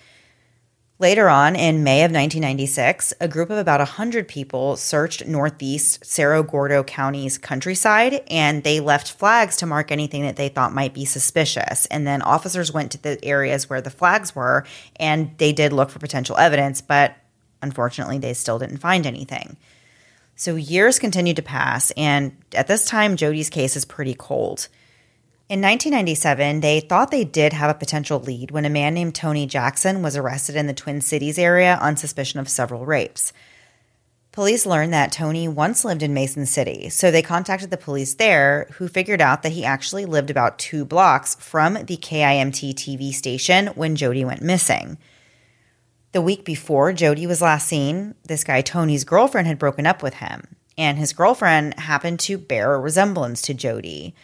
Later 0.99 1.29
on, 1.29 1.55
in 1.55 1.85
May 1.85 1.99
of 1.99 2.13
1996, 2.13 3.13
a 3.21 3.29
group 3.29 3.51
of 3.51 3.59
about 3.59 3.81
100 3.81 4.27
people 4.27 4.77
searched 4.77 5.27
northeast 5.27 6.03
Cerro 6.03 6.43
Gordo 6.43 6.83
County's 6.83 7.37
countryside 7.37 8.23
and 8.29 8.63
they 8.63 8.81
left 8.81 9.13
flags 9.13 9.59
to 9.59 9.67
mark 9.67 9.93
anything 9.93 10.23
that 10.23 10.37
they 10.37 10.49
thought 10.49 10.73
might 10.73 10.95
be 10.95 11.05
suspicious. 11.05 11.85
And 11.87 12.07
then 12.07 12.23
officers 12.23 12.73
went 12.73 12.91
to 12.93 13.03
the 13.03 13.23
areas 13.23 13.69
where 13.69 13.83
the 13.83 13.91
flags 13.91 14.35
were 14.35 14.65
and 14.97 15.37
they 15.37 15.53
did 15.53 15.75
look 15.75 15.91
for 15.91 15.99
potential 15.99 16.39
evidence, 16.39 16.81
but 16.81 17.17
unfortunately, 17.65 18.19
they 18.19 18.35
still 18.35 18.61
didn't 18.61 18.79
find 18.79 19.05
anything. 19.07 19.57
So 20.37 20.55
years 20.55 21.01
continued 21.01 21.37
to 21.37 21.43
pass, 21.43 21.91
and 21.97 22.37
at 22.55 22.69
this 22.69 22.85
time, 22.85 23.17
Jodi's 23.17 23.51
case 23.51 23.75
is 23.75 23.85
pretty 23.85 24.15
cold. 24.15 24.69
In 25.49 25.61
1997, 25.61 26.61
they 26.61 26.81
thought 26.81 27.11
they 27.11 27.25
did 27.25 27.53
have 27.53 27.71
a 27.71 27.79
potential 27.79 28.19
lead 28.19 28.51
when 28.51 28.65
a 28.65 28.71
man 28.71 28.95
named 28.95 29.15
Tony 29.15 29.47
Jackson 29.47 30.03
was 30.03 30.17
arrested 30.17 30.57
in 30.57 30.67
the 30.67 30.73
Twin 30.73 31.01
Cities 31.01 31.39
area 31.39 31.79
on 31.83 31.97
suspicion 31.97 32.41
of 32.41 32.49
several 32.49 32.87
rapes. 32.87 33.33
Police 34.33 34.67
learned 34.67 34.93
that 34.93 35.13
Tony 35.13 35.47
once 35.47 35.85
lived 35.85 36.03
in 36.03 36.13
Mason 36.13 36.47
City, 36.47 36.89
so 36.89 37.11
they 37.11 37.23
contacted 37.23 37.71
the 37.71 37.77
police 37.77 38.15
there, 38.15 38.67
who 38.73 38.89
figured 38.89 39.21
out 39.21 39.43
that 39.43 39.53
he 39.53 39.65
actually 39.65 40.07
lived 40.07 40.31
about 40.31 40.59
two 40.59 40.85
blocks 40.85 41.37
from 41.37 41.75
the 41.75 41.97
KIMT 41.97 42.75
TV 42.75 43.13
station 43.13 43.69
when 43.69 43.95
Jodi 43.95 44.25
went 44.25 44.43
missing. 44.43 44.99
The 46.15 46.23
week 46.23 46.45
before 46.45 46.93
Jodi 46.93 47.27
was 47.27 47.43
last 47.43 47.67
seen, 47.67 48.15
this 48.23 48.45
guy 48.45 48.61
Tony's 48.61 49.03
girlfriend 49.03 49.49
had 49.49 49.59
broken 49.59 49.85
up 49.85 50.01
with 50.01 50.15
him, 50.15 50.47
and 50.79 50.97
his 50.97 51.13
girlfriend 51.13 51.77
happened 51.81 52.21
to 52.21 52.39
bear 52.39 52.73
a 52.73 52.79
resemblance 52.79 53.43
to 53.43 53.53
Jodi. 53.53 54.15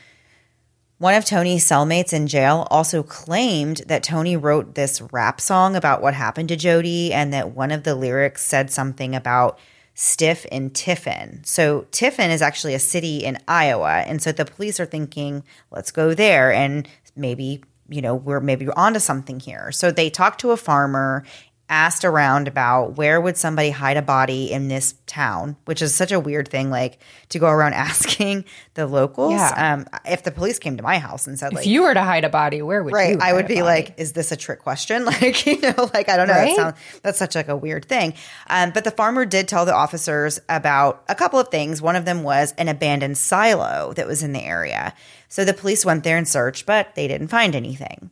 One 0.99 1.15
of 1.15 1.25
Tony's 1.25 1.69
cellmates 1.69 2.13
in 2.13 2.29
jail 2.29 2.69
also 2.71 3.03
claimed 3.03 3.79
that 3.89 4.05
Tony 4.05 4.37
wrote 4.37 4.77
this 4.77 5.03
rap 5.11 5.41
song 5.41 5.75
about 5.75 6.01
what 6.01 6.15
happened 6.15 6.49
to 6.51 6.57
Jodi 6.57 7.13
and 7.13 7.33
that 7.33 7.57
one 7.57 7.73
of 7.73 7.83
the 7.83 7.97
lyrics 7.97 8.45
said 8.45 8.71
something 8.71 9.17
about 9.17 9.59
Stiff 9.93 10.47
and 10.53 10.73
Tiffin. 10.73 11.43
So 11.43 11.89
Tiffin 11.91 12.31
is 12.31 12.41
actually 12.41 12.75
a 12.75 12.79
city 12.79 13.25
in 13.25 13.37
Iowa, 13.49 14.05
and 14.07 14.23
so 14.23 14.31
the 14.31 14.45
police 14.45 14.79
are 14.79 14.87
thinking, 14.87 15.43
let's 15.73 15.91
go 15.91 16.15
there 16.15 16.53
and 16.53 16.89
maybe, 17.17 17.65
you 17.89 18.01
know, 18.01 18.15
we're 18.15 18.39
maybe 18.39 18.69
onto 18.69 19.01
something 19.01 19.41
here. 19.41 19.73
So 19.73 19.91
they 19.91 20.09
talk 20.09 20.39
to 20.39 20.53
a 20.53 20.57
farmer 20.57 21.25
asked 21.71 22.05
around 22.05 22.49
about 22.49 22.97
where 22.99 23.21
would 23.21 23.37
somebody 23.37 23.71
hide 23.71 23.97
a 23.97 24.03
body 24.03 24.51
in 24.53 24.69
this 24.69 24.95
town, 25.07 25.57
which 25.65 25.81
is 25.81 25.95
such 25.95 26.11
a 26.13 26.19
weird 26.21 26.49
thing, 26.49 26.69
like 26.71 26.99
to 27.31 27.39
go 27.39 27.49
around 27.49 27.73
asking 27.91 28.45
the 28.75 28.87
locals. 28.87 29.33
Yeah. 29.33 29.75
Um, 29.75 29.87
if 30.05 30.25
the 30.25 30.33
police 30.33 30.59
came 30.59 30.77
to 30.77 30.83
my 30.83 30.99
house 30.99 31.27
and 31.27 31.39
said, 31.39 31.55
like, 31.55 31.65
if 31.65 31.71
you 31.71 31.83
were 31.83 31.95
to 31.95 32.03
hide 32.03 32.25
a 32.25 32.29
body, 32.29 32.61
where 32.61 32.83
would 32.83 32.93
right, 32.93 33.13
you? 33.13 33.19
I 33.23 33.33
would 33.33 33.47
be 33.47 33.55
body? 33.55 33.63
like, 33.63 33.95
is 33.99 34.13
this 34.13 34.33
a 34.33 34.37
trick 34.37 34.59
question? 34.59 35.05
Like, 35.11 35.47
you 35.47 35.61
know, 35.61 35.91
like 35.95 36.09
I 36.09 36.17
don't 36.17 36.29
know. 36.29 36.35
That 36.35 36.41
Right? 36.45 36.57
sound- 36.57 36.75
that's 37.03 37.19
such 37.19 37.35
like 37.35 37.49
a 37.49 37.57
weird 37.57 37.85
thing. 37.85 38.15
Um, 38.49 38.71
but 38.73 38.85
the 38.85 38.91
farmer 38.91 39.25
did 39.25 39.47
tell 39.49 39.65
the 39.65 39.75
officers 39.75 40.41
about 40.49 41.05
a 41.09 41.15
couple 41.15 41.39
of 41.39 41.49
things. 41.49 41.81
One 41.81 41.95
of 41.97 42.05
them 42.05 42.23
was 42.23 42.53
an 42.59 42.69
abandoned 42.69 43.17
silo 43.19 43.93
that 43.95 44.07
was 44.07 44.23
in 44.23 44.33
the 44.33 44.43
area. 44.43 44.93
So 45.29 45.45
the 45.45 45.55
police 45.55 45.85
went 45.85 46.03
there 46.05 46.17
and 46.17 46.27
searched, 46.27 46.67
but 46.67 46.95
they 46.97 47.07
didn't 47.07 47.29
find 47.29 47.55
anything. 47.55 48.11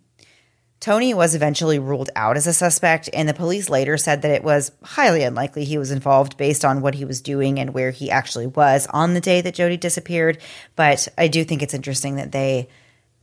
Tony 0.81 1.13
was 1.13 1.35
eventually 1.35 1.81
ruled 1.81 2.11
out 2.15 2.37
as 2.37 2.47
a 2.47 2.53
suspect, 2.53 3.11
and 3.13 3.29
the 3.29 3.35
police 3.35 3.69
later 3.69 3.97
said 3.97 4.23
that 4.23 4.31
it 4.31 4.45
was 4.45 4.71
highly 4.85 5.25
unlikely 5.25 5.65
he 5.65 5.77
was 5.77 5.91
involved 5.91 6.37
based 6.37 6.65
on 6.65 6.81
what 6.81 6.95
he 6.95 7.05
was 7.05 7.21
doing 7.21 7.59
and 7.59 7.75
where 7.75 7.91
he 7.91 8.11
actually 8.11 8.47
was 8.47 8.87
on 8.91 9.15
the 9.15 9.21
day 9.21 9.41
that 9.41 9.55
Jodi 9.55 9.77
disappeared. 9.77 10.39
But 10.77 11.09
I 11.19 11.27
do 11.27 11.43
think 11.43 11.63
it's 11.63 11.75
interesting 11.75 12.15
that 12.17 12.31
they 12.31 12.69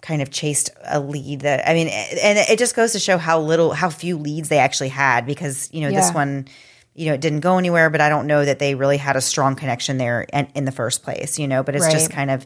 kind 0.02 0.22
of 0.22 0.30
chased 0.30 0.70
a 0.84 1.00
lead 1.00 1.42
that 1.42 1.68
I 1.68 1.74
mean, 1.74 1.88
and 1.88 2.38
it 2.38 2.60
just 2.60 2.76
goes 2.76 2.92
to 2.92 3.00
show 3.00 3.18
how 3.18 3.40
little, 3.40 3.72
how 3.72 3.90
few 3.90 4.18
leads 4.18 4.50
they 4.50 4.60
actually 4.60 4.90
had 4.90 5.26
because 5.26 5.70
you 5.72 5.80
know 5.82 5.92
this 5.92 6.14
one, 6.14 6.48
you 6.94 7.08
know, 7.08 7.14
it 7.14 7.22
didn't 7.22 7.40
go 7.40 7.58
anywhere. 7.58 7.90
But 7.90 8.02
I 8.02 8.10
don't 8.10 8.28
know 8.28 8.44
that 8.44 8.60
they 8.60 8.76
really 8.76 8.98
had 8.98 9.16
a 9.16 9.22
strong 9.22 9.56
connection 9.56 9.98
there 9.98 10.24
in, 10.34 10.50
in 10.56 10.66
the 10.66 10.74
first 10.74 11.04
place, 11.04 11.40
you 11.40 11.48
know. 11.48 11.64
But 11.64 11.78
it's 11.78 11.92
just 11.92 12.12
kind 12.12 12.30
of, 12.30 12.46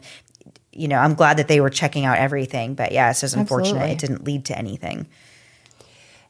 you 0.72 0.88
know, 0.88 0.98
I'm 0.98 1.14
glad 1.14 1.36
that 1.38 1.48
they 1.48 1.60
were 1.60 1.70
checking 1.70 2.04
out 2.04 2.18
everything. 2.18 2.74
But 2.74 2.92
yeah, 2.92 3.10
it's 3.10 3.20
just 3.20 3.36
unfortunate 3.36 3.82
Absolutely. 3.82 3.92
it 3.92 3.98
didn't 3.98 4.24
lead 4.24 4.44
to 4.46 4.58
anything. 4.58 5.06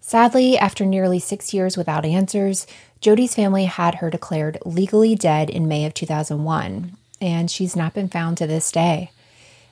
Sadly, 0.01 0.59
after 0.59 0.85
nearly 0.85 1.19
six 1.19 1.55
years 1.55 1.77
without 1.77 2.05
answers, 2.05 2.67
Jodi's 3.01 3.35
family 3.35 3.67
had 3.67 3.97
her 3.97 4.11
declared 4.11 4.59
legally 4.65 5.15
dead 5.15 5.49
in 5.49 5.69
May 5.69 5.85
of 5.85 5.95
2001, 5.95 6.97
and 7.21 7.51
she's 7.51 7.77
not 7.77 7.95
been 7.95 8.09
found 8.09 8.37
to 8.39 8.47
this 8.47 8.73
day. 8.73 9.11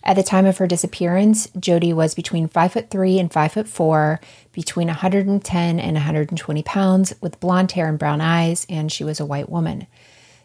At 0.05 0.15
the 0.15 0.23
time 0.23 0.47
of 0.47 0.59
her 0.59 0.67
disappearance, 0.67 1.49
Jodi 1.59 1.93
was 1.93 2.15
between 2.15 2.47
five 2.47 2.73
foot 2.73 2.89
three 2.89 3.19
and 3.19 3.33
five 3.33 3.53
foot 3.53 3.69
four, 3.69 4.21
between 4.53 4.87
110 4.87 5.81
and 5.81 5.95
120 5.95 6.63
pounds, 6.63 7.15
with 7.21 7.41
blonde 7.41 7.73
hair 7.73 7.89
and 7.89 7.99
brown 7.99 8.21
eyes, 8.21 8.67
and 8.71 8.93
she 8.93 9.05
was 9.05 9.19
a 9.19 9.27
white 9.27 9.49
woman. 9.49 9.87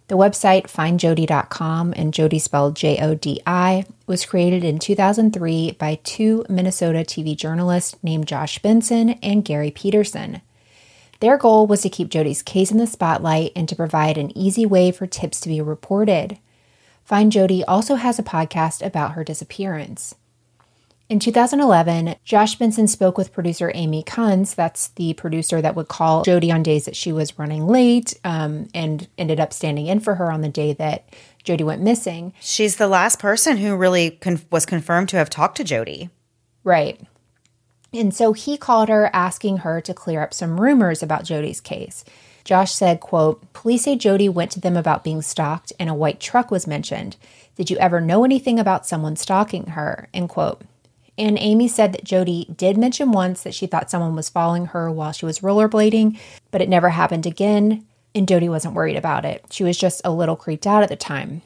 The 0.10 0.18
website 0.18 0.64
findjodi.com 0.64 1.93
and 1.95 2.14
Jodi 2.14 2.38
spelled 2.38 2.76
J 2.76 2.99
O 2.99 3.16
D 3.16 3.41
I 3.47 3.86
was 4.06 4.26
created 4.26 4.64
in 4.64 4.78
2003 4.78 5.72
by 5.80 5.99
two 6.04 6.45
Minnesota 6.49 6.99
TV 6.99 7.38
journalists 7.38 7.95
named 8.04 8.28
Josh 8.28 8.60
Benson 8.60 9.12
and 9.24 9.45
Gary 9.45 9.72
Peterson. 9.72 10.41
Their 11.22 11.38
goal 11.38 11.68
was 11.68 11.82
to 11.84 11.89
keep 11.89 12.10
Jodi's 12.10 12.41
case 12.41 12.70
in 12.70 12.78
the 12.78 12.86
spotlight 12.86 13.54
and 13.56 13.70
to 13.70 13.78
provide 13.78 14.18
an 14.18 14.38
easy 14.38 14.66
way 14.66 14.91
for 14.91 15.08
tips 15.08 15.39
to 15.39 15.49
be 15.49 15.62
reported. 15.62 16.38
Find 17.06 17.32
Jodi 17.32 17.64
also 17.64 17.95
has 17.95 18.20
a 18.20 18.24
podcast 18.24 18.86
about 18.86 19.14
her 19.14 19.24
disappearance. 19.24 20.16
In 21.14 21.20
2011, 21.20 22.16
Josh 22.24 22.55
Benson 22.55 22.88
spoke 22.88 23.20
with 23.20 23.34
producer 23.34 23.72
Amy 23.76 24.01
Kunz, 24.01 24.55
that's 24.55 24.88
the 24.88 25.14
producer 25.14 25.61
that 25.61 25.76
would 25.76 25.88
call 25.88 26.24
Jodi 26.24 26.51
on 26.51 26.64
days 26.64 26.86
that 26.86 26.95
she 26.95 27.11
was 27.11 27.38
running 27.38 27.68
late 27.68 28.20
um, 28.24 28.68
and 28.74 29.07
ended 29.16 29.39
up 29.39 29.53
standing 29.53 29.86
in 29.86 29.99
for 29.99 30.16
her 30.16 30.32
on 30.32 30.41
the 30.41 30.49
day 30.49 30.74
that 30.74 31.07
Jodi 31.43 31.64
went 31.64 31.84
missing. 31.84 32.34
She's 32.41 32.78
the 32.78 32.88
last 32.88 33.20
person 33.20 33.57
who 33.57 33.76
really 33.76 34.09
con- 34.09 34.41
was 34.49 34.66
confirmed 34.66 35.07
to 35.09 35.18
have 35.18 35.30
talked 35.30 35.57
to 35.57 35.64
Jodi. 35.64 36.09
Right. 36.64 36.99
And 37.93 38.11
so 38.11 38.34
he 38.34 38.57
called 38.57 38.89
her 38.89 39.11
asking 39.14 39.57
her 39.57 39.82
to 39.82 39.93
clear 39.93 40.24
up 40.24 40.34
some 40.34 40.59
rumors 40.59 41.03
about 41.03 41.26
Jodi's 41.26 41.61
case. 41.61 42.03
Josh 42.43 42.72
said, 42.72 43.01
quote, 43.01 43.53
Police 43.53 43.84
say 43.84 43.95
Jodi 43.95 44.30
went 44.30 44.49
to 44.53 44.59
them 44.59 44.76
about 44.76 45.03
being 45.03 45.22
stalked 45.22 45.74
and 45.80 45.91
a 45.91 45.93
white 45.93 46.20
truck 46.20 46.49
was 46.49 46.66
mentioned. 46.66 47.18
Did 47.55 47.70
you 47.70 47.78
ever 47.78 48.01
know 48.01 48.26
anything 48.26 48.57
about 48.57 48.88
someone 48.88 49.16
stalking 49.16 49.68
her? 49.68 50.09
End 50.11 50.30
quote. 50.30 50.64
And 51.18 51.38
Amy 51.39 51.68
said 51.68 51.93
that 51.93 52.03
Jodi 52.03 52.45
did 52.55 52.78
mention 52.78 53.11
once 53.11 53.43
that 53.43 53.53
she 53.53 53.68
thought 53.68 53.91
someone 53.91 54.16
was 54.16 54.30
following 54.30 54.68
her 54.68 54.89
while 54.91 55.11
she 55.11 55.26
was 55.26 55.39
rollerblading, 55.39 56.18
but 56.49 56.61
it 56.61 56.70
never 56.70 56.89
happened 56.89 57.26
again, 57.28 57.86
and 58.16 58.28
Jodi 58.28 58.49
wasn't 58.49 58.74
worried 58.74 58.95
about 58.95 59.24
it. 59.26 59.45
She 59.51 59.64
was 59.64 59.78
just 59.78 60.01
a 60.03 60.11
little 60.11 60.36
creeped 60.36 60.66
out 60.66 60.82
at 60.84 60.89
the 60.89 60.95
time. 60.95 61.43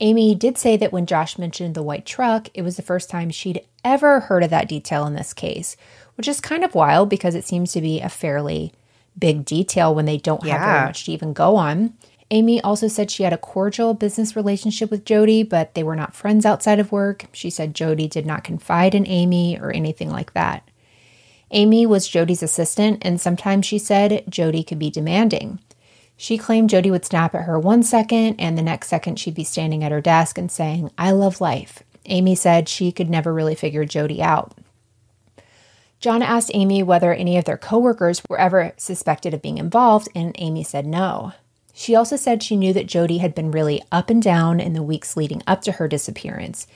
Amy 0.00 0.34
did 0.34 0.58
say 0.58 0.76
that 0.78 0.92
when 0.92 1.06
Josh 1.06 1.38
mentioned 1.38 1.74
the 1.74 1.82
white 1.82 2.06
truck, 2.06 2.48
it 2.54 2.62
was 2.62 2.76
the 2.76 2.82
first 2.82 3.08
time 3.10 3.30
she'd 3.30 3.60
ever 3.84 4.20
heard 4.20 4.42
of 4.42 4.50
that 4.50 4.68
detail 4.68 5.06
in 5.06 5.14
this 5.14 5.32
case, 5.32 5.76
which 6.16 6.26
is 6.26 6.40
kind 6.40 6.64
of 6.64 6.74
wild 6.74 7.08
because 7.10 7.34
it 7.34 7.44
seems 7.46 7.72
to 7.72 7.80
be 7.80 8.00
a 8.00 8.08
fairly 8.08 8.72
big 9.18 9.44
detail 9.44 9.94
when 9.94 10.06
they 10.06 10.16
don't 10.16 10.42
have 10.42 10.48
Yeah. 10.60 10.74
very 10.74 10.86
much 10.86 11.04
to 11.04 11.12
even 11.12 11.32
go 11.32 11.56
on. 11.56 11.92
Amy 12.30 12.60
also 12.62 12.88
said 12.88 13.10
she 13.10 13.22
had 13.22 13.32
a 13.32 13.38
cordial 13.38 13.94
business 13.94 14.34
relationship 14.34 14.90
with 14.90 15.04
Jodi, 15.04 15.42
but 15.42 15.74
they 15.74 15.82
were 15.82 15.96
not 15.96 16.16
friends 16.16 16.46
outside 16.46 16.78
of 16.80 16.90
work. 16.90 17.26
She 17.32 17.50
said 17.50 17.74
Jodi 17.74 18.08
did 18.08 18.26
not 18.26 18.44
confide 18.44 18.94
in 18.94 19.06
Amy 19.06 19.58
or 19.60 19.70
anything 19.70 20.10
like 20.10 20.32
that. 20.32 20.68
Amy 21.50 21.86
was 21.86 22.08
Jodi's 22.08 22.42
assistant, 22.42 22.98
and 23.02 23.20
sometimes 23.20 23.66
she 23.66 23.78
said 23.78 24.24
Jodi 24.28 24.64
could 24.64 24.78
be 24.78 24.90
demanding. 24.90 25.60
She 26.16 26.38
claimed 26.38 26.70
Jodi 26.70 26.90
would 26.90 27.04
snap 27.04 27.34
at 27.34 27.42
her 27.42 27.58
one 27.58 27.82
second, 27.82 28.36
and 28.40 28.56
the 28.56 28.62
next 28.62 28.88
second 28.88 29.18
she'd 29.18 29.34
be 29.34 29.44
standing 29.44 29.84
at 29.84 29.92
her 29.92 30.00
desk 30.00 30.38
and 30.38 30.50
saying, 30.50 30.90
I 30.96 31.10
love 31.10 31.40
life. 31.40 31.82
Amy 32.06 32.34
said 32.34 32.68
she 32.68 32.92
could 32.92 33.10
never 33.10 33.32
really 33.32 33.54
figure 33.54 33.84
Jodi 33.84 34.22
out. 34.22 34.54
John 36.00 36.22
asked 36.22 36.50
Amy 36.54 36.82
whether 36.82 37.14
any 37.14 37.36
of 37.38 37.44
their 37.44 37.56
coworkers 37.56 38.22
were 38.28 38.38
ever 38.38 38.72
suspected 38.76 39.32
of 39.32 39.42
being 39.42 39.58
involved, 39.58 40.08
and 40.14 40.34
Amy 40.38 40.62
said 40.62 40.86
no. 40.86 41.32
She 41.74 41.94
also 41.94 42.16
said 42.16 42.42
she 42.42 42.56
knew 42.56 42.72
that 42.72 42.86
Jodi 42.86 43.18
had 43.18 43.34
been 43.34 43.50
really 43.50 43.82
up 43.90 44.08
and 44.08 44.22
down 44.22 44.60
in 44.60 44.72
the 44.72 44.82
weeks 44.82 45.16
leading 45.16 45.42
up 45.46 45.60
to 45.62 45.72
her 45.72 45.88
disappearance. 45.88 46.66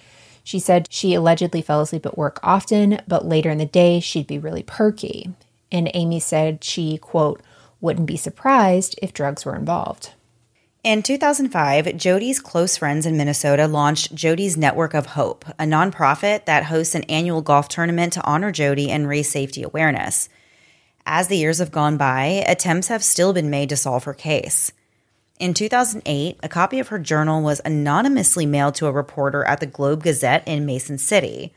She 0.42 0.58
said 0.58 0.88
she 0.90 1.14
allegedly 1.14 1.62
fell 1.62 1.80
asleep 1.80 2.04
at 2.04 2.18
work 2.18 2.40
often, 2.42 3.00
but 3.06 3.24
later 3.24 3.48
in 3.48 3.58
the 3.58 3.66
day 3.66 4.00
she'd 4.00 4.26
be 4.26 4.38
really 4.38 4.62
perky. 4.62 5.30
And 5.70 5.90
Amy 5.94 6.18
said 6.20 6.64
she, 6.64 6.98
quote, 6.98 7.40
wouldn't 7.80 8.06
be 8.06 8.16
surprised 8.16 8.98
if 9.00 9.12
drugs 9.12 9.44
were 9.44 9.54
involved. 9.54 10.14
In 10.82 11.02
2005, 11.02 11.96
Jodi's 11.96 12.40
close 12.40 12.76
friends 12.76 13.04
in 13.04 13.16
Minnesota 13.16 13.66
launched 13.66 14.14
Jodi's 14.14 14.56
Network 14.56 14.94
of 14.94 15.06
Hope, 15.06 15.44
a 15.58 15.64
nonprofit 15.64 16.44
that 16.46 16.64
hosts 16.64 16.94
an 16.94 17.04
annual 17.04 17.42
golf 17.42 17.68
tournament 17.68 18.12
to 18.14 18.24
honor 18.24 18.50
Jodi 18.50 18.90
and 18.90 19.06
raise 19.06 19.28
safety 19.28 19.62
awareness. 19.62 20.28
As 21.04 21.28
the 21.28 21.36
years 21.36 21.58
have 21.58 21.72
gone 21.72 21.96
by, 21.96 22.44
attempts 22.46 22.88
have 22.88 23.04
still 23.04 23.32
been 23.32 23.50
made 23.50 23.68
to 23.68 23.76
solve 23.76 24.04
her 24.04 24.14
case. 24.14 24.72
In 25.38 25.54
2008, 25.54 26.38
a 26.42 26.48
copy 26.48 26.80
of 26.80 26.88
her 26.88 26.98
journal 26.98 27.42
was 27.42 27.60
anonymously 27.64 28.44
mailed 28.44 28.74
to 28.76 28.86
a 28.86 28.92
reporter 28.92 29.44
at 29.44 29.60
the 29.60 29.66
Globe 29.66 30.02
Gazette 30.02 30.42
in 30.46 30.66
Mason 30.66 30.98
City. 30.98 31.54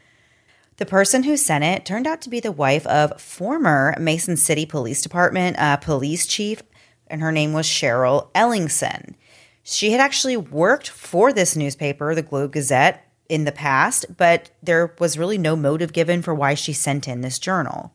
The 0.78 0.86
person 0.86 1.24
who 1.24 1.36
sent 1.36 1.64
it 1.64 1.84
turned 1.84 2.06
out 2.06 2.22
to 2.22 2.30
be 2.30 2.40
the 2.40 2.52
wife 2.52 2.86
of 2.86 3.20
former 3.20 3.96
Mason 4.00 4.38
City 4.38 4.68
Police 4.68 5.02
Department 5.02 5.58
uh, 5.58 5.78
police 5.78 6.28
chief, 6.28 6.62
and 7.08 7.22
her 7.22 7.32
name 7.32 7.54
was 7.54 7.66
Cheryl 7.66 8.32
Ellingson. 8.34 9.16
She 9.64 9.92
had 9.92 10.00
actually 10.00 10.38
worked 10.38 10.88
for 10.88 11.34
this 11.34 11.56
newspaper, 11.56 12.14
the 12.14 12.22
Globe 12.22 12.54
Gazette, 12.54 13.08
in 13.30 13.46
the 13.46 13.52
past, 13.52 14.06
but 14.18 14.52
there 14.62 14.94
was 15.00 15.18
really 15.18 15.38
no 15.38 15.56
motive 15.56 15.94
given 15.94 16.22
for 16.22 16.36
why 16.36 16.54
she 16.54 16.74
sent 16.74 17.08
in 17.08 17.22
this 17.22 17.40
journal. 17.40 17.94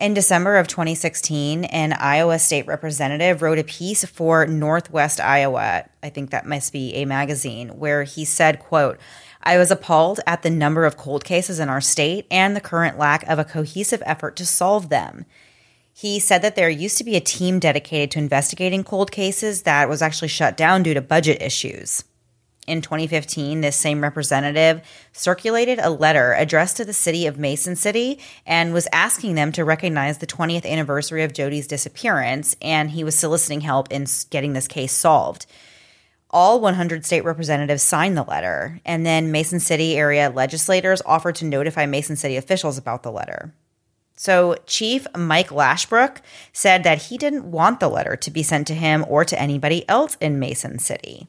In 0.00 0.12
December 0.12 0.56
of 0.56 0.66
2016, 0.66 1.64
an 1.66 1.92
Iowa 1.92 2.40
state 2.40 2.66
representative 2.66 3.42
wrote 3.42 3.60
a 3.60 3.64
piece 3.64 4.04
for 4.04 4.44
Northwest 4.44 5.20
Iowa, 5.20 5.84
I 6.02 6.10
think 6.10 6.30
that 6.30 6.46
must 6.46 6.72
be 6.72 6.94
a 6.94 7.04
magazine, 7.04 7.78
where 7.78 8.02
he 8.02 8.24
said, 8.24 8.58
quote, 8.58 8.98
I 9.44 9.56
was 9.56 9.70
appalled 9.70 10.18
at 10.26 10.42
the 10.42 10.50
number 10.50 10.84
of 10.84 10.96
cold 10.96 11.22
cases 11.22 11.60
in 11.60 11.68
our 11.68 11.80
state 11.80 12.26
and 12.28 12.56
the 12.56 12.60
current 12.60 12.98
lack 12.98 13.22
of 13.28 13.38
a 13.38 13.44
cohesive 13.44 14.02
effort 14.04 14.34
to 14.36 14.46
solve 14.46 14.88
them. 14.88 15.26
He 15.92 16.18
said 16.18 16.42
that 16.42 16.56
there 16.56 16.68
used 16.68 16.98
to 16.98 17.04
be 17.04 17.14
a 17.14 17.20
team 17.20 17.60
dedicated 17.60 18.10
to 18.12 18.18
investigating 18.18 18.82
cold 18.82 19.12
cases 19.12 19.62
that 19.62 19.88
was 19.88 20.02
actually 20.02 20.28
shut 20.28 20.56
down 20.56 20.82
due 20.82 20.94
to 20.94 21.00
budget 21.00 21.40
issues. 21.40 22.02
In 22.66 22.80
2015, 22.80 23.60
this 23.60 23.76
same 23.76 24.00
representative 24.00 24.80
circulated 25.12 25.78
a 25.80 25.90
letter 25.90 26.32
addressed 26.32 26.78
to 26.78 26.84
the 26.84 26.92
city 26.92 27.26
of 27.26 27.38
Mason 27.38 27.76
City 27.76 28.18
and 28.46 28.72
was 28.72 28.88
asking 28.92 29.34
them 29.34 29.52
to 29.52 29.64
recognize 29.64 30.18
the 30.18 30.26
20th 30.26 30.64
anniversary 30.64 31.22
of 31.22 31.32
Jodi's 31.32 31.66
disappearance, 31.66 32.56
and 32.62 32.90
he 32.90 33.04
was 33.04 33.18
soliciting 33.18 33.60
help 33.60 33.92
in 33.92 34.06
getting 34.30 34.54
this 34.54 34.68
case 34.68 34.92
solved. 34.92 35.46
All 36.30 36.58
100 36.58 37.04
state 37.04 37.24
representatives 37.24 37.82
signed 37.82 38.16
the 38.16 38.24
letter, 38.24 38.80
and 38.84 39.04
then 39.04 39.30
Mason 39.30 39.60
City 39.60 39.96
area 39.96 40.30
legislators 40.30 41.02
offered 41.06 41.36
to 41.36 41.44
notify 41.44 41.86
Mason 41.86 42.16
City 42.16 42.36
officials 42.36 42.78
about 42.78 43.02
the 43.02 43.12
letter. 43.12 43.54
So, 44.16 44.56
Chief 44.66 45.06
Mike 45.16 45.48
Lashbrook 45.48 46.18
said 46.52 46.84
that 46.84 47.02
he 47.02 47.18
didn't 47.18 47.50
want 47.50 47.80
the 47.80 47.88
letter 47.88 48.16
to 48.16 48.30
be 48.30 48.44
sent 48.44 48.66
to 48.68 48.74
him 48.74 49.04
or 49.08 49.24
to 49.24 49.40
anybody 49.40 49.88
else 49.88 50.16
in 50.20 50.38
Mason 50.38 50.78
City. 50.78 51.28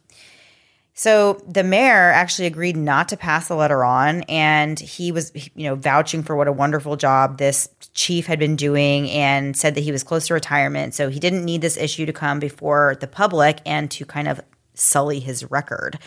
So 0.97 1.43
the 1.45 1.63
mayor 1.63 2.09
actually 2.11 2.45
agreed 2.47 2.77
not 2.77 3.09
to 3.09 3.17
pass 3.17 3.49
the 3.49 3.55
letter 3.55 3.83
on, 3.83 4.21
and 4.23 4.79
he 4.79 5.11
was, 5.11 5.33
you 5.53 5.65
know, 5.65 5.75
vouching 5.75 6.23
for 6.23 6.37
what 6.37 6.47
a 6.47 6.53
wonderful 6.53 6.95
job 6.95 7.37
this 7.37 7.67
chief 7.93 8.25
had 8.27 8.39
been 8.39 8.55
doing, 8.55 9.09
and 9.11 9.57
said 9.57 9.75
that 9.75 9.81
he 9.81 9.91
was 9.91 10.03
close 10.03 10.27
to 10.27 10.33
retirement, 10.33 10.93
so 10.93 11.09
he 11.09 11.19
didn't 11.19 11.43
need 11.43 11.61
this 11.61 11.75
issue 11.75 12.05
to 12.05 12.13
come 12.13 12.39
before 12.39 12.95
the 13.01 13.07
public 13.07 13.59
and 13.65 13.91
to 13.91 14.05
kind 14.05 14.29
of 14.29 14.39
sully 14.73 15.19
his 15.19 15.49
record. 15.51 15.99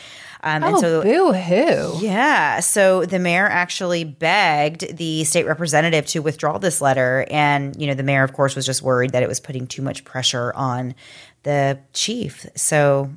Um, 0.43 0.63
and 0.63 0.75
Oh, 0.77 0.81
so 0.81 1.03
boo 1.03 1.33
hoo. 1.35 1.99
yeah. 2.01 2.61
So 2.61 3.05
the 3.05 3.19
mayor 3.19 3.47
actually 3.47 4.05
begged 4.05 4.97
the 4.97 5.25
state 5.25 5.47
representative 5.47 6.07
to 6.07 6.21
withdraw 6.21 6.57
this 6.59 6.81
letter. 6.81 7.27
And, 7.31 7.75
you 7.81 7.87
know, 7.89 7.95
the 7.95 8.03
mayor, 8.03 8.23
of 8.25 8.33
course, 8.33 8.55
was 8.55 8.65
just 8.65 8.83
worried 8.83 9.11
that 9.13 9.23
it 9.23 9.29
was 9.29 9.41
putting 9.41 9.67
too 9.67 9.83
much 9.83 10.05
pressure 10.05 10.53
on 10.55 10.95
the 11.43 11.79
chief. 11.93 12.47
So 12.55 13.11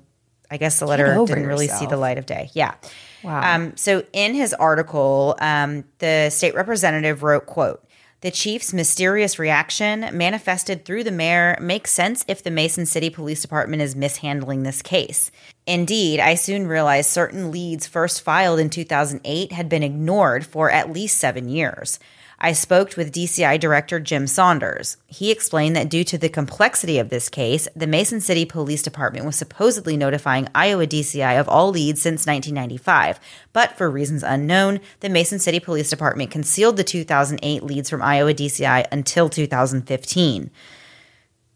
I 0.52 0.58
guess 0.58 0.80
the 0.80 0.86
letter 0.86 1.06
didn't 1.26 1.47
really 1.47 1.70
see 1.70 1.86
the 1.86 1.97
light 1.97 2.18
of 2.18 2.26
day. 2.26 2.49
Yeah. 2.54 2.76
Wow. 3.24 3.56
Um, 3.56 3.78
so 3.78 4.04
in 4.12 4.36
his 4.36 4.54
article, 4.54 5.36
um, 5.39 5.86
the 5.99 6.30
state 6.30 6.54
representative 6.54 7.24
wrote, 7.24 7.45
quote, 7.45 7.84
the 8.22 8.30
chief's 8.30 8.72
mysterious 8.72 9.39
reaction 9.39 10.08
manifested 10.12 10.86
through 10.86 11.06
the 11.06 11.12
mayor 11.12 11.58
makes 11.60 11.91
sense 11.91 12.24
if 12.28 12.43
the 12.43 12.52
Mason 12.52 12.86
City 12.86 13.10
Police 13.10 13.41
Department 13.41 13.82
is 13.82 13.95
mishandling 13.95 14.62
this 14.62 14.84
case. 14.84 15.32
Indeed, 15.66 16.20
I 16.20 16.36
soon 16.36 16.68
realized 16.68 17.10
certain 17.10 17.49
leads 17.49 17.88
first 17.88 18.22
filed 18.22 18.60
in 18.60 18.70
2008 18.70 19.52
had 19.54 19.70
been 19.70 19.82
ignored 19.82 20.45
for 20.45 20.70
at 20.70 20.91
least 20.93 21.18
seven 21.18 21.49
years. 21.49 21.97
I 22.44 22.54
spoke 22.54 22.98
with 22.98 23.14
DCI 23.14 23.60
Director 23.60 24.00
Jim 24.00 24.26
Saunders. 24.26 24.98
He 25.06 25.30
explained 25.30 25.76
that 25.76 25.92
due 25.92 26.04
to 26.06 26.18
the 26.18 26.28
complexity 26.28 26.98
of 26.98 27.10
this 27.10 27.30
case, 27.30 27.68
the 27.76 27.86
Mason 27.86 28.20
City 28.20 28.46
Police 28.46 28.82
Department 28.82 29.28
was 29.28 29.36
supposedly 29.36 29.96
notifying 29.96 30.48
Iowa 30.56 30.88
DCI 30.88 31.39
of 31.39 31.48
all 31.48 31.70
leads 31.70 32.02
since 32.02 32.26
1995. 32.26 33.20
But 33.54 33.78
for 33.78 33.92
reasons 33.92 34.24
unknown, 34.24 34.80
the 35.02 35.10
Mason 35.10 35.38
City 35.38 35.60
Police 35.60 35.92
Department 35.92 36.32
concealed 36.32 36.78
the 36.78 36.84
2008 36.84 37.62
leads 37.62 37.92
from 37.92 38.02
Iowa 38.02 38.34
DCI 38.34 38.88
until 38.92 39.30
2015. 39.30 40.50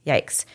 Yikes. 0.06 0.46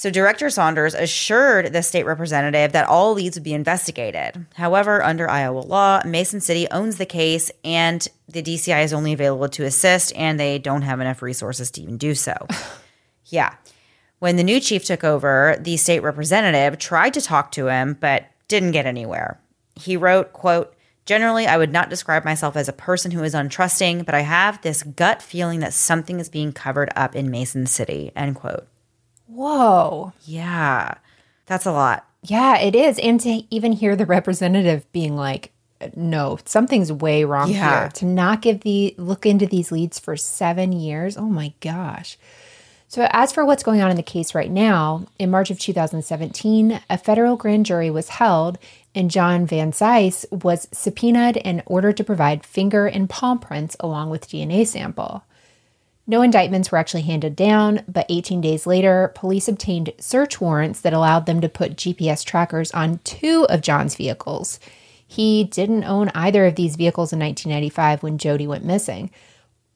So, 0.00 0.08
Director 0.08 0.48
Saunders 0.48 0.94
assured 0.94 1.74
the 1.74 1.82
state 1.82 2.06
representative 2.06 2.72
that 2.72 2.88
all 2.88 3.12
leads 3.12 3.36
would 3.36 3.44
be 3.44 3.52
investigated. 3.52 4.46
However, 4.54 5.02
under 5.02 5.28
Iowa 5.28 5.58
law, 5.58 6.00
Mason 6.06 6.40
City 6.40 6.66
owns 6.70 6.96
the 6.96 7.04
case 7.04 7.50
and 7.64 8.08
the 8.26 8.42
DCI 8.42 8.82
is 8.82 8.94
only 8.94 9.12
available 9.12 9.50
to 9.50 9.64
assist, 9.64 10.16
and 10.16 10.40
they 10.40 10.58
don't 10.58 10.80
have 10.80 11.00
enough 11.00 11.20
resources 11.20 11.70
to 11.72 11.82
even 11.82 11.98
do 11.98 12.14
so. 12.14 12.32
yeah. 13.26 13.56
When 14.20 14.36
the 14.36 14.42
new 14.42 14.58
chief 14.58 14.86
took 14.86 15.04
over, 15.04 15.58
the 15.60 15.76
state 15.76 16.02
representative 16.02 16.78
tried 16.78 17.12
to 17.12 17.20
talk 17.20 17.52
to 17.52 17.66
him, 17.66 17.98
but 18.00 18.24
didn't 18.48 18.72
get 18.72 18.86
anywhere. 18.86 19.38
He 19.74 19.98
wrote, 19.98 20.32
quote, 20.32 20.74
Generally, 21.04 21.46
I 21.46 21.58
would 21.58 21.72
not 21.72 21.90
describe 21.90 22.24
myself 22.24 22.56
as 22.56 22.70
a 22.70 22.72
person 22.72 23.10
who 23.10 23.22
is 23.22 23.34
untrusting, 23.34 24.06
but 24.06 24.14
I 24.14 24.20
have 24.20 24.62
this 24.62 24.82
gut 24.82 25.20
feeling 25.20 25.60
that 25.60 25.74
something 25.74 26.18
is 26.18 26.30
being 26.30 26.54
covered 26.54 26.88
up 26.96 27.14
in 27.14 27.30
Mason 27.30 27.66
City. 27.66 28.12
End 28.16 28.36
quote. 28.36 28.66
Whoa. 29.32 30.12
Yeah, 30.24 30.94
that's 31.46 31.66
a 31.66 31.72
lot. 31.72 32.06
Yeah, 32.22 32.58
it 32.58 32.74
is. 32.74 32.98
And 32.98 33.18
to 33.20 33.42
even 33.50 33.72
hear 33.72 33.96
the 33.96 34.06
representative 34.06 34.90
being 34.92 35.16
like, 35.16 35.52
no, 35.96 36.38
something's 36.44 36.92
way 36.92 37.24
wrong 37.24 37.50
Yeah. 37.50 37.80
here. 37.80 37.88
To 37.90 38.04
not 38.04 38.42
give 38.42 38.60
the 38.60 38.94
look 38.98 39.24
into 39.24 39.46
these 39.46 39.72
leads 39.72 39.98
for 39.98 40.16
seven 40.16 40.72
years. 40.72 41.16
Oh 41.16 41.28
my 41.28 41.54
gosh. 41.60 42.18
So, 42.88 43.06
as 43.12 43.30
for 43.32 43.44
what's 43.46 43.62
going 43.62 43.80
on 43.80 43.90
in 43.90 43.96
the 43.96 44.02
case 44.02 44.34
right 44.34 44.50
now, 44.50 45.06
in 45.18 45.30
March 45.30 45.50
of 45.50 45.60
2017, 45.60 46.80
a 46.90 46.98
federal 46.98 47.36
grand 47.36 47.64
jury 47.64 47.88
was 47.88 48.08
held, 48.08 48.58
and 48.96 49.10
John 49.12 49.46
Vansice 49.46 50.26
was 50.32 50.66
subpoenaed 50.72 51.36
and 51.44 51.62
ordered 51.66 51.96
to 51.98 52.04
provide 52.04 52.44
finger 52.44 52.86
and 52.86 53.08
palm 53.08 53.38
prints 53.38 53.76
along 53.78 54.10
with 54.10 54.28
DNA 54.28 54.66
sample. 54.66 55.22
No 56.10 56.22
indictments 56.22 56.72
were 56.72 56.78
actually 56.78 57.02
handed 57.02 57.36
down, 57.36 57.84
but 57.86 58.04
18 58.08 58.40
days 58.40 58.66
later, 58.66 59.12
police 59.14 59.46
obtained 59.46 59.92
search 60.00 60.40
warrants 60.40 60.80
that 60.80 60.92
allowed 60.92 61.26
them 61.26 61.40
to 61.40 61.48
put 61.48 61.76
GPS 61.76 62.24
trackers 62.24 62.72
on 62.72 62.98
two 63.04 63.46
of 63.48 63.60
John's 63.60 63.94
vehicles. 63.94 64.58
He 65.06 65.44
didn't 65.44 65.84
own 65.84 66.10
either 66.12 66.46
of 66.46 66.56
these 66.56 66.74
vehicles 66.74 67.12
in 67.12 67.20
1995 67.20 68.02
when 68.02 68.18
Jodi 68.18 68.48
went 68.48 68.64
missing. 68.64 69.12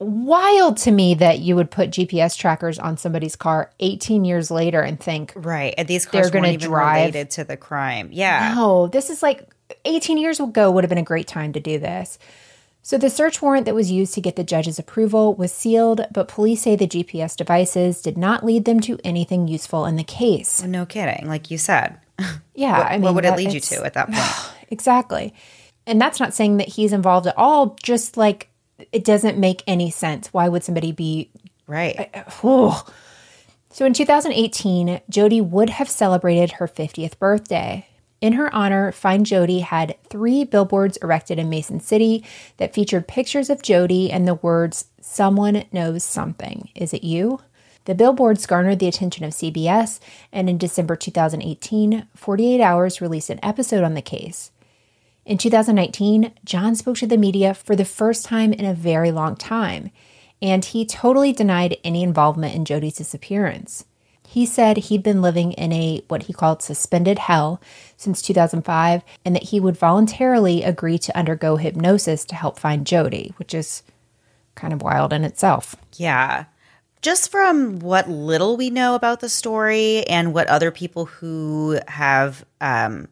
Wild 0.01 0.77
to 0.79 0.91
me 0.91 1.15
that 1.15 1.39
you 1.39 1.55
would 1.55 1.71
put 1.71 1.91
GPS 1.91 2.37
trackers 2.37 2.81
on 2.81 2.97
somebody's 2.97 3.37
car 3.37 3.71
18 3.79 4.25
years 4.25 4.51
later 4.51 4.81
and 4.81 4.99
think, 4.99 5.33
Right. 5.37 5.73
And 5.79 5.87
these 5.87 6.05
They're 6.07 6.31
gonna 6.31 6.49
weren't 6.49 6.61
drive- 6.63 6.97
related 7.15 7.31
to 7.31 7.45
the 7.45 7.57
crime. 7.57 8.09
Yeah. 8.13 8.55
no, 8.57 8.89
this 8.89 9.09
is 9.09 9.23
like 9.23 9.49
18 9.85 10.19
years 10.19 10.41
ago 10.41 10.69
would 10.73 10.83
have 10.83 10.89
been 10.89 10.99
a 10.99 11.03
great 11.03 11.29
time 11.29 11.53
to 11.53 11.61
do 11.61 11.79
this. 11.79 12.19
So 12.87 12.99
the 12.99 13.09
search 13.09 13.41
warrant 13.41 13.65
that 13.65 13.75
was 13.75 13.91
used 13.91 14.13
to 14.13 14.21
get 14.21 14.37
the 14.37 14.45
judge's 14.45 14.79
approval 14.79 15.35
was 15.35 15.51
sealed, 15.51 16.03
but 16.13 16.29
police 16.29 16.61
say 16.61 16.77
the 16.77 16.87
GPS 16.87 17.35
devices 17.35 18.03
did 18.03 18.19
not 18.19 18.45
lead 18.45 18.67
them 18.67 18.79
to 18.81 18.99
anything 19.03 19.49
useful 19.49 19.87
in 19.87 19.97
the 19.97 20.05
case. 20.05 20.63
No 20.63 20.85
kidding. 20.85 21.27
Like 21.27 21.51
you 21.51 21.57
said. 21.59 21.99
Yeah, 22.57 22.79
What, 22.79 22.87
I 22.87 22.93
mean, 22.93 23.03
what 23.03 23.15
would 23.17 23.25
it 23.25 23.37
lead 23.37 23.53
you 23.53 23.59
to 23.59 23.85
at 23.85 23.95
that 23.95 24.13
point? 24.13 24.55
Exactly. 24.71 25.35
And 25.87 26.01
that's 26.01 26.21
not 26.21 26.35
saying 26.35 26.59
that 26.59 26.69
he's 26.69 26.93
involved 26.93 27.27
at 27.27 27.37
all, 27.37 27.77
just 27.83 28.17
like 28.17 28.49
it 28.93 29.03
doesn't 29.05 29.39
make 29.39 29.63
any 29.67 29.91
sense. 29.91 30.29
Why 30.33 30.49
would 30.49 30.63
somebody 30.63 30.93
be 30.93 31.31
right. 31.67 32.11
So 33.71 33.85
in 33.85 33.93
2018, 33.93 35.01
Jodi 35.11 35.41
would 35.41 35.71
have 35.71 35.91
celebrated 35.91 36.53
her 36.53 36.69
50th 36.69 37.19
birthday. 37.19 37.89
In 38.25 38.33
her 38.33 38.51
honor, 38.55 38.91
Find 38.91 39.27
Jodi 39.27 39.61
had 39.61 39.97
three 40.09 40.45
billboards 40.45 40.97
erected 41.03 41.39
in 41.39 41.51
Mason 41.51 41.79
City 41.79 42.25
that 42.57 42.73
featured 42.73 43.07
pictures 43.07 43.51
of 43.51 43.61
Jodi 43.61 44.11
and 44.11 44.27
the 44.27 44.37
words, 44.37 44.87
Someone 44.99 45.67
knows 45.73 46.05
something. 46.05 46.71
Is 46.75 46.95
it 46.95 47.05
you? 47.05 47.41
The 47.85 47.95
billboards 47.95 48.47
garnered 48.47 48.79
the 48.79 48.89
attention 48.89 49.27
of 49.27 49.35
CBS, 49.35 50.01
and 50.33 50.49
in 50.49 50.57
December 50.57 50.97
2018, 50.97 52.09
48 52.17 52.63
Hours 52.63 53.03
released 53.03 53.29
an 53.29 53.41
episode 53.43 53.85
on 53.85 53.93
the 53.93 54.01
case. 54.01 54.53
In 55.27 55.37
2019, 55.37 56.33
John 56.47 56.75
spoke 56.75 56.97
to 56.97 57.07
the 57.07 57.19
media 57.19 57.53
for 57.53 57.77
the 57.77 57.85
first 57.85 58.25
time 58.25 58.55
in 58.55 58.65
a 58.65 58.73
very 58.73 59.11
long 59.11 59.37
time, 59.37 59.91
and 60.41 60.65
he 60.65 60.87
totally 60.87 61.35
denied 61.35 61.77
any 61.85 62.03
involvement 62.03 62.55
in 62.55 62.65
Jodi's 62.65 62.97
disappearance. 62.97 63.85
He 64.35 64.47
said 64.47 64.77
he'd 64.77 65.05
been 65.05 65.23
living 65.23 65.53
in 65.53 65.73
a 65.73 66.03
what 66.09 66.25
he 66.25 66.33
called 66.33 66.61
suspended 66.61 67.21
hell 67.21 67.63
since 67.97 68.21
2005 68.21 69.05
and 69.25 69.37
that 69.37 69.45
he 69.45 69.61
would 69.61 69.77
voluntarily 69.77 70.65
agree 70.65 70.99
to 70.99 71.17
undergo 71.17 71.55
hypnosis 71.55 72.25
to 72.25 72.35
help 72.35 72.59
find 72.59 72.85
Jodi, 72.85 73.33
which 73.37 73.55
is 73.55 73.85
kind 74.57 74.73
of 74.73 74.83
wild 74.83 75.13
in 75.13 75.23
itself. 75.23 75.77
Yeah. 75.95 76.47
Just 77.01 77.31
from 77.31 77.79
what 77.79 78.11
little 78.11 78.57
we 78.57 78.71
know 78.71 78.97
about 78.97 79.21
the 79.21 79.29
story 79.29 80.05
and 80.09 80.35
what 80.35 80.49
other 80.49 80.73
people 80.73 81.05
who 81.05 81.79
have 81.87 82.45
um, 82.61 83.07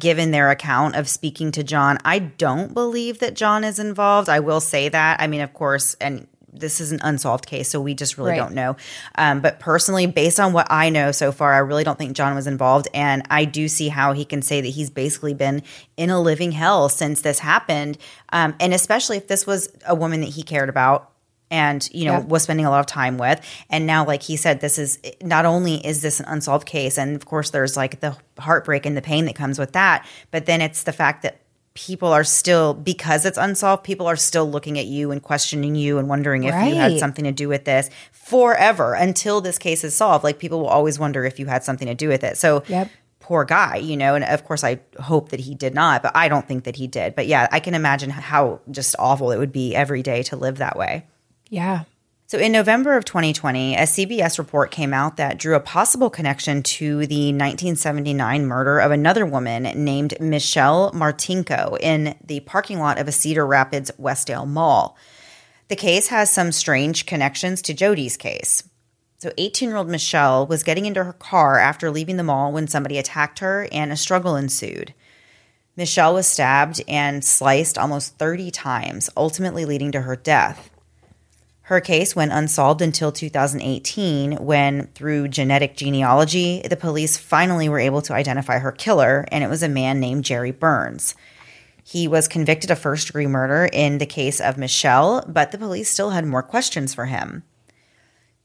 given 0.00 0.32
their 0.32 0.50
account 0.50 0.96
of 0.96 1.08
speaking 1.08 1.52
to 1.52 1.62
John, 1.62 1.98
I 2.04 2.18
don't 2.18 2.74
believe 2.74 3.20
that 3.20 3.34
John 3.34 3.62
is 3.62 3.78
involved. 3.78 4.28
I 4.28 4.40
will 4.40 4.60
say 4.60 4.88
that. 4.88 5.20
I 5.20 5.28
mean, 5.28 5.42
of 5.42 5.54
course, 5.54 5.94
and 6.00 6.26
this 6.54 6.80
is 6.80 6.92
an 6.92 7.00
unsolved 7.02 7.46
case, 7.46 7.68
so 7.68 7.80
we 7.80 7.94
just 7.94 8.16
really 8.16 8.30
Right. 8.32 8.36
don't 8.38 8.54
know. 8.54 8.76
Um, 9.16 9.40
but 9.40 9.58
personally, 9.60 10.06
based 10.06 10.38
on 10.38 10.52
what 10.52 10.66
I 10.70 10.88
know 10.88 11.12
so 11.12 11.32
far, 11.32 11.52
I 11.52 11.58
really 11.58 11.84
don't 11.84 11.98
think 11.98 12.14
John 12.16 12.34
was 12.34 12.46
involved. 12.46 12.88
And 12.94 13.22
I 13.30 13.44
do 13.44 13.68
see 13.68 13.88
how 13.88 14.12
he 14.12 14.24
can 14.24 14.40
say 14.42 14.60
that 14.60 14.68
he's 14.68 14.90
basically 14.90 15.34
been 15.34 15.62
in 15.96 16.10
a 16.10 16.20
living 16.20 16.52
hell 16.52 16.88
since 16.88 17.20
this 17.22 17.40
happened. 17.40 17.98
Um, 18.32 18.54
and 18.60 18.72
especially 18.72 19.16
if 19.16 19.28
this 19.28 19.46
was 19.46 19.68
a 19.86 19.94
woman 19.94 20.20
that 20.20 20.30
he 20.30 20.42
cared 20.42 20.68
about 20.68 21.10
and 21.50 21.88
you 21.92 22.06
know 22.06 22.12
Yeah. 22.14 22.20
was 22.20 22.42
spending 22.44 22.64
a 22.64 22.70
lot 22.70 22.80
of 22.80 22.86
time 22.86 23.18
with 23.18 23.38
and 23.68 23.86
now 23.86 24.06
like 24.06 24.22
he 24.22 24.34
said 24.34 24.62
this 24.62 24.78
is 24.78 24.98
not 25.22 25.44
only 25.44 25.74
is 25.86 26.00
this 26.00 26.18
an 26.18 26.24
unsolved 26.26 26.66
case 26.66 26.96
and 26.96 27.14
of 27.14 27.26
course 27.26 27.50
there's 27.50 27.76
like 27.76 28.00
the 28.00 28.16
heartbreak 28.38 28.86
and 28.86 28.96
the 28.96 29.02
pain 29.02 29.26
that 29.26 29.34
comes 29.34 29.58
with 29.58 29.72
that 29.72 30.06
but 30.30 30.46
then 30.46 30.62
it's 30.62 30.84
the 30.84 30.92
fact 30.92 31.22
that 31.22 31.36
people 31.74 32.08
are 32.08 32.24
still 32.24 32.72
because 32.72 33.24
it's 33.24 33.36
unsolved 33.36 33.82
people 33.84 34.06
are 34.06 34.16
still 34.16 34.48
looking 34.48 34.78
at 34.78 34.86
you 34.86 35.10
and 35.10 35.22
questioning 35.22 35.74
you 35.74 35.98
and 35.98 36.08
wondering 36.08 36.44
if 36.44 36.54
you 36.68 36.74
had 36.76 36.98
something 37.00 37.24
to 37.24 37.32
do 37.32 37.48
with 37.48 37.64
this 37.64 37.90
forever 38.12 38.94
until 38.94 39.40
this 39.40 39.58
case 39.58 39.82
is 39.84 39.94
solved 39.94 40.22
like 40.24 40.38
people 40.38 40.60
will 40.60 40.68
always 40.68 40.98
wonder 40.98 41.24
if 41.24 41.38
you 41.38 41.46
had 41.46 41.64
something 41.64 41.88
to 41.88 41.94
do 41.94 42.08
with 42.08 42.22
it 42.24 42.36
so 42.36 42.62
Yep. 42.68 42.88
poor 43.18 43.44
guy, 43.44 43.76
you 43.76 43.96
know, 43.96 44.14
and 44.14 44.24
of 44.24 44.44
course 44.44 44.62
I 44.62 44.80
hope 45.00 45.30
that 45.30 45.40
he 45.40 45.54
did 45.54 45.74
not, 45.74 46.02
but 46.02 46.12
I 46.14 46.28
don't 46.28 46.46
think 46.46 46.64
that 46.64 46.76
he 46.76 46.86
did. 46.86 47.14
But 47.16 47.26
yeah, 47.26 47.48
I 47.50 47.58
can 47.58 47.74
imagine 47.74 48.10
how 48.10 48.60
just 48.70 48.94
awful 48.98 49.32
it 49.32 49.38
would 49.38 49.50
be 49.52 49.74
every 49.74 50.02
day 50.02 50.22
to 50.24 50.36
live 50.36 50.58
that 50.58 50.76
way. 50.76 51.06
Yeah. 51.48 51.84
So 52.26 52.38
in 52.38 52.52
November 52.52 52.96
of 52.96 53.04
2020, 53.04 53.76
a 53.76 53.80
CBS 53.80 54.38
report 54.38 54.70
came 54.70 54.94
out 54.94 55.18
that 55.18 55.38
drew 55.38 55.56
a 55.56 55.60
possible 55.60 56.08
connection 56.08 56.62
to 56.62 57.06
the 57.06 57.26
1979 57.26 58.46
murder 58.46 58.78
of 58.78 58.90
another 58.90 59.26
woman 59.26 59.64
named 59.84 60.18
Michelle 60.18 60.90
Martinko 60.92 61.78
in 61.80 62.16
the 62.24 62.40
parking 62.40 62.78
lot 62.78 62.98
of 62.98 63.06
a 63.06 63.12
Cedar 63.12 63.46
Rapids 63.46 63.90
Westdale 64.00 64.48
Mall. 64.48 64.96
The 65.68 65.76
case 65.76 66.08
has 66.08 66.30
some 66.30 66.50
strange 66.50 67.04
connections 67.04 67.60
to 67.60 67.74
Jodi's 67.74 68.16
case. 68.16 68.66
So 69.18 69.28
18-year-old 69.32 69.90
Michelle 69.90 70.46
was 70.46 70.62
getting 70.62 70.86
into 70.86 71.04
her 71.04 71.12
car 71.12 71.58
after 71.58 71.90
leaving 71.90 72.16
the 72.16 72.22
mall 72.22 72.52
when 72.52 72.68
somebody 72.68 72.96
attacked 72.96 73.40
her 73.40 73.68
and 73.70 73.92
a 73.92 73.96
struggle 73.96 74.34
ensued. 74.34 74.94
Michelle 75.76 76.14
was 76.14 76.26
stabbed 76.26 76.82
and 76.88 77.22
sliced 77.22 77.76
almost 77.76 78.16
30 78.16 78.50
times, 78.50 79.10
ultimately 79.14 79.66
leading 79.66 79.92
to 79.92 80.02
her 80.02 80.16
death. 80.16 80.70
Her 81.68 81.80
case 81.80 82.14
went 82.14 82.32
unsolved 82.32 82.82
until 82.82 83.10
2018 83.10 84.32
when, 84.36 84.88
through 84.88 85.28
genetic 85.28 85.76
genealogy, 85.76 86.60
the 86.60 86.76
police 86.76 87.16
finally 87.16 87.70
were 87.70 87.78
able 87.78 88.02
to 88.02 88.12
identify 88.12 88.58
her 88.58 88.70
killer, 88.70 89.24
and 89.32 89.42
it 89.42 89.48
was 89.48 89.62
a 89.62 89.68
man 89.68 89.98
named 89.98 90.26
Jerry 90.26 90.50
Burns. 90.50 91.14
He 91.82 92.06
was 92.06 92.28
convicted 92.28 92.70
of 92.70 92.78
first 92.78 93.06
degree 93.06 93.26
murder 93.26 93.70
in 93.72 93.96
the 93.96 94.04
case 94.04 94.42
of 94.42 94.58
Michelle, 94.58 95.24
but 95.26 95.52
the 95.52 95.58
police 95.58 95.88
still 95.88 96.10
had 96.10 96.26
more 96.26 96.42
questions 96.42 96.92
for 96.92 97.06
him. 97.06 97.44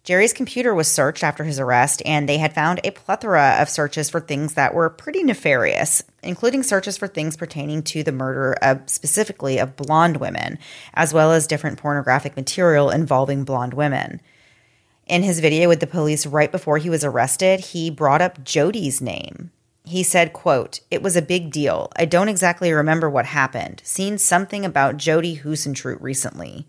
Jerry's 0.04 0.34
computer 0.34 0.74
was 0.74 0.88
searched 0.88 1.24
after 1.24 1.44
his 1.44 1.60
arrest, 1.60 2.02
and 2.06 2.28
they 2.28 2.38
had 2.38 2.54
found 2.54 2.80
a 2.84 2.92
plethora 2.92 3.58
of 3.60 3.70
searches 3.70 4.10
for 4.10 4.20
things 4.20 4.54
that 4.54 4.74
were 4.74 4.90
pretty 4.90 5.24
nefarious, 5.24 6.04
including 6.24 6.64
searches 6.64 6.98
for 6.98 7.08
things 7.08 7.38
pertaining 7.38 7.84
to 7.84 8.02
the 8.02 8.12
murder 8.12 8.56
of 8.62 8.90
specifically 8.90 9.60
of 9.60 9.76
blonde 9.76 10.18
women, 10.18 10.58
as 10.94 11.14
well 11.14 11.32
as 11.32 11.48
different 11.48 11.78
pornographic 11.78 12.36
material 12.36 12.90
involving 12.90 13.44
blonde 13.44 13.74
women. 13.74 14.22
In 15.06 15.24
his 15.24 15.40
video 15.40 15.68
with 15.68 15.80
the 15.80 15.88
police 15.88 16.26
right 16.26 16.52
before 16.52 16.78
he 16.78 16.90
was 16.90 17.04
arrested, 17.04 17.60
he 17.60 17.90
brought 17.90 18.22
up 18.22 18.44
Jodi's 18.44 19.02
name. 19.02 19.52
He 19.84 20.04
said, 20.04 20.34
quote, 20.34 20.82
It 20.92 21.02
was 21.02 21.16
a 21.16 21.22
big 21.22 21.52
deal. 21.52 21.92
I 21.96 22.06
don't 22.06 22.30
exactly 22.30 22.72
remember 22.72 23.10
what 23.10 23.26
happened. 23.26 23.82
Seen 23.84 24.20
something 24.20 24.64
about 24.64 24.98
Jodi 24.98 25.40
Huisentruit 25.40 26.00
recently. 26.00 26.68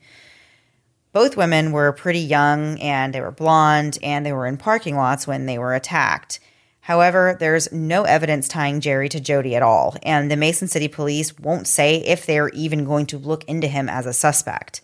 Both 1.12 1.36
women 1.36 1.72
were 1.72 1.92
pretty 1.92 2.20
young 2.20 2.78
and 2.78 3.12
they 3.12 3.20
were 3.20 3.32
blonde 3.32 3.98
and 4.02 4.24
they 4.24 4.32
were 4.32 4.46
in 4.46 4.56
parking 4.56 4.96
lots 4.96 5.26
when 5.26 5.46
they 5.46 5.58
were 5.58 5.74
attacked. 5.74 6.38
However, 6.82 7.36
there's 7.38 7.70
no 7.72 8.04
evidence 8.04 8.48
tying 8.48 8.80
Jerry 8.80 9.08
to 9.10 9.20
Jodi 9.20 9.54
at 9.54 9.62
all, 9.62 9.96
and 10.02 10.30
the 10.30 10.36
Mason 10.36 10.66
City 10.66 10.88
police 10.88 11.38
won't 11.38 11.68
say 11.68 11.96
if 11.98 12.26
they're 12.26 12.48
even 12.50 12.84
going 12.84 13.06
to 13.06 13.18
look 13.18 13.44
into 13.44 13.68
him 13.68 13.88
as 13.88 14.06
a 14.06 14.12
suspect. 14.12 14.80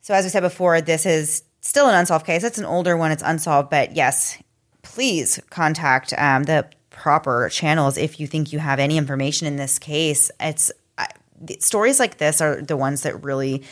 So, 0.00 0.14
as 0.14 0.24
we 0.24 0.30
said 0.30 0.40
before, 0.40 0.80
this 0.80 1.06
is 1.06 1.44
still 1.60 1.88
an 1.88 1.94
unsolved 1.94 2.26
case. 2.26 2.42
It's 2.44 2.58
an 2.58 2.64
older 2.64 2.96
one, 2.96 3.12
it's 3.12 3.22
unsolved, 3.22 3.70
but 3.70 3.94
yes, 3.94 4.38
please 4.82 5.38
contact 5.50 6.12
um, 6.18 6.42
the 6.44 6.66
proper 6.94 7.48
channels 7.50 7.98
if 7.98 8.18
you 8.20 8.26
think 8.26 8.52
you 8.52 8.58
have 8.58 8.78
any 8.78 8.96
information 8.96 9.46
in 9.46 9.56
this 9.56 9.78
case. 9.78 10.30
It's 10.40 10.70
uh, 10.96 11.06
stories 11.58 11.98
like 12.00 12.18
this 12.18 12.40
are 12.40 12.62
the 12.62 12.76
ones 12.76 13.02
that 13.02 13.22
really 13.24 13.62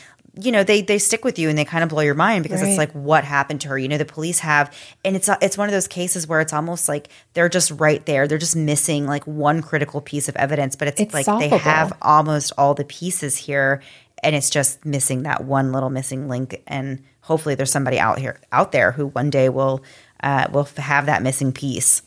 you 0.41 0.51
know 0.51 0.63
they 0.63 0.81
they 0.81 0.97
stick 0.97 1.23
with 1.23 1.37
you 1.37 1.47
and 1.47 1.57
they 1.57 1.63
kind 1.65 1.83
of 1.83 1.89
blow 1.89 2.01
your 2.01 2.15
mind 2.15 2.41
because 2.43 2.59
Right. 2.61 2.69
it's 2.69 2.77
like 2.77 2.91
what 2.93 3.23
happened 3.23 3.61
to 3.61 3.67
her 3.69 3.77
you 3.77 3.87
know 3.87 3.99
the 3.99 4.05
police 4.05 4.39
have 4.39 4.75
and 5.05 5.15
it's 5.15 5.29
it's 5.41 5.57
one 5.59 5.69
of 5.69 5.73
those 5.73 5.87
cases 5.87 6.27
where 6.27 6.41
it's 6.41 6.53
almost 6.53 6.89
like 6.89 7.07
they're 7.33 7.49
just 7.49 7.69
right 7.71 8.03
there 8.07 8.27
they're 8.27 8.39
just 8.39 8.55
missing 8.55 9.05
like 9.05 9.25
one 9.27 9.61
critical 9.61 10.01
piece 10.01 10.27
of 10.27 10.35
evidence 10.35 10.75
but 10.75 10.87
it's, 10.87 10.99
It's 10.99 11.13
like 11.13 11.25
they 11.39 11.49
have 11.49 11.93
almost 12.01 12.51
all 12.57 12.73
the 12.73 12.83
pieces 12.83 13.37
here 13.37 13.81
and 14.23 14.35
it's 14.35 14.49
just 14.49 14.83
missing 14.83 15.21
that 15.23 15.43
one 15.43 15.71
little 15.71 15.91
missing 15.91 16.27
link 16.27 16.63
and 16.65 17.03
hopefully 17.21 17.53
there's 17.53 17.71
somebody 17.71 17.99
out 17.99 18.17
here 18.17 18.39
out 18.51 18.71
there 18.71 18.91
who 18.93 19.07
one 19.07 19.29
day 19.29 19.49
will 19.49 19.83
uh, 20.23 20.47
will 20.51 20.67
have 20.77 21.05
that 21.05 21.21
missing 21.21 21.51
piece 21.51 22.01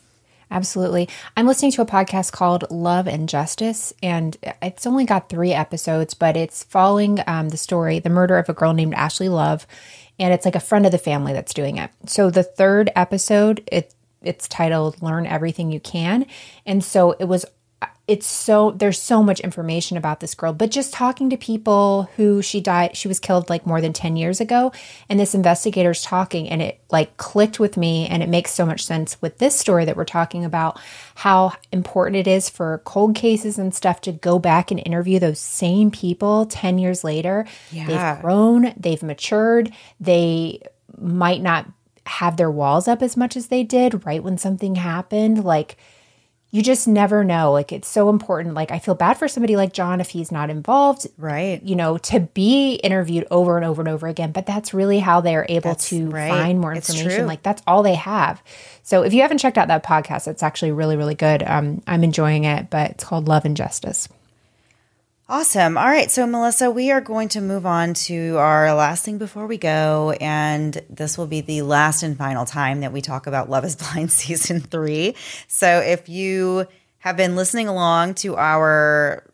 Absolutely. 0.50 1.08
I'm 1.36 1.46
listening 1.46 1.72
to 1.72 1.82
a 1.82 1.86
podcast 1.86 2.32
called 2.32 2.70
Love 2.70 3.08
and 3.08 3.28
Justice, 3.28 3.92
and 4.02 4.36
it's 4.62 4.86
only 4.86 5.04
got 5.04 5.28
three 5.28 5.52
episodes, 5.52 6.14
but 6.14 6.36
it's 6.36 6.62
following 6.62 7.18
um, 7.26 7.48
the 7.48 7.56
story, 7.56 7.98
the 7.98 8.10
murder 8.10 8.38
of 8.38 8.48
a 8.48 8.54
girl 8.54 8.72
named 8.72 8.94
Ashley 8.94 9.28
Love, 9.28 9.66
and 10.18 10.32
it's 10.32 10.44
like 10.44 10.54
a 10.54 10.60
friend 10.60 10.86
of 10.86 10.92
the 10.92 10.98
family 10.98 11.32
that's 11.32 11.52
doing 11.52 11.78
it. 11.78 11.90
So 12.06 12.30
the 12.30 12.44
third 12.44 12.90
episode, 12.94 13.68
it 13.70 13.92
it's 14.22 14.48
titled 14.48 15.02
"Learn 15.02 15.26
Everything 15.26 15.72
You 15.72 15.80
Can," 15.80 16.26
and 16.64 16.82
so 16.82 17.12
it 17.18 17.24
was. 17.24 17.44
It's 18.08 18.26
so 18.26 18.70
there's 18.70 19.02
so 19.02 19.20
much 19.20 19.40
information 19.40 19.96
about 19.96 20.20
this 20.20 20.36
girl, 20.36 20.52
but 20.52 20.70
just 20.70 20.92
talking 20.92 21.28
to 21.30 21.36
people 21.36 22.08
who 22.16 22.40
she 22.40 22.60
died, 22.60 22.96
she 22.96 23.08
was 23.08 23.18
killed 23.18 23.50
like 23.50 23.66
more 23.66 23.80
than 23.80 23.92
10 23.92 24.16
years 24.16 24.40
ago. 24.40 24.70
And 25.08 25.18
this 25.18 25.34
investigator's 25.34 26.02
talking, 26.02 26.48
and 26.48 26.62
it 26.62 26.80
like 26.88 27.16
clicked 27.16 27.58
with 27.58 27.76
me. 27.76 28.06
And 28.06 28.22
it 28.22 28.28
makes 28.28 28.52
so 28.52 28.64
much 28.64 28.84
sense 28.84 29.20
with 29.20 29.38
this 29.38 29.58
story 29.58 29.84
that 29.86 29.96
we're 29.96 30.04
talking 30.04 30.44
about 30.44 30.78
how 31.16 31.54
important 31.72 32.16
it 32.16 32.28
is 32.28 32.48
for 32.48 32.80
cold 32.84 33.16
cases 33.16 33.58
and 33.58 33.74
stuff 33.74 34.00
to 34.02 34.12
go 34.12 34.38
back 34.38 34.70
and 34.70 34.80
interview 34.86 35.18
those 35.18 35.40
same 35.40 35.90
people 35.90 36.46
10 36.46 36.78
years 36.78 37.02
later. 37.02 37.44
Yeah. 37.72 37.86
They've 37.86 38.22
grown, 38.22 38.72
they've 38.76 39.02
matured, 39.02 39.72
they 39.98 40.62
might 40.96 41.42
not 41.42 41.66
have 42.06 42.36
their 42.36 42.52
walls 42.52 42.86
up 42.86 43.02
as 43.02 43.16
much 43.16 43.36
as 43.36 43.48
they 43.48 43.64
did 43.64 44.06
right 44.06 44.22
when 44.22 44.38
something 44.38 44.76
happened. 44.76 45.42
Like, 45.42 45.76
you 46.56 46.62
just 46.62 46.88
never 46.88 47.22
know. 47.22 47.52
Like, 47.52 47.70
it's 47.70 47.86
so 47.86 48.08
important. 48.08 48.54
Like, 48.54 48.70
I 48.70 48.78
feel 48.78 48.94
bad 48.94 49.18
for 49.18 49.28
somebody 49.28 49.56
like 49.56 49.74
John 49.74 50.00
if 50.00 50.08
he's 50.08 50.32
not 50.32 50.48
involved, 50.48 51.06
right 51.18 51.62
you 51.62 51.76
know, 51.76 51.98
to 51.98 52.20
be 52.20 52.76
interviewed 52.76 53.26
over 53.30 53.58
and 53.58 53.66
over 53.66 53.82
and 53.82 53.88
over 53.90 54.06
again. 54.06 54.32
But 54.32 54.46
that's 54.46 54.72
really 54.72 54.98
how 54.98 55.20
they're 55.20 55.44
able 55.50 55.68
That's 55.72 55.90
to 55.90 56.08
right. 56.08 56.30
find 56.30 56.58
more 56.58 56.72
information. 56.72 57.26
Like, 57.26 57.42
that's 57.42 57.62
all 57.66 57.82
they 57.82 57.96
have. 57.96 58.42
So, 58.82 59.02
if 59.02 59.12
you 59.12 59.20
haven't 59.20 59.36
checked 59.36 59.58
out 59.58 59.68
that 59.68 59.84
podcast, 59.84 60.28
it's 60.28 60.42
actually 60.42 60.72
really, 60.72 60.96
really 60.96 61.14
good. 61.14 61.42
Um, 61.42 61.82
I'm 61.86 62.02
enjoying 62.02 62.44
it, 62.44 62.70
but 62.70 62.92
it's 62.92 63.04
called 63.04 63.28
Love 63.28 63.44
and 63.44 63.54
Justice. 63.54 64.08
Awesome. 65.28 65.76
All 65.76 65.86
right. 65.86 66.08
So, 66.08 66.24
Melissa, 66.24 66.70
we 66.70 66.92
are 66.92 67.00
going 67.00 67.30
to 67.30 67.40
move 67.40 67.66
on 67.66 67.94
to 67.94 68.36
our 68.36 68.72
last 68.74 69.04
thing 69.04 69.18
before 69.18 69.48
we 69.48 69.58
go. 69.58 70.16
And 70.20 70.80
this 70.88 71.18
will 71.18 71.26
be 71.26 71.40
the 71.40 71.62
last 71.62 72.04
and 72.04 72.16
final 72.16 72.44
time 72.46 72.82
that 72.82 72.92
we 72.92 73.00
talk 73.00 73.26
about 73.26 73.50
Love 73.50 73.64
is 73.64 73.74
Blind 73.74 74.12
season 74.12 74.60
three. 74.60 75.16
So, 75.48 75.80
if 75.80 76.08
you 76.08 76.68
have 76.98 77.16
been 77.16 77.34
listening 77.34 77.66
along 77.66 78.14
to 78.14 78.36
our 78.36 79.28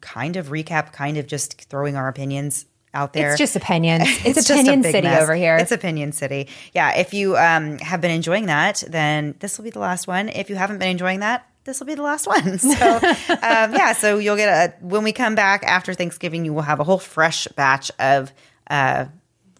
kind 0.00 0.36
of 0.36 0.48
recap, 0.48 0.92
kind 0.92 1.16
of 1.16 1.26
just 1.26 1.60
throwing 1.68 1.96
our 1.96 2.06
opinions 2.06 2.66
out 2.94 3.12
there. 3.12 3.30
It's 3.30 3.38
just 3.38 3.56
opinions. 3.56 4.04
It's, 4.24 4.46
just 4.46 4.50
a 4.50 4.54
opinion 4.54 4.82
city 4.84 5.08
mess. 5.08 5.22
over 5.22 5.34
here. 5.34 5.56
It's 5.56 5.72
Opinion 5.72 6.12
City. 6.12 6.46
Yeah. 6.72 6.96
If 6.96 7.14
you 7.14 7.36
um, 7.36 7.78
have 7.78 8.00
been 8.00 8.12
enjoying 8.12 8.46
that, 8.46 8.84
then 8.86 9.34
this 9.40 9.58
will 9.58 9.64
be 9.64 9.70
the 9.70 9.80
last 9.80 10.06
one. 10.06 10.28
If 10.28 10.50
you 10.50 10.56
haven't 10.56 10.78
been 10.78 10.90
enjoying 10.90 11.20
that, 11.20 11.49
this 11.64 11.78
will 11.80 11.86
be 11.86 11.94
the 11.94 12.02
last 12.02 12.26
one. 12.26 12.58
So, 12.58 12.96
um, 12.96 13.74
yeah. 13.74 13.92
So 13.92 14.18
you'll 14.18 14.36
get 14.36 14.48
a 14.48 14.84
when 14.84 15.02
we 15.02 15.12
come 15.12 15.34
back 15.34 15.62
after 15.64 15.94
Thanksgiving, 15.94 16.44
you 16.44 16.52
will 16.52 16.62
have 16.62 16.80
a 16.80 16.84
whole 16.84 16.98
fresh 16.98 17.46
batch 17.48 17.90
of 17.98 18.32
uh, 18.68 19.06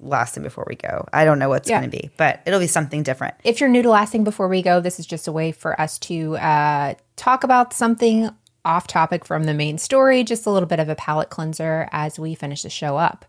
last 0.01 0.37
and 0.37 0.45
before 0.45 0.65
we 0.69 0.77
go. 0.77 1.07
I 1.13 1.25
don't 1.25 1.39
know 1.39 1.49
what's 1.49 1.69
Yeah. 1.69 1.79
going 1.81 1.91
to 1.91 1.97
be, 1.97 2.11
but 2.17 2.41
it'll 2.47 2.61
be 2.61 2.67
something 2.67 3.03
different. 3.03 3.35
if 3.45 3.61
you're 3.61 3.69
new 3.69 3.83
to 3.83 3.91
Last 3.91 4.13
Thing 4.13 4.25
Before 4.25 4.49
We 4.49 4.63
Go, 4.63 4.81
this 4.81 4.99
is 4.99 5.07
just 5.07 5.29
a 5.29 5.33
way 5.33 5.53
for 5.53 5.79
us 5.81 5.99
to 6.01 6.37
uh, 6.37 6.95
talk 7.17 7.45
about 7.45 7.73
something 7.73 8.31
off 8.65 8.87
topic 8.87 9.25
from 9.25 9.45
the 9.45 9.55
main 9.55 9.79
story, 9.79 10.23
just 10.25 10.47
a 10.47 10.51
little 10.51 10.67
bit 10.69 10.81
of 10.81 10.89
a 10.89 10.95
palate 10.95 11.31
cleanser 11.31 11.89
as 11.93 12.19
we 12.19 12.35
finish 12.35 12.63
the 12.63 12.71
show 12.71 12.97
up. 12.97 13.25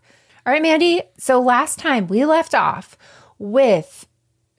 All 0.46 0.52
right, 0.52 0.62
Mandy. 0.62 1.02
So 1.18 1.40
last 1.40 1.78
time 1.78 2.06
we 2.06 2.24
left 2.24 2.54
off 2.54 2.96
with 3.38 4.06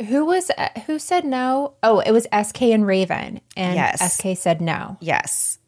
who 0.08 0.26
was 0.26 0.50
who 0.86 1.00
said 1.00 1.26
no? 1.26 1.74
Oh, 1.84 2.00
it 2.00 2.12
was 2.12 2.26
SK 2.44 2.62
and 2.64 2.86
Raven, 2.86 3.42
and 3.56 3.76
Yes. 3.76 4.14
SK 4.16 4.36
said 4.38 4.62
no. 4.62 4.98
Yes. 5.00 5.60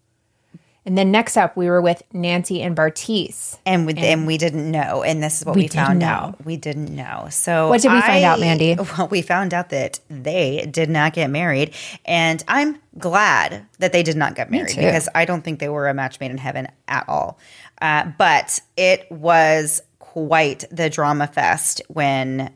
And 0.88 0.96
then 0.96 1.10
next 1.10 1.36
up, 1.36 1.58
we 1.58 1.68
were 1.68 1.82
with 1.82 2.04
Nancy 2.14 2.62
and 2.62 2.78
Bartise. 2.78 3.58
And 3.66 3.88
we, 3.88 3.94
and, 3.96 4.28
we 4.28 4.38
didn't 4.38 4.70
know, 4.70 5.02
and 5.02 5.24
this 5.24 5.40
is 5.40 5.46
what 5.46 5.56
We 5.56 5.64
we, 5.64 5.68
found 5.68 5.98
know. 5.98 6.06
out. 6.06 6.46
We 6.46 6.58
didn't 6.58 6.96
know. 6.96 7.26
So 7.32 7.70
What 7.70 7.82
did 7.82 7.92
we 7.92 8.02
find 8.02 8.24
out, 8.24 8.40
Mandy? 8.40 8.76
Well, 8.98 9.08
we 9.08 9.24
found 9.24 9.52
out 9.52 9.70
that 9.70 10.00
they 10.12 10.68
did 10.70 10.92
not 10.92 11.14
get 11.14 11.32
married, 11.32 11.74
and 12.06 12.44
I'm 12.48 12.78
glad 13.00 13.66
that 13.80 13.94
they 13.94 14.04
did 14.04 14.16
not 14.16 14.36
get 14.36 14.52
married 14.52 14.76
because 14.76 15.10
I 15.16 15.26
don't 15.26 15.42
think 15.44 15.60
they 15.60 15.70
were 15.70 15.88
a 15.88 15.94
match 15.96 16.20
made 16.20 16.30
in 16.30 16.38
heaven 16.38 16.68
at 16.88 17.10
all. 17.10 17.40
Uh, 17.82 18.12
but 18.20 18.60
it 18.78 19.12
was 19.12 19.82
quite 19.98 20.66
the 20.70 20.90
drama 20.92 21.26
fest 21.26 21.82
when 21.88 22.52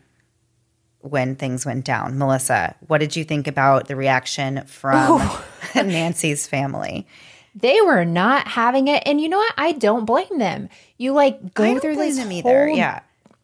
when 1.10 1.36
things 1.36 1.66
went 1.66 1.86
down. 1.86 2.18
Melissa, 2.18 2.76
what 2.88 2.99
did 2.99 3.16
you 3.16 3.24
think 3.24 3.47
about 3.47 3.88
the 3.88 3.95
reaction 3.95 4.64
from 4.66 5.22
Nancy's 5.76 6.47
family? 6.47 7.07
They 7.55 7.82
were 7.82 8.05
not 8.05 8.47
having 8.47 8.88
it, 8.88 9.03
and 9.05 9.20
you 9.20 9.28
know 9.28 9.38
what? 9.39 9.53
I 9.57 9.72
don't 9.74 10.05
blame 10.05 10.38
them. 10.38 10.70
You 10.97 11.14
like 11.14 11.53
go 11.53 11.64
I 11.64 11.72
don't 11.72 11.80
through 11.82 11.95
blame 11.95 12.10
this 12.10 12.18
them 12.20 12.32
either. 12.32 12.68
whole 12.68 12.78
Yeah. 12.78 12.99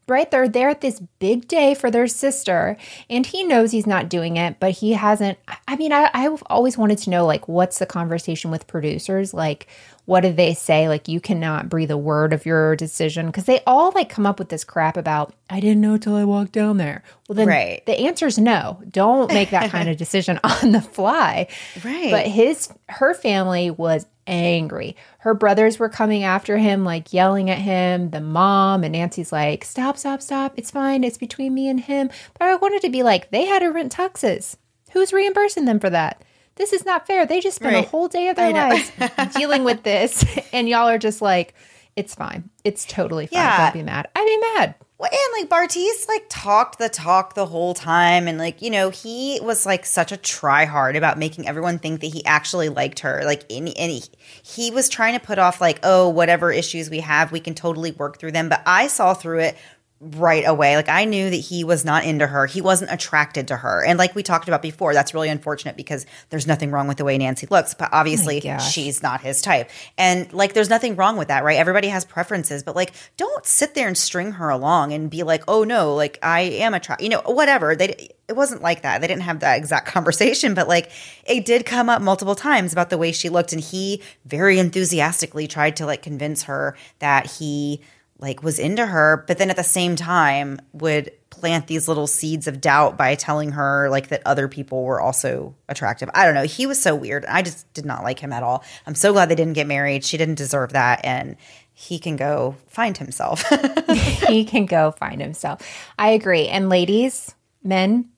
right? 0.07 0.29
They're 0.29 0.47
there 0.47 0.69
at 0.69 0.81
this 0.81 1.01
big 1.19 1.47
day 1.47 1.73
for 1.73 1.89
their 1.89 2.07
sister, 2.07 2.77
and 3.09 3.25
he 3.25 3.43
knows 3.43 3.71
he's 3.71 3.87
not 3.87 4.07
doing 4.07 4.37
it, 4.37 4.57
but 4.59 4.71
he 4.71 4.93
hasn't. 4.93 5.39
I- 5.47 5.57
I 5.67 5.75
mean, 5.75 5.91
I, 5.91 6.09
I've 6.13 6.43
always 6.45 6.77
wanted 6.77 6.99
to 6.99 7.09
know, 7.09 7.25
like, 7.25 7.47
what's 7.47 7.79
the 7.79 7.85
conversation 7.87 8.51
with 8.51 8.67
producers? 8.67 9.33
Like, 9.33 9.67
what 10.05 10.21
did 10.21 10.37
they 10.37 10.53
say? 10.53 10.87
Like, 10.87 11.07
you 11.07 11.19
cannot 11.19 11.69
breathe 11.69 11.91
a 11.91 11.97
word 11.97 12.31
of 12.33 12.45
your 12.45 12.75
decision 12.75 13.25
because 13.27 13.45
they 13.45 13.61
all 13.65 13.91
like 13.91 14.09
come 14.09 14.25
up 14.25 14.39
with 14.39 14.49
this 14.49 14.63
crap 14.63 14.97
about, 14.97 15.33
I 15.49 15.59
didn't 15.59 15.81
know 15.81 15.97
till 15.97 16.15
I 16.15 16.23
walked 16.25 16.51
down 16.51 16.77
there. 16.77 17.03
Well, 17.27 17.35
then 17.35 17.47
Right. 17.47 17.83
the 17.85 17.99
answer 18.01 18.27
is 18.27 18.37
no. 18.37 18.81
Don't 18.89 19.31
make 19.33 19.49
that 19.49 19.71
kind 19.71 19.89
of 19.89 19.97
decision 20.05 20.39
on 20.43 20.71
the 20.71 20.81
fly. 20.81 21.47
Right. 21.83 22.11
But 22.11 22.27
his 22.27 22.69
her 22.89 23.13
family 23.13 23.71
was 23.71 24.05
angry. 24.27 24.95
Her 25.19 25.33
brothers 25.33 25.77
were 25.79 25.89
coming 25.89 26.23
after 26.23 26.57
him, 26.57 26.83
like 26.83 27.13
yelling 27.13 27.49
at 27.49 27.57
him. 27.59 28.09
The 28.11 28.21
mom 28.21 28.83
and 28.83 28.91
Nancy's 28.93 29.31
like, 29.31 29.63
"Stop, 29.65 29.97
stop, 29.97 30.21
stop! 30.21 30.53
It's 30.57 30.71
fine. 30.71 31.03
It's 31.03 31.17
between 31.17 31.53
me 31.53 31.67
and 31.67 31.79
him." 31.79 32.09
But 32.37 32.47
I 32.47 32.55
wanted 32.55 32.81
to 32.83 32.89
be 32.89 33.03
like, 33.03 33.29
they 33.31 33.45
had 33.45 33.59
to 33.59 33.67
rent 33.69 33.95
tuxes. 33.95 34.55
Who's 34.93 35.13
reimbursing 35.13 35.65
them 35.65 35.79
for 35.79 35.89
that? 35.89 36.23
This 36.55 36.71
is 36.73 36.85
not 36.85 37.05
fair. 37.05 37.25
They 37.25 37.41
just 37.41 37.57
spent 37.57 37.75
Right. 37.75 37.85
a 37.85 37.89
whole 37.89 38.07
day 38.07 38.29
of 38.29 38.35
their 38.35 38.51
lives 38.51 38.91
dealing 39.35 39.63
with 39.63 39.83
this, 39.83 40.23
and 40.53 40.69
y'all 40.69 40.87
are 40.89 40.97
just 40.97 41.21
like, 41.21 41.53
"It's 41.95 42.15
fine. 42.15 42.49
It's 42.63 42.85
totally 42.85 43.27
fine. 43.27 43.39
Yeah. 43.39 43.57
Don't 43.65 43.73
be 43.73 43.83
mad." 43.83 44.07
I'd 44.15 44.25
be 44.25 44.59
mad. 44.59 44.75
Well, 44.97 45.09
and 45.11 45.49
like 45.49 45.49
Bartise 45.69 46.07
like 46.07 46.23
talked 46.29 46.79
the 46.79 46.87
talk 46.87 47.33
the 47.33 47.45
whole 47.45 47.73
time, 47.73 48.29
and 48.29 48.37
like 48.37 48.61
you 48.61 48.69
know 48.69 48.89
he 48.91 49.39
was 49.43 49.65
like 49.65 49.85
such 49.85 50.13
a 50.13 50.17
try 50.17 50.63
hard 50.63 50.95
about 50.95 51.17
making 51.19 51.45
everyone 51.49 51.79
think 51.79 51.99
that 51.99 52.07
he 52.13 52.25
actually 52.25 52.69
liked 52.69 52.99
her. 53.01 53.21
Like, 53.25 53.43
and, 53.51 53.67
and 53.77 53.91
he, 53.91 54.03
he 54.41 54.71
was 54.71 54.87
trying 54.87 55.19
to 55.19 55.25
put 55.25 55.37
off 55.37 55.59
like, 55.59 55.79
oh, 55.83 56.07
whatever 56.07 56.49
issues 56.49 56.89
we 56.89 57.01
have, 57.01 57.33
we 57.33 57.41
can 57.41 57.55
totally 57.55 57.91
work 57.91 58.19
through 58.19 58.31
them. 58.31 58.47
But 58.47 58.61
I 58.65 58.87
saw 58.87 59.13
through 59.13 59.39
it 59.39 59.57
right 60.01 60.43
away. 60.45 60.75
Like 60.75 60.89
I 60.89 61.05
knew 61.05 61.29
that 61.29 61.35
he 61.35 61.63
was 61.63 61.85
not 61.85 62.03
into 62.03 62.27
her. 62.27 62.45
He 62.45 62.59
wasn't 62.61 62.91
attracted 62.91 63.47
to 63.47 63.55
her. 63.55 63.83
And 63.85 63.97
like 63.97 64.13
we 64.13 64.23
talked 64.23 64.47
about 64.47 64.61
before, 64.61 64.93
that's 64.93 65.13
really 65.13 65.29
unfortunate 65.29 65.77
because 65.77 66.05
there's 66.29 66.45
nothing 66.45 66.69
wrong 66.69 66.87
with 66.87 66.97
the 66.97 67.05
way 67.05 67.17
Nancy 67.17 67.47
looks, 67.49 67.73
but 67.73 67.89
obviously 67.93 68.41
gosh. 68.41 68.71
she's 68.71 69.01
not 69.01 69.21
his 69.21 69.41
type. 69.41 69.69
And 69.97 70.31
like 70.33 70.53
there's 70.53 70.69
nothing 70.69 70.97
wrong 70.97 71.15
with 71.15 71.29
that, 71.29 71.45
right? 71.45 71.57
Everybody 71.57 71.87
has 71.87 72.03
preferences, 72.03 72.61
but 72.61 72.75
like 72.75 72.91
don't 73.15 73.45
sit 73.45 73.73
there 73.73 73.87
and 73.87 73.97
string 73.97 74.33
her 74.33 74.49
along 74.49 74.91
and 74.91 75.09
be 75.09 75.23
like, 75.23 75.43
"Oh 75.47 75.63
no, 75.63 75.95
like 75.95 76.19
I 76.21 76.41
am 76.41 76.73
attracted." 76.73 77.05
You 77.05 77.11
know, 77.11 77.21
whatever. 77.25 77.75
They 77.75 78.09
it 78.27 78.35
wasn't 78.35 78.61
like 78.61 78.81
that. 78.81 79.01
They 79.01 79.07
didn't 79.07 79.23
have 79.23 79.39
that 79.39 79.57
exact 79.57 79.87
conversation, 79.93 80.53
but 80.53 80.67
like 80.67 80.91
it 81.25 81.45
did 81.45 81.65
come 81.65 81.89
up 81.89 82.01
multiple 82.01 82.35
times 82.35 82.73
about 82.73 82.89
the 82.89 82.97
way 82.97 83.13
she 83.13 83.29
looked 83.29 83.53
and 83.53 83.61
he 83.61 84.01
very 84.25 84.59
enthusiastically 84.59 85.47
tried 85.47 85.77
to 85.77 85.85
like 85.85 86.01
convince 86.01 86.43
her 86.43 86.75
that 86.99 87.27
he 87.27 87.81
like 88.25 88.41
was 88.41 88.57
into 88.57 88.85
her, 88.85 89.23
but 89.27 89.37
then 89.37 89.51
at 89.51 89.55
the 89.55 89.63
same 89.63 89.95
time 89.95 90.59
would 90.73 91.11
plant 91.29 91.67
these 91.67 91.87
little 91.87 92.07
seeds 92.07 92.47
of 92.47 92.59
doubt 92.59 92.97
by 92.97 93.13
telling 93.13 93.51
her 93.51 93.87
like 93.89 94.07
that 94.07 94.23
other 94.25 94.47
people 94.47 94.83
were 94.83 94.99
also 94.99 95.53
attractive. 95.69 96.09
I 96.15 96.25
don't 96.25 96.33
know. 96.33 96.43
He 96.43 96.65
was 96.65 96.81
so 96.81 96.95
weird. 96.95 97.23
I 97.25 97.43
just 97.43 97.71
did 97.73 97.85
not 97.85 98.03
like 98.03 98.19
him 98.19 98.33
at 98.33 98.41
all. 98.41 98.63
I'm 98.87 98.95
so 98.95 99.13
glad 99.13 99.29
they 99.29 99.35
didn't 99.35 99.53
get 99.53 99.67
married. 99.67 100.03
She 100.03 100.17
didn't 100.17 100.35
deserve 100.35 100.73
that 100.73 101.05
and 101.05 101.37
he 101.71 101.99
can 101.99 102.15
go 102.15 102.55
find 102.67 102.97
himself. 102.97 103.43
he 104.27 104.43
can 104.43 104.65
go 104.65 104.91
find 104.91 105.21
himself. 105.21 105.61
I 105.99 106.09
agree. 106.09 106.47
And 106.47 106.67
ladies, 106.67 107.35
men, 107.63 108.09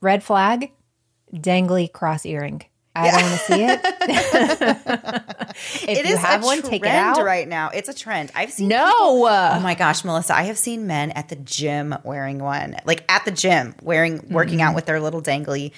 red 0.00 0.24
flag, 0.24 0.72
dangly 1.34 1.92
cross 1.92 2.24
earring. 2.24 2.64
I 2.94 3.10
don't 3.10 3.22
want 3.22 3.40
to 3.40 3.46
see 3.46 3.64
it. 3.64 3.80
if 5.88 5.88
it 5.88 6.06
you 6.06 6.12
is 6.14 6.18
have 6.18 6.42
a 6.42 6.46
one, 6.46 6.58
trend 6.58 6.70
take 6.70 6.82
it 6.84 6.88
out. 6.88 7.24
right 7.24 7.48
now. 7.48 7.70
It's 7.70 7.88
a 7.88 7.94
trend. 7.94 8.30
I've 8.34 8.52
seen 8.52 8.68
No. 8.68 8.84
people- 8.86 9.26
oh 9.28 9.60
my 9.60 9.74
gosh, 9.74 10.04
Melissa! 10.04 10.34
I 10.36 10.42
have 10.42 10.58
seen 10.58 10.86
men 10.86 11.10
at 11.12 11.28
the 11.30 11.36
gym 11.36 11.94
wearing 12.04 12.38
one, 12.38 12.76
like 12.84 13.04
at 13.10 13.24
the 13.24 13.30
gym 13.30 13.74
wearing, 13.82 14.26
working 14.30 14.58
Mm-hmm. 14.58 14.68
out 14.68 14.74
with 14.74 14.84
their 14.86 15.00
little 15.00 15.22
dangly 15.22 15.72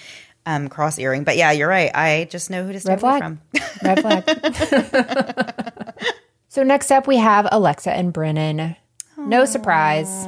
um, 0.45 0.67
cross 0.67 0.99
earring. 0.99 1.23
But 1.23 1.37
yeah, 1.37 1.51
you're 1.51 1.69
right. 1.69 1.89
I 1.95 2.27
just 2.29 2.49
know 2.49 2.65
who 2.65 2.73
to 2.73 2.79
stay 2.79 2.91
Red 2.91 2.99
flag. 2.99 3.21
from. 3.21 3.41
Red 3.81 4.01
flag. 4.01 5.93
so 6.49 6.63
next 6.63 6.91
up, 6.91 7.07
we 7.07 7.17
have 7.17 7.47
Alexa 7.51 7.91
and 7.91 8.11
Brennan. 8.11 8.75
No 9.17 9.45
surprise. 9.45 10.27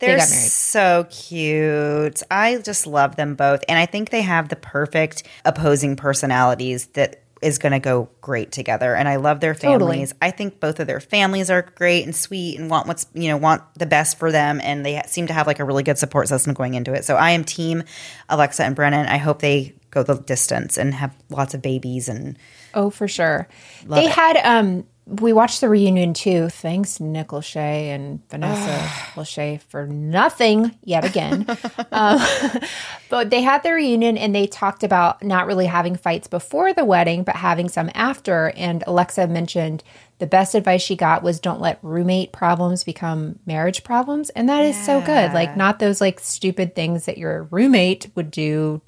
They're 0.00 0.16
got 0.16 0.28
married. 0.30 0.50
so 0.50 1.06
cute. 1.10 2.22
I 2.30 2.56
just 2.58 2.86
love 2.86 3.16
them 3.16 3.34
both, 3.34 3.62
and 3.68 3.78
I 3.78 3.86
think 3.86 4.10
they 4.10 4.22
have 4.22 4.48
the 4.48 4.56
perfect 4.56 5.22
opposing 5.44 5.96
personalities 5.96 6.86
that 6.88 7.22
is 7.42 7.56
going 7.58 7.72
to 7.72 7.78
go 7.78 8.10
great 8.20 8.52
together. 8.52 8.94
And 8.94 9.08
I 9.08 9.16
love 9.16 9.40
their 9.40 9.54
Totally. 9.54 9.78
families. 9.92 10.12
I 10.20 10.30
think 10.30 10.60
both 10.60 10.78
of 10.78 10.86
their 10.86 11.00
families 11.00 11.48
are 11.48 11.62
great 11.62 12.04
and 12.04 12.14
sweet, 12.14 12.58
and 12.58 12.68
want 12.68 12.86
what's 12.86 13.06
you 13.14 13.28
know 13.28 13.36
want 13.38 13.62
the 13.74 13.86
best 13.86 14.18
for 14.18 14.30
them. 14.30 14.60
And 14.62 14.84
they 14.84 15.00
seem 15.06 15.26
to 15.28 15.32
have 15.32 15.46
like 15.46 15.58
a 15.58 15.64
really 15.64 15.82
good 15.82 15.96
support 15.98 16.28
system 16.28 16.52
going 16.52 16.74
into 16.74 16.92
it. 16.92 17.04
So 17.04 17.16
I 17.16 17.30
am 17.30 17.44
team 17.44 17.82
Alexa 18.28 18.62
and 18.64 18.76
Brennan. 18.76 19.06
I 19.06 19.16
hope 19.16 19.40
they 19.40 19.74
go 19.90 20.02
the 20.02 20.16
distance 20.16 20.76
and 20.76 20.94
have 20.94 21.14
lots 21.30 21.54
of 21.54 21.62
babies 21.62 22.08
and 22.08 22.38
Oh, 22.74 22.90
for 22.90 23.08
sure. 23.08 23.48
they 23.88 24.04
it. 24.04 24.12
had 24.12 24.36
um 24.44 24.84
we 25.06 25.32
watched 25.32 25.60
the 25.60 25.68
reunion 25.68 26.14
too. 26.14 26.48
Thanks 26.48 27.00
Nick 27.00 27.28
Lachey 27.28 27.88
and 27.88 28.20
Vanessa 28.30 28.78
Lachey 29.14 29.60
for 29.62 29.86
nothing 29.86 30.76
yet 30.84 31.04
again. 31.04 31.46
um, 31.92 32.20
but 33.08 33.30
they 33.30 33.42
had 33.42 33.62
the 33.62 33.72
reunion 33.72 34.16
and 34.16 34.34
they 34.34 34.46
talked 34.46 34.84
about 34.84 35.22
not 35.22 35.46
really 35.46 35.66
having 35.66 35.96
fights 35.96 36.28
before 36.28 36.72
the 36.72 36.84
wedding, 36.84 37.24
but 37.24 37.36
having 37.36 37.68
some 37.68 37.90
after. 37.94 38.52
And 38.56 38.84
Alexa 38.86 39.26
mentioned 39.26 39.82
the 40.18 40.26
best 40.26 40.54
advice 40.54 40.82
she 40.82 40.96
got 40.96 41.22
was 41.22 41.40
don't 41.40 41.60
let 41.60 41.78
roommate 41.82 42.30
problems 42.30 42.84
become 42.84 43.38
marriage 43.46 43.82
problems. 43.82 44.30
And 44.30 44.48
that 44.48 44.64
is 44.64 44.80
so 44.84 45.00
good. 45.00 45.32
Like 45.32 45.56
not 45.56 45.78
those 45.78 46.00
like 46.00 46.20
stupid 46.20 46.76
things 46.76 47.06
that 47.06 47.18
your 47.18 47.44
roommate 47.44 48.10
would 48.14 48.30
do 48.30 48.80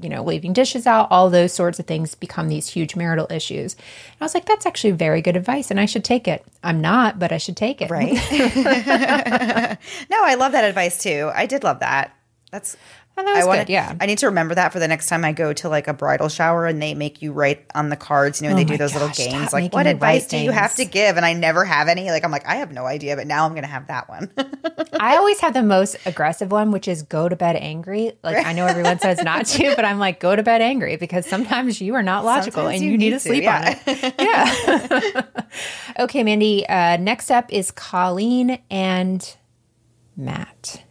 you 0.00 0.08
know, 0.08 0.22
leaving 0.22 0.52
dishes 0.52 0.86
out, 0.86 1.08
all 1.10 1.30
those 1.30 1.52
sorts 1.52 1.78
of 1.78 1.86
things 1.86 2.14
become 2.14 2.48
these 2.48 2.68
huge 2.68 2.96
marital 2.96 3.26
issues. 3.30 3.74
And 3.74 4.16
I 4.20 4.24
was 4.24 4.34
like, 4.34 4.46
that's 4.46 4.66
actually 4.66 4.92
very 4.92 5.22
good 5.22 5.36
advice 5.36 5.70
and 5.70 5.80
I 5.80 5.86
should 5.86 6.04
take 6.04 6.28
it. 6.28 6.44
I'm 6.62 6.80
not, 6.80 7.18
but 7.18 7.32
I 7.32 7.38
should 7.38 7.56
take 7.56 7.80
it. 7.80 7.90
right. 7.90 8.12
no, 10.10 10.18
I 10.22 10.34
love 10.34 10.52
that 10.52 10.64
advice 10.64 11.02
too. 11.02 11.30
I 11.34 11.46
did 11.46 11.64
love 11.64 11.80
that. 11.80 12.14
That's 12.50 12.76
I 13.28 13.44
wanna- 13.44 13.62
good, 13.64 13.72
yeah. 13.72 13.94
I 14.00 14.06
need 14.06 14.18
to 14.18 14.26
remember 14.26 14.54
that 14.54 14.72
for 14.72 14.78
the 14.78 14.88
next 14.88 15.08
time 15.08 15.24
I 15.24 15.32
go 15.32 15.52
to 15.52 15.68
like 15.68 15.88
a 15.88 15.94
bridal 15.94 16.28
shower 16.28 16.66
and 16.66 16.80
they 16.80 16.94
make 16.94 17.22
you 17.22 17.32
write 17.32 17.64
on 17.74 17.88
the 17.88 17.96
cards, 17.96 18.40
you 18.40 18.48
know, 18.48 18.56
and 18.56 18.60
Oh 18.60 18.64
they 18.64 18.72
do 18.72 18.78
those 18.78 18.92
little 18.94 19.08
games 19.08 19.52
like 19.52 19.72
what 19.72 19.86
advice 19.86 20.26
do 20.26 20.36
you 20.38 20.50
have 20.50 20.74
to 20.76 20.84
give? 20.84 21.16
And 21.16 21.24
I 21.26 21.32
never 21.32 21.64
have 21.64 21.88
any. 21.88 22.10
Like 22.10 22.24
I'm 22.24 22.30
like, 22.30 22.46
I 22.46 22.56
have 22.56 22.72
no 22.72 22.86
idea, 22.86 23.16
but 23.16 23.26
now 23.26 23.46
I'm 23.46 23.54
gonna 23.54 23.66
have 23.66 23.86
that 23.88 24.08
one. 24.08 24.30
I 25.00 25.16
always 25.16 25.40
have 25.40 25.54
the 25.54 25.62
most 25.62 25.96
aggressive 26.06 26.50
one, 26.52 26.70
which 26.72 26.88
is 26.88 27.02
go 27.02 27.28
to 27.28 27.36
bed 27.36 27.56
angry. 27.56 28.12
Like 28.22 28.44
I 28.44 28.52
know 28.52 28.66
everyone 28.66 28.98
says 28.98 29.18
not 29.22 29.46
to, 29.46 29.74
but 29.76 29.84
I'm 29.84 29.98
like, 29.98 30.20
go 30.20 30.34
to 30.36 30.42
bed 30.42 30.60
angry 30.60 30.96
because 30.96 31.26
sometimes 31.26 31.80
you 31.80 31.94
are 31.94 32.02
not 32.02 32.24
logical 32.24 32.62
Sometimes 32.64 32.76
and 32.80 32.84
you 32.84 32.92
you, 32.92 32.98
need, 32.98 33.04
need 33.04 33.10
to 33.10 33.16
to, 33.16 33.20
sleep 33.20 33.42
yeah. 33.44 33.78
on 33.86 33.94
it. 33.94 34.14
Yeah. 34.20 35.22
okay, 36.00 36.22
Mandy. 36.22 36.68
Uh, 36.68 36.96
next 36.98 37.30
up 37.30 37.52
is 37.52 37.70
Colleen 37.70 38.58
and 38.70 39.36
Matt. 40.16 40.84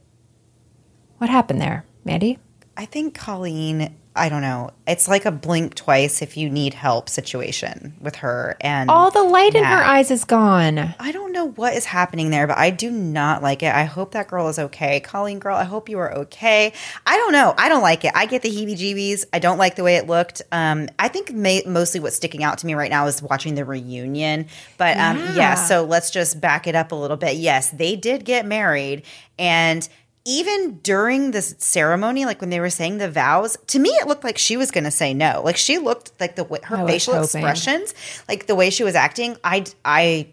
What 1.17 1.30
happened 1.30 1.61
there, 1.61 1.86
Mandy? 2.04 2.39
I 2.78 2.86
think 2.86 3.14
Colleen, 3.14 3.93
I 4.16 4.30
don't 4.30 4.41
know. 4.41 4.72
It's 4.88 5.08
like 5.08 5.26
a 5.26 5.32
blink 5.32 5.76
twice 5.76 6.22
if 6.22 6.38
you 6.38 6.50
need 6.50 6.74
help 6.74 7.10
situation 7.10 7.93
with 8.00 8.16
her 8.18 8.56
and 8.62 8.89
All 8.89 9.12
the 9.12 9.24
light 9.24 9.54
in 9.54 9.64
her 9.64 9.84
eyes 9.84 10.12
is 10.12 10.24
gone. 10.24 10.78
I 11.00 11.12
don't 11.12 11.32
know 11.32 11.50
what 11.50 11.74
is 11.74 11.86
happening 11.86 12.30
there, 12.30 12.47
but 12.47 12.58
I 12.58 12.70
do 12.70 12.89
not 12.89 13.43
like 13.43 13.64
it. 13.64 13.74
I 13.74 13.84
hope 13.84 14.12
that 14.12 14.30
girl 14.30 14.47
is 14.47 14.58
okay. 14.60 15.00
Colleen, 15.02 15.39
girl, 15.39 15.56
I 15.56 15.64
hope 15.64 15.89
you 15.89 16.00
are 16.00 16.12
okay. 16.20 16.74
I 17.06 17.18
don't 17.18 17.34
know. 17.34 17.54
I 17.58 17.70
don't 17.70 17.82
like 17.82 18.04
it. 18.06 18.12
I 18.16 18.26
get 18.26 18.41
the 18.41 18.50
heebie 18.50 18.78
jeebies. 18.78 19.26
I 19.32 19.39
don't 19.39 19.58
like 19.58 19.76
the 19.76 19.84
way 19.84 19.95
it 19.97 20.08
looked. 20.08 20.41
Um, 20.52 20.89
I 20.97 21.08
think 21.10 21.34
mostly 21.34 22.00
what's 22.00 22.16
sticking 22.16 22.43
out 22.43 22.58
to 22.60 22.66
me 22.66 22.74
right 22.76 22.89
now 22.89 23.08
is 23.08 23.22
watching 23.22 23.56
the 23.56 23.66
reunion. 23.66 24.47
But 24.78 24.97
um, 24.97 25.18
yeah. 25.18 25.36
Yeah. 25.36 25.56
so 25.56 25.84
let's 25.84 26.12
just 26.12 26.39
back 26.41 26.66
it 26.66 26.76
up 26.76 26.91
a 26.93 26.95
little 26.95 27.18
bit. 27.18 27.36
Yes, 27.36 27.72
they 27.72 27.95
did 27.95 28.26
get 28.26 28.45
married. 28.45 29.04
And 29.38 29.88
even 30.26 30.78
during 30.80 31.32
this 31.32 31.55
ceremony, 31.59 32.26
like 32.26 32.41
when 32.41 32.49
they 32.49 32.59
were 32.59 32.70
saying 32.70 32.97
the 32.97 33.09
vows, 33.09 33.57
to 33.67 33.80
me 33.80 33.89
it 33.89 34.07
looked 34.07 34.24
like 34.24 34.38
she 34.38 34.57
was 34.57 34.70
going 34.72 34.84
to 34.84 34.91
say 34.91 35.13
no. 35.13 35.41
Like 35.43 35.57
she 35.57 35.78
looked 35.78 36.11
like 36.20 36.36
the 36.36 36.43
way 36.43 36.59
her 36.63 36.86
facial 36.86 37.22
expressions, 37.22 37.93
like 38.28 38.45
the 38.47 38.55
way 38.55 38.70
she 38.70 38.84
was 38.84 38.95
acting. 38.95 39.38
I 39.43 39.65
I 39.84 40.28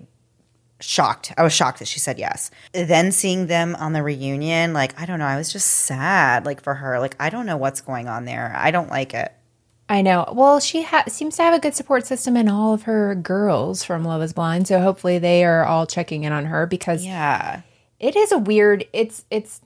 shocked. 0.80 1.32
I 1.38 1.42
was 1.42 1.52
shocked 1.52 1.78
that 1.78 1.88
she 1.88 2.00
said 2.00 2.18
yes. 2.18 2.50
Then 2.72 3.12
seeing 3.12 3.46
them 3.46 3.74
on 3.76 3.92
the 3.94 4.02
reunion, 4.02 4.72
like, 4.74 5.00
I 5.00 5.06
don't 5.06 5.18
know, 5.18 5.24
I 5.24 5.36
was 5.36 5.50
just 5.50 5.66
sad, 5.68 6.44
like, 6.44 6.62
for 6.62 6.74
her. 6.74 6.98
Like, 7.00 7.16
I 7.18 7.30
don't 7.30 7.46
know 7.46 7.56
what's 7.56 7.80
going 7.80 8.08
on 8.08 8.26
there. 8.26 8.52
I 8.54 8.70
don't 8.70 8.90
like 8.90 9.14
it. 9.14 9.32
I 9.88 10.02
know. 10.02 10.30
Well, 10.34 10.60
she 10.60 10.82
ha- 10.82 11.04
seems 11.08 11.36
to 11.36 11.44
have 11.44 11.54
a 11.54 11.60
good 11.60 11.74
support 11.74 12.04
system 12.06 12.36
in 12.36 12.48
all 12.48 12.74
of 12.74 12.82
her 12.82 13.14
girls 13.14 13.84
from 13.84 14.04
Love 14.04 14.20
Is 14.20 14.32
Blind, 14.34 14.68
so 14.68 14.80
hopefully 14.80 15.18
they 15.18 15.44
are 15.44 15.64
all 15.64 15.86
checking 15.86 16.24
in 16.24 16.32
on 16.32 16.44
her 16.46 16.66
because 16.66 17.04
Yeah. 17.06 17.62
it 18.00 18.14
is 18.16 18.30
a 18.32 18.38
weird. 18.38 18.84
It's 18.92 19.24
it's. 19.30 19.60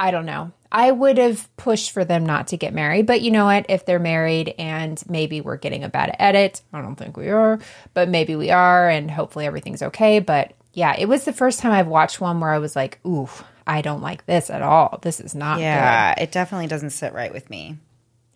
I 0.00 0.10
don't 0.10 0.24
know. 0.24 0.50
I 0.72 0.90
would 0.90 1.18
have 1.18 1.54
pushed 1.58 1.90
for 1.90 2.06
them 2.06 2.24
not 2.24 2.48
to 2.48 2.56
get 2.56 2.72
married, 2.72 3.04
but 3.06 3.20
you 3.20 3.30
know 3.30 3.44
what? 3.44 3.66
If 3.68 3.84
they're 3.84 3.98
married 3.98 4.54
and 4.58 5.00
maybe 5.08 5.42
we're 5.42 5.58
getting 5.58 5.84
a 5.84 5.90
bad 5.90 6.16
edit, 6.18 6.62
I 6.72 6.80
don't 6.80 6.96
think 6.96 7.18
we 7.18 7.28
are, 7.28 7.58
but 7.92 8.08
maybe 8.08 8.34
we 8.34 8.50
are, 8.50 8.88
and 8.88 9.10
hopefully 9.10 9.44
everything's 9.44 9.82
okay. 9.82 10.18
But 10.20 10.54
yeah, 10.72 10.96
it 10.98 11.06
was 11.06 11.26
the 11.26 11.34
first 11.34 11.60
time 11.60 11.72
I've 11.72 11.86
watched 11.86 12.18
one 12.18 12.40
where 12.40 12.50
I 12.50 12.58
was 12.58 12.74
like, 12.74 12.98
"Ooh, 13.06 13.28
I 13.66 13.82
don't 13.82 14.00
like 14.00 14.24
this 14.24 14.48
at 14.48 14.62
all. 14.62 14.98
This 15.02 15.20
is 15.20 15.34
not 15.34 15.56
good." 15.56 15.64
Yeah. 15.64 16.14
It 16.18 16.32
definitely 16.32 16.68
doesn't 16.68 16.90
sit 16.90 17.12
right 17.12 17.32
with 17.32 17.50
me. 17.50 17.76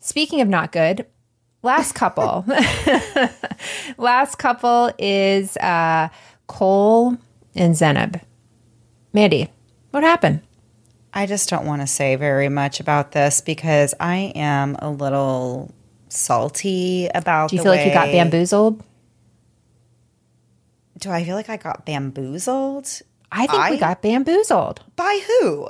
Speaking 0.00 0.42
of 0.42 0.48
not 0.48 0.70
good, 0.70 1.06
last 1.62 1.94
couple. 1.94 2.44
last 3.96 4.36
couple 4.36 4.92
is 4.98 5.56
uh, 5.56 6.10
Cole 6.46 7.16
and 7.54 7.74
Zanab. 7.74 8.20
Mandy, 9.14 9.48
what 9.92 10.02
happened? 10.02 10.42
I 11.16 11.26
just 11.26 11.48
don't 11.48 11.64
want 11.64 11.80
to 11.80 11.86
say 11.86 12.16
very 12.16 12.48
much 12.48 12.80
about 12.80 13.12
this 13.12 13.40
because 13.40 13.94
I 14.00 14.32
am 14.34 14.76
a 14.80 14.90
little 14.90 15.72
salty 16.08 17.08
about 17.14 17.50
Do 17.50 17.56
you 17.56 17.62
feel 17.62 17.70
like 17.70 17.86
you 17.86 17.92
got 17.92 18.06
bamboozled? 18.06 18.82
Do 20.98 21.10
I 21.10 21.24
feel 21.24 21.36
like 21.36 21.48
I 21.48 21.56
got 21.56 21.86
bamboozled? 21.86 23.02
I 23.30 23.46
think 23.46 23.70
we 23.70 23.76
got 23.78 24.02
bamboozled 24.02 24.82
By 24.96 25.20
who? 25.26 25.68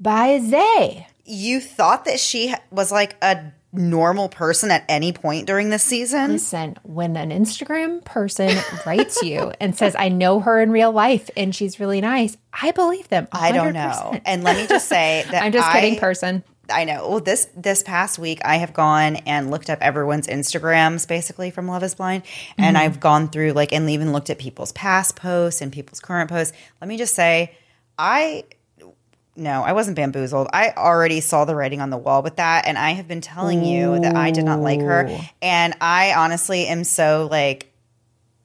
by 0.00 0.38
Zay. 0.40 1.06
You 1.24 1.60
thought 1.60 2.04
that 2.04 2.20
she 2.20 2.54
was 2.70 2.92
like 2.92 3.16
a 3.22 3.52
normal 3.74 4.28
person 4.28 4.70
at 4.70 4.84
any 4.88 5.12
point 5.12 5.46
during 5.46 5.70
this 5.70 5.82
season? 5.82 6.32
Listen, 6.32 6.76
when 6.82 7.16
an 7.16 7.30
Instagram 7.30 8.04
person 8.04 8.56
writes 8.86 9.22
you 9.22 9.52
and 9.60 9.76
says, 9.76 9.94
I 9.98 10.08
know 10.08 10.40
her 10.40 10.60
in 10.60 10.70
real 10.70 10.92
life 10.92 11.28
and 11.36 11.54
she's 11.54 11.80
really 11.80 12.00
nice, 12.00 12.36
I 12.52 12.70
believe 12.70 13.08
them. 13.08 13.28
I 13.32 13.52
don't 13.52 13.74
know. 13.74 14.18
And 14.24 14.44
let 14.44 14.56
me 14.56 14.66
just 14.66 14.88
say 14.88 15.24
that 15.30 15.42
I'm 15.42 15.52
just 15.52 15.68
I, 15.68 15.80
kidding, 15.80 15.98
person. 15.98 16.42
I 16.70 16.84
know. 16.84 17.08
Well, 17.08 17.20
this 17.20 17.46
this 17.54 17.82
past 17.82 18.18
week, 18.18 18.40
I 18.44 18.56
have 18.56 18.72
gone 18.72 19.16
and 19.16 19.50
looked 19.50 19.68
up 19.68 19.80
everyone's 19.82 20.26
Instagrams, 20.26 21.06
basically 21.06 21.50
from 21.50 21.68
Love 21.68 21.82
Is 21.82 21.94
Blind, 21.94 22.22
and 22.56 22.76
Mm-hmm. 22.76 22.84
I've 22.84 23.00
gone 23.00 23.28
through 23.28 23.52
like 23.52 23.72
and 23.72 23.90
even 23.90 24.12
looked 24.12 24.30
at 24.30 24.38
people's 24.38 24.72
past 24.72 25.14
posts 25.16 25.60
and 25.60 25.70
people's 25.70 26.00
current 26.00 26.30
posts. 26.30 26.56
Let 26.80 26.88
me 26.88 26.96
just 26.96 27.14
say, 27.14 27.54
I 27.98 28.44
no, 29.36 29.62
I 29.62 29.72
wasn't 29.72 29.96
bamboozled. 29.96 30.48
I 30.52 30.70
already 30.76 31.20
saw 31.20 31.44
the 31.44 31.54
writing 31.56 31.80
on 31.80 31.90
the 31.90 31.96
wall 31.98 32.22
with 32.22 32.36
that, 32.36 32.66
and 32.66 32.78
I 32.78 32.90
have 32.90 33.08
been 33.08 33.20
telling 33.20 33.64
you 33.64 33.98
that 34.00 34.14
I 34.16 34.30
did 34.30 34.44
not 34.44 34.60
like 34.60 34.80
her, 34.80 35.08
and 35.42 35.74
I 35.80 36.14
honestly 36.14 36.66
am 36.66 36.84
so 36.84 37.28
like 37.30 37.72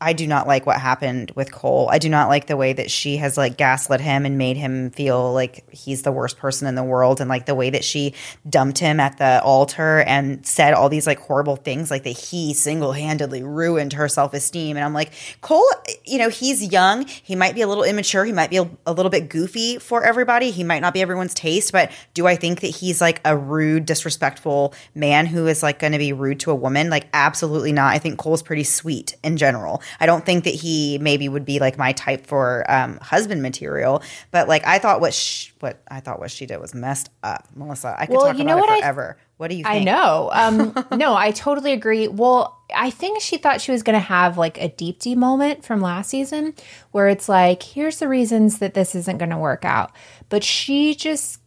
I 0.02 0.14
do 0.14 0.28
not 0.28 0.48
like 0.48 0.66
what 0.66 0.80
happened 0.80 1.32
with 1.36 1.52
Cole. 1.52 1.90
I 1.92 1.98
do 1.98 2.08
not 2.08 2.30
like 2.30 2.48
the 2.48 2.56
way 2.56 2.72
that 2.72 2.90
she 2.90 3.18
has 3.18 3.36
like 3.36 3.58
gaslit 3.58 4.00
him 4.00 4.26
and 4.26 4.38
made 4.38 4.56
him 4.56 4.92
feel 4.92 5.34
like 5.34 5.70
he's 5.74 6.04
the 6.04 6.12
worst 6.12 6.38
person 6.38 6.70
in 6.70 6.76
the 6.76 6.84
world 6.84 7.20
and 7.20 7.30
like 7.30 7.46
the 7.46 7.56
way 7.56 7.70
that 7.70 7.84
she 7.84 8.14
dumped 8.50 8.80
him 8.80 9.02
at 9.02 9.18
the 9.18 9.42
altar 9.44 10.00
and 10.08 10.46
said 10.46 10.74
all 10.74 10.88
these 10.88 11.06
like 11.06 11.20
horrible 11.20 11.58
things 11.58 11.92
like 11.92 12.04
that 12.04 12.18
he 12.18 12.54
single-handedly 12.54 13.44
ruined 13.44 13.92
her 13.92 14.08
self-esteem 14.08 14.78
and 14.78 14.86
I'm 14.86 14.94
like 14.94 15.12
Cole, 15.42 15.70
you 16.06 16.18
know, 16.18 16.30
he's 16.30 16.72
young, 16.72 17.06
he 17.06 17.36
might 17.36 17.54
be 17.54 17.62
a 17.62 17.68
little 17.68 17.84
immature, 17.84 18.24
he 18.24 18.32
might 18.32 18.50
be 18.50 18.58
a, 18.58 18.70
a 18.86 18.94
little 18.94 19.10
bit 19.10 19.28
goofy 19.28 19.80
for 19.80 20.04
everybody. 20.06 20.52
He 20.52 20.64
might 20.64 20.80
not 20.82 20.94
be 20.94 21.02
everyone's 21.02 21.34
taste, 21.34 21.74
but 21.74 21.92
do 22.14 22.26
I 22.26 22.38
think 22.38 22.62
that 22.62 22.68
he's 22.68 23.02
like 23.02 23.20
a 23.26 23.36
rude, 23.36 23.86
disrespectful 23.86 24.74
man 24.96 25.26
who 25.26 25.48
is 25.48 25.62
like 25.62 25.80
going 25.80 25.92
to 25.92 26.00
be 26.00 26.14
rude 26.14 26.40
to 26.42 26.52
a 26.52 26.56
woman? 26.56 26.90
Like 26.90 27.08
absolutely 27.14 27.74
not. 27.74 27.94
I 27.94 28.00
think 28.00 28.18
Cole's 28.18 28.42
pretty 28.42 28.64
sweet 28.64 29.18
in 29.24 29.36
general. 29.36 29.82
I 30.00 30.06
don't 30.06 30.26
think 30.26 30.44
that 30.44 30.54
he 30.54 30.98
maybe 31.00 31.30
would 31.30 31.46
be 31.46 31.60
like 31.60 31.78
my 31.78 31.92
type 31.94 32.26
for 32.26 32.66
um, 32.70 32.98
husband 33.02 33.42
material. 33.42 34.02
But 34.32 34.48
like 34.48 34.66
I 34.66 34.80
thought 34.80 35.02
what 35.02 35.14
sh- 35.14 35.52
what 35.60 35.82
I 35.90 36.00
thought 36.00 36.20
what 36.20 36.32
she 36.32 36.46
did 36.46 36.60
was 36.60 36.74
messed 36.74 37.10
up, 37.24 37.48
Melissa. 37.56 37.96
I 37.98 38.06
could 38.06 38.16
Well, 38.16 38.26
talk 38.28 38.38
you 38.38 38.44
about 38.44 38.52
know 38.52 38.58
it 38.58 38.62
what 38.62 38.70
I- 38.70 38.80
forever. 38.82 39.18
what 39.38 39.50
do 39.50 39.56
you 39.56 39.64
think? 39.64 39.76
I 39.76 39.84
know. 39.84 40.30
Um, 40.34 40.74
no, 40.98 41.16
I 41.16 41.32
totally 41.32 41.74
agree. 41.74 42.08
Well, 42.08 42.58
I 42.76 42.90
think 42.92 43.22
she 43.22 43.38
thought 43.38 43.62
she 43.62 43.72
was 43.72 43.84
going 43.84 43.96
to 43.96 44.00
have 44.06 44.38
like 44.38 44.58
a 44.62 44.70
Deepti 44.70 45.16
moment 45.16 45.66
from 45.66 45.82
last 45.82 46.10
season 46.10 46.54
where 46.92 47.08
it's 47.08 47.28
like, 47.30 47.64
here's 47.64 48.00
the 48.00 48.08
reasons 48.08 48.60
that 48.60 48.74
this 48.74 48.94
isn't 48.96 49.18
going 49.18 49.32
to 49.32 49.38
work 49.38 49.66
out. 49.66 49.92
But 50.30 50.44
she 50.44 50.94
just, 50.94 51.40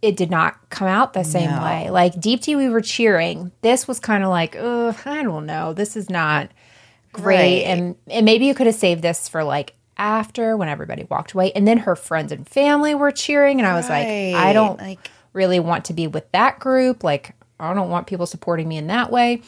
it 0.00 0.16
did 0.16 0.30
not 0.30 0.70
come 0.70 0.88
out 0.88 1.12
the 1.12 1.24
same 1.24 1.50
No. 1.50 1.62
way. 1.62 1.90
Like 1.90 2.14
Deepti, 2.14 2.56
we 2.56 2.68
were 2.68 2.80
cheering. 2.80 3.52
This 3.62 3.86
was 3.88 3.98
kind 4.00 4.22
of 4.24 4.30
like, 4.30 4.56
ugh, 4.56 4.96
I 5.04 5.22
don't 5.22 5.44
know. 5.44 5.74
This 5.74 5.96
is 5.96 6.08
not 6.08 6.50
great. 7.22 7.64
Right. 7.64 7.64
And, 7.66 7.96
and 8.08 8.24
maybe 8.24 8.46
you 8.46 8.54
could 8.54 8.66
have 8.66 8.76
saved 8.76 9.02
this 9.02 9.28
for 9.28 9.44
like 9.44 9.74
after 9.96 10.56
when 10.56 10.68
everybody 10.68 11.04
walked 11.10 11.32
away. 11.32 11.52
And 11.52 11.66
then 11.66 11.78
her 11.78 11.96
friends 11.96 12.32
and 12.32 12.48
family 12.48 12.94
were 12.94 13.10
cheering. 13.10 13.58
And 13.58 13.66
I 13.66 13.74
was 13.74 13.88
like, 13.88 14.06
I 14.06 14.52
don't 14.52 14.78
Like- 14.78 15.10
really 15.32 15.60
want 15.60 15.84
to 15.86 15.92
be 15.92 16.06
with 16.06 16.30
that 16.32 16.58
group. 16.58 17.02
Like, 17.04 17.34
I 17.60 17.74
don't 17.74 17.90
want 17.90 18.06
people 18.06 18.26
supporting 18.26 18.68
me 18.68 18.76
in 18.76 18.86
that 18.88 19.10
way. 19.10 19.42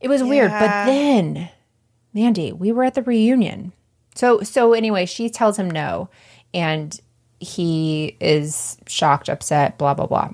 It 0.00 0.08
was 0.08 0.22
weird. 0.22 0.50
But 0.50 0.86
then, 0.86 1.48
Mandy, 2.14 2.52
we 2.52 2.70
were 2.72 2.84
at 2.84 2.94
the 2.94 3.02
reunion. 3.02 3.72
So 4.14 4.40
so 4.42 4.72
anyway, 4.72 5.04
she 5.06 5.28
tells 5.28 5.58
him 5.58 5.70
no, 5.70 6.08
and 6.54 6.98
he 7.40 8.16
is 8.20 8.78
shocked, 8.86 9.28
upset, 9.28 9.76
blah 9.78 9.94
blah 9.94 10.06
blah. 10.06 10.30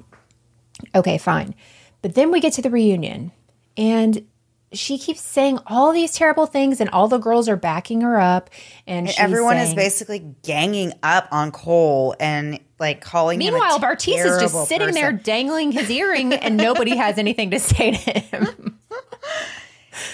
Okay, 0.94 1.18
fine. 1.18 1.55
But 2.03 2.14
then 2.14 2.30
we 2.30 2.40
get 2.40 2.53
to 2.55 2.62
the 2.62 2.70
reunion, 2.70 3.32
and 3.76 4.24
she 4.72 4.98
keeps 4.98 5.20
saying 5.20 5.58
all 5.66 5.92
these 5.92 6.12
terrible 6.12 6.46
things, 6.46 6.80
and 6.80 6.88
all 6.90 7.08
the 7.08 7.18
girls 7.18 7.48
are 7.48 7.56
backing 7.56 8.00
her 8.00 8.20
up, 8.20 8.50
and 8.86 9.08
she's 9.08 9.18
Everyone 9.18 9.56
is 9.56 9.74
basically 9.74 10.20
ganging 10.42 10.92
up 11.02 11.28
on 11.30 11.52
Cole 11.52 12.14
and 12.18 12.58
like 12.78 13.00
calling 13.00 13.40
him. 13.40 13.52
Meanwhile, 13.54 13.78
Bartise 13.78 14.24
is 14.24 14.40
just 14.40 14.68
sitting 14.68 14.92
there 14.92 15.12
dangling 15.12 15.72
his 15.72 15.88
earring, 15.90 16.32
and 16.34 16.56
nobody 16.56 16.96
has 16.96 17.18
anything 17.18 17.50
to 17.50 17.60
say 17.60 17.92
to 17.92 18.20
him. 18.20 18.78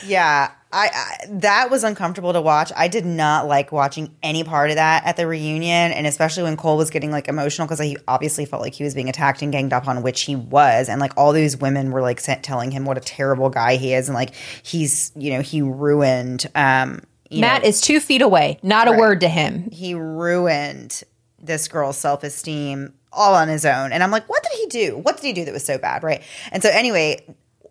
Yeah, 0.06 0.50
I, 0.70 0.90
I 0.92 1.26
that 1.30 1.70
was 1.70 1.82
uncomfortable 1.84 2.32
to 2.32 2.40
watch. 2.40 2.70
I 2.76 2.88
did 2.88 3.06
not 3.06 3.46
like 3.46 3.72
watching 3.72 4.14
any 4.22 4.44
part 4.44 4.70
of 4.70 4.76
that 4.76 5.06
at 5.06 5.16
the 5.16 5.26
reunion, 5.26 5.92
and 5.92 6.06
especially 6.06 6.42
when 6.42 6.56
Cole 6.56 6.76
was 6.76 6.90
getting 6.90 7.10
like 7.10 7.28
emotional 7.28 7.66
because 7.66 7.80
he 7.80 7.96
obviously 8.06 8.44
felt 8.44 8.60
like 8.62 8.74
he 8.74 8.84
was 8.84 8.94
being 8.94 9.08
attacked 9.08 9.40
and 9.42 9.50
ganged 9.50 9.72
up 9.72 9.88
on, 9.88 10.02
which 10.02 10.22
he 10.22 10.36
was, 10.36 10.88
and 10.88 11.00
like 11.00 11.12
all 11.16 11.32
these 11.32 11.56
women 11.56 11.90
were 11.90 12.02
like 12.02 12.20
sent, 12.20 12.42
telling 12.42 12.70
him 12.70 12.84
what 12.84 12.98
a 12.98 13.00
terrible 13.00 13.48
guy 13.48 13.76
he 13.76 13.94
is, 13.94 14.08
and 14.08 14.14
like 14.14 14.34
he's 14.62 15.10
you 15.16 15.32
know 15.32 15.40
he 15.40 15.62
ruined. 15.62 16.46
um 16.54 17.02
you 17.30 17.42
Matt 17.42 17.62
know, 17.62 17.68
is 17.68 17.80
two 17.82 18.00
feet 18.00 18.22
away, 18.22 18.58
not 18.62 18.88
a 18.88 18.92
word 18.92 19.20
to 19.20 19.28
him. 19.28 19.68
he 19.70 19.92
ruined 19.94 21.02
this 21.38 21.68
girl's 21.68 21.96
self 21.98 22.24
esteem 22.24 22.94
all 23.12 23.34
on 23.34 23.48
his 23.48 23.64
own. 23.64 23.92
And 23.92 24.02
I'm 24.02 24.10
like, 24.10 24.28
what 24.28 24.42
did 24.42 24.52
he 24.58 24.66
do? 24.66 24.98
What 24.98 25.16
did 25.16 25.24
he 25.24 25.32
do 25.32 25.44
that 25.44 25.52
was 25.52 25.64
so 25.64 25.78
bad? 25.78 26.02
Right. 26.02 26.22
And 26.52 26.62
so, 26.62 26.68
anyway, 26.70 27.24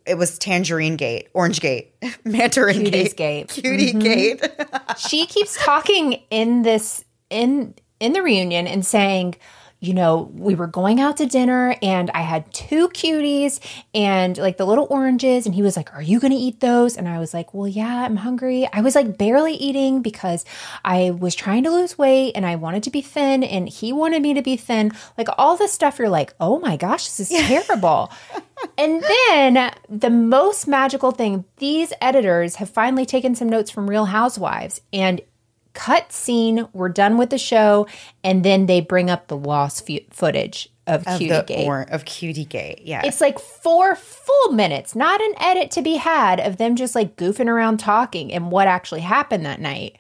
it 0.08 0.18
was 0.18 0.38
Tangerine 0.40 0.96
Gate, 0.96 1.28
Orange 1.34 1.60
Gate, 1.60 1.94
Mandarin 2.24 2.78
Cuties 2.78 3.16
Gate, 3.16 3.16
Gate. 3.16 3.50
Cutie 3.50 3.94
mm-hmm. 3.94 4.00
Gate. 4.00 4.52
she 4.98 5.26
keeps 5.26 5.64
talking 5.64 6.22
in 6.30 6.64
this 6.64 7.04
in 7.30 7.76
in 8.00 8.14
the 8.14 8.22
reunion 8.22 8.68
and 8.68 8.86
saying 8.86 9.36
you 9.80 9.94
know 9.94 10.32
we 10.34 10.56
were 10.56 10.68
going 10.68 11.00
out 11.00 11.18
to 11.18 11.26
dinner 11.26 11.76
and 11.84 12.10
i 12.12 12.22
had 12.22 12.52
two 12.52 12.90
cuties 12.90 13.60
and 13.94 14.38
like 14.38 14.58
the 14.58 14.66
little 14.66 14.88
oranges. 14.90 15.46
And 15.46 15.54
he 15.54 15.62
was 15.62 15.76
like 15.78 15.94
are 15.94 16.02
you 16.02 16.20
going 16.20 16.32
to 16.32 16.38
eat 16.38 16.62
those? 16.62 16.98
And 16.98 17.08
i 17.08 17.20
was 17.20 17.34
like 17.34 17.54
well 17.54 17.68
yeah 17.68 18.04
i'm 18.06 18.18
hungry. 18.18 18.68
I 18.72 18.82
was 18.82 18.96
like 18.96 19.18
barely 19.18 19.54
eating 19.54 20.02
because 20.02 20.46
i 20.86 21.12
was 21.12 21.36
trying 21.36 21.64
to 21.66 21.72
lose 21.72 21.98
weight 21.98 22.32
and 22.36 22.46
i 22.46 22.56
wanted 22.56 22.84
to 22.84 22.90
be 22.90 23.02
thin 23.02 23.44
and 23.44 23.68
he 23.68 23.92
wanted 23.94 24.22
me 24.22 24.34
to 24.34 24.42
be 24.42 24.58
thin. 24.58 24.92
Like 25.18 25.28
all 25.38 25.58
this 25.58 25.74
stuff 25.74 26.00
you're 26.00 26.10
like 26.10 26.34
oh 26.40 26.60
my 26.60 26.78
gosh 26.78 27.06
this 27.06 27.20
is 27.20 27.30
terrible 27.48 28.12
and 28.78 29.04
then 29.28 29.74
the 29.90 30.10
most 30.10 30.68
magical 30.68 31.12
thing 31.12 31.46
these 31.58 31.94
editors 32.02 32.56
have 32.56 32.70
finally 32.70 33.06
taken 33.06 33.36
some 33.36 33.50
notes 33.50 33.72
from 33.72 33.90
Real 33.90 34.06
Housewives 34.06 34.82
and 34.94 35.22
cut 35.74 36.12
scene. 36.12 36.68
We're 36.74 36.90
done 36.90 37.18
with 37.18 37.30
the 37.30 37.38
show, 37.38 37.88
and 38.24 38.44
then 38.44 38.66
they 38.66 38.82
bring 38.82 39.10
up 39.10 39.28
the 39.28 39.38
lost 39.38 39.86
fu- 39.86 40.00
footage 40.10 40.70
of, 40.88 41.06
of 41.08 41.18
Cutie 41.20 41.34
the 41.34 41.44
Gate. 41.44 41.68
or, 41.68 41.82
of 41.82 42.06
Cutie 42.06 42.46
Gate. 42.46 42.82
Yeah. 42.84 43.02
It's 43.04 43.22
like 43.22 43.40
four 43.40 43.96
full 43.96 44.54
minutes, 44.54 44.96
not 44.96 45.22
an 45.22 45.34
edit 45.40 45.72
to 45.72 45.82
be 45.82 45.96
had 45.96 46.40
of 46.40 46.58
them 46.58 46.76
just 46.76 46.96
like 46.96 47.16
goofing 47.16 47.48
around 47.48 47.78
talking 47.78 48.34
and 48.34 48.52
what 48.52 48.68
actually 48.68 49.02
happened 49.02 49.46
that 49.46 49.60
night. 49.60 49.98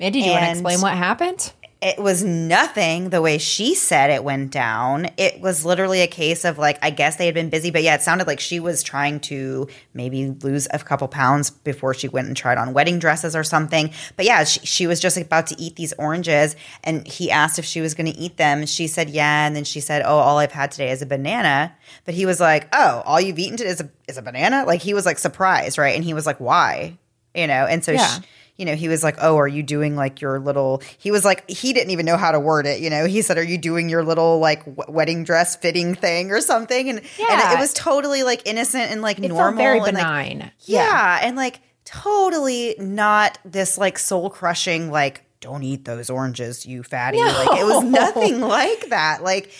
Mandy, 0.00 0.20
do 0.20 0.26
you 0.26 0.32
want 0.32 0.44
to 0.44 0.50
explain 0.50 0.80
what 0.80 0.94
happened? 0.94 1.52
It 1.84 1.98
was 1.98 2.24
nothing 2.24 3.10
the 3.10 3.20
way 3.20 3.36
she 3.36 3.74
said 3.74 4.08
it 4.10 4.24
went 4.24 4.50
down. 4.50 5.08
It 5.18 5.40
was 5.42 5.66
literally 5.66 6.00
a 6.00 6.06
case 6.06 6.46
of 6.46 6.56
like, 6.56 6.78
I 6.82 6.88
guess 6.88 7.16
they 7.16 7.26
had 7.26 7.34
been 7.34 7.50
busy, 7.50 7.70
but 7.70 7.82
yeah, 7.82 7.94
it 7.94 8.00
sounded 8.02 8.26
like 8.26 8.40
she 8.40 8.58
was 8.58 8.82
trying 8.82 9.20
to 9.20 9.68
maybe 9.92 10.30
lose 10.30 10.66
a 10.70 10.78
couple 10.78 11.06
pounds 11.08 11.50
before 11.50 11.92
she 11.92 12.08
went 12.08 12.26
and 12.26 12.34
tried 12.36 12.56
on 12.56 12.72
wedding 12.72 12.98
dresses 12.98 13.36
or 13.36 13.44
something. 13.44 13.90
But 14.16 14.24
yeah, 14.24 14.44
she, 14.44 14.60
she 14.60 14.86
was 14.86 14.98
just 14.98 15.18
about 15.18 15.46
to 15.48 15.60
eat 15.60 15.76
these 15.76 15.92
oranges 15.98 16.56
and 16.84 17.06
he 17.06 17.30
asked 17.30 17.58
if 17.58 17.66
she 17.66 17.82
was 17.82 17.92
going 17.92 18.10
to 18.10 18.18
eat 18.18 18.38
them. 18.38 18.64
She 18.64 18.86
said, 18.86 19.10
yeah. 19.10 19.46
And 19.46 19.54
then 19.54 19.64
she 19.64 19.80
said, 19.80 20.02
oh, 20.06 20.16
all 20.16 20.38
I've 20.38 20.52
had 20.52 20.70
today 20.70 20.90
is 20.90 21.02
a 21.02 21.06
banana. 21.06 21.76
But 22.06 22.14
he 22.14 22.24
was 22.24 22.40
like, 22.40 22.66
oh, 22.72 23.02
all 23.04 23.20
you've 23.20 23.38
eaten 23.38 23.58
today 23.58 23.70
is 23.70 23.80
a, 23.82 23.90
is 24.08 24.16
a 24.16 24.22
banana? 24.22 24.64
Like 24.66 24.80
he 24.80 24.94
was 24.94 25.04
like 25.04 25.18
surprised, 25.18 25.76
right? 25.76 25.94
And 25.94 26.02
he 26.02 26.14
was 26.14 26.24
like, 26.24 26.40
why? 26.40 26.96
You 27.34 27.46
know, 27.46 27.66
and 27.66 27.84
so 27.84 27.92
Yeah. 27.92 28.06
she, 28.06 28.22
you 28.56 28.64
know, 28.64 28.74
he 28.76 28.88
was 28.88 29.02
like, 29.02 29.16
"Oh, 29.20 29.36
are 29.38 29.48
you 29.48 29.62
doing 29.62 29.96
like 29.96 30.20
your 30.20 30.38
little?" 30.38 30.80
He 30.98 31.10
was 31.10 31.24
like, 31.24 31.48
he 31.50 31.72
didn't 31.72 31.90
even 31.90 32.06
know 32.06 32.16
how 32.16 32.30
to 32.32 32.38
word 32.38 32.66
it. 32.66 32.80
You 32.80 32.88
know, 32.90 33.04
he 33.06 33.20
said, 33.22 33.36
"Are 33.38 33.42
you 33.42 33.58
doing 33.58 33.88
your 33.88 34.04
little 34.04 34.38
like 34.38 34.64
w- 34.64 34.92
wedding 34.92 35.24
dress 35.24 35.56
fitting 35.56 35.94
thing 35.94 36.30
or 36.30 36.40
something?" 36.40 36.88
And 36.88 36.98
and 37.00 37.08
Yeah. 37.18 37.54
it, 37.54 37.58
was 37.58 37.72
totally 37.74 38.22
like 38.22 38.42
innocent 38.46 38.90
and 38.92 39.02
like 39.02 39.18
It 39.18 39.28
normal, 39.28 39.56
very 39.58 39.78
and, 39.78 39.86
like, 39.86 39.94
benign. 39.96 40.50
yeah, 40.66 41.18
and 41.22 41.36
like 41.36 41.60
totally 41.84 42.74
not 42.78 43.38
this 43.44 43.76
like 43.78 43.98
soul 43.98 44.30
crushing 44.30 44.90
like 44.90 45.22
don't 45.40 45.62
eat 45.62 45.84
those 45.84 46.08
oranges, 46.08 46.64
you 46.64 46.82
fatty. 46.82 47.18
Like 47.20 47.60
it 47.60 47.64
was 47.64 47.84
nothing 47.84 48.40
like 48.40 48.88
that. 48.88 49.22
Like 49.22 49.50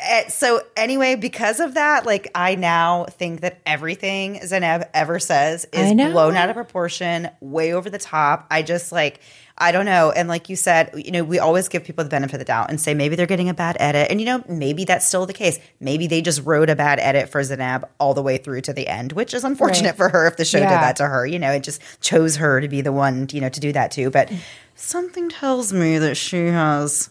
Eh, 0.00 0.28
so 0.28 0.60
anyway, 0.76 1.14
because 1.16 1.60
of 1.60 1.74
that, 1.74 2.04
like 2.06 2.30
I 2.34 2.54
now 2.56 3.04
think 3.04 3.40
that 3.42 3.60
everything 3.66 4.36
Zanab 4.40 4.88
ever 4.94 5.18
says 5.18 5.66
is 5.72 5.92
blown 5.94 6.36
out 6.36 6.48
of 6.50 6.56
proportion, 6.56 7.30
way 7.40 7.72
over 7.72 7.88
the 7.90 7.98
top. 7.98 8.46
I 8.50 8.62
just 8.62 8.92
like 8.92 9.20
I 9.56 9.70
don't 9.70 9.84
know. 9.86 10.10
And 10.10 10.28
like 10.28 10.48
you 10.48 10.56
said, 10.56 10.90
you 10.96 11.12
know, 11.12 11.22
we 11.22 11.38
always 11.38 11.68
give 11.68 11.84
people 11.84 12.02
the 12.02 12.10
benefit 12.10 12.34
of 12.34 12.38
the 12.40 12.44
doubt 12.44 12.70
and 12.70 12.80
say 12.80 12.92
maybe 12.92 13.14
they're 13.14 13.24
getting 13.28 13.48
a 13.48 13.54
bad 13.54 13.76
edit. 13.78 14.10
And 14.10 14.20
you 14.20 14.26
know, 14.26 14.42
maybe 14.48 14.84
that's 14.84 15.06
still 15.06 15.26
the 15.26 15.32
case. 15.32 15.60
Maybe 15.78 16.08
they 16.08 16.20
just 16.22 16.42
wrote 16.44 16.68
a 16.70 16.74
bad 16.74 16.98
edit 16.98 17.28
for 17.28 17.40
Zanab 17.40 17.84
all 18.00 18.14
the 18.14 18.22
way 18.22 18.36
through 18.36 18.62
to 18.62 18.72
the 18.72 18.88
end, 18.88 19.12
which 19.12 19.32
is 19.32 19.44
unfortunate 19.44 19.90
Right. 19.90 19.96
for 19.96 20.08
her 20.08 20.26
if 20.26 20.36
the 20.36 20.44
show 20.44 20.58
Yeah. 20.58 20.70
did 20.70 20.80
that 20.82 20.96
to 20.96 21.06
her. 21.06 21.24
You 21.24 21.38
know, 21.38 21.52
it 21.52 21.62
just 21.62 21.80
chose 22.00 22.34
her 22.36 22.60
to 22.60 22.66
be 22.66 22.80
the 22.80 22.90
one, 22.90 23.28
you 23.32 23.40
know, 23.40 23.48
to 23.48 23.60
do 23.60 23.70
that 23.72 23.92
too. 23.92 24.10
But 24.10 24.28
something 24.74 25.28
tells 25.28 25.72
me 25.72 25.98
that 25.98 26.16
she 26.16 26.46
has 26.48 27.10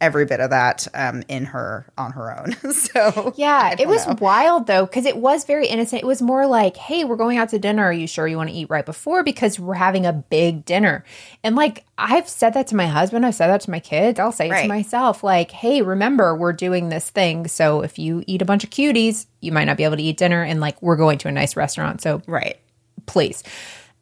every 0.00 0.24
bit 0.24 0.40
of 0.40 0.50
that 0.50 0.86
um, 0.94 1.22
in 1.28 1.46
her 1.46 1.86
on 1.96 2.12
her 2.12 2.38
own. 2.38 2.52
so 2.72 3.32
Yeah, 3.36 3.74
it 3.78 3.88
was 3.88 4.06
know. 4.06 4.16
wild 4.20 4.66
though 4.66 4.86
because 4.86 5.04
it 5.04 5.16
was 5.16 5.44
very 5.44 5.66
innocent. 5.66 6.02
It 6.02 6.06
was 6.06 6.22
more 6.22 6.46
like, 6.46 6.76
"Hey, 6.76 7.04
we're 7.04 7.16
going 7.16 7.38
out 7.38 7.48
to 7.50 7.58
dinner. 7.58 7.84
Are 7.84 7.92
you 7.92 8.06
sure 8.06 8.26
you 8.26 8.36
want 8.36 8.50
to 8.50 8.54
eat 8.56 8.70
right 8.70 8.86
before 8.86 9.22
because 9.22 9.58
we're 9.58 9.74
having 9.74 10.06
a 10.06 10.12
big 10.12 10.64
dinner?" 10.64 11.04
And 11.42 11.56
like 11.56 11.84
I've 11.96 12.28
said 12.28 12.54
that 12.54 12.68
to 12.68 12.76
my 12.76 12.86
husband, 12.86 13.26
I've 13.26 13.34
said 13.34 13.48
that 13.48 13.62
to 13.62 13.70
my 13.70 13.80
kids. 13.80 14.20
I'll 14.20 14.32
say 14.32 14.48
it 14.48 14.62
to 14.62 14.68
myself 14.68 15.22
like, 15.22 15.50
"Hey, 15.50 15.82
remember 15.82 16.36
we're 16.36 16.52
doing 16.52 16.88
this 16.88 17.10
thing. 17.10 17.48
So 17.48 17.82
if 17.82 17.98
you 17.98 18.22
eat 18.26 18.42
a 18.42 18.46
bunch 18.46 18.64
of 18.64 18.70
cuties, 18.70 19.26
you 19.40 19.52
might 19.52 19.64
not 19.64 19.76
be 19.76 19.84
able 19.84 19.96
to 19.96 20.02
eat 20.02 20.16
dinner 20.16 20.42
and 20.42 20.60
like 20.60 20.80
we're 20.82 20.96
going 20.96 21.18
to 21.18 21.28
a 21.28 21.32
nice 21.32 21.56
restaurant. 21.56 22.00
So 22.00 22.22
right. 22.26 22.58
please." 23.06 23.42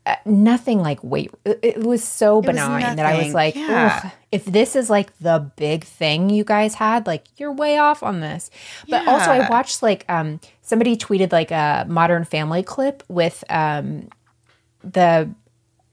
Uh, 0.07 0.15
nothing 0.25 0.81
like 0.81 1.03
weight. 1.03 1.33
It, 1.45 1.79
was 1.79 2.05
so 2.05 2.41
benign 2.41 2.95
that 2.95 3.05
I 3.05 3.25
was 3.25 3.35
like, 3.35 3.57
Yeah. 3.57 4.13
If 4.31 4.45
this 4.45 4.77
is 4.77 4.89
like 4.89 5.17
the 5.19 5.51
big 5.57 5.83
thing 5.83 6.31
you 6.31 6.45
guys 6.45 6.75
had, 6.75 7.09
like 7.09 7.25
you're 7.39 7.53
way 7.53 7.79
off 7.79 8.05
on 8.05 8.21
this. 8.21 8.49
But 8.89 9.09
also, 9.09 9.31
I 9.33 9.49
watched 9.51 9.83
like 9.83 10.05
um 10.09 10.41
somebody 10.63 10.97
tweeted 10.97 11.33
like 11.33 11.51
a 11.51 11.87
Modern 11.89 12.25
Family 12.25 12.63
clip 12.63 13.03
with 13.09 13.43
um 13.51 14.09
the 14.85 15.29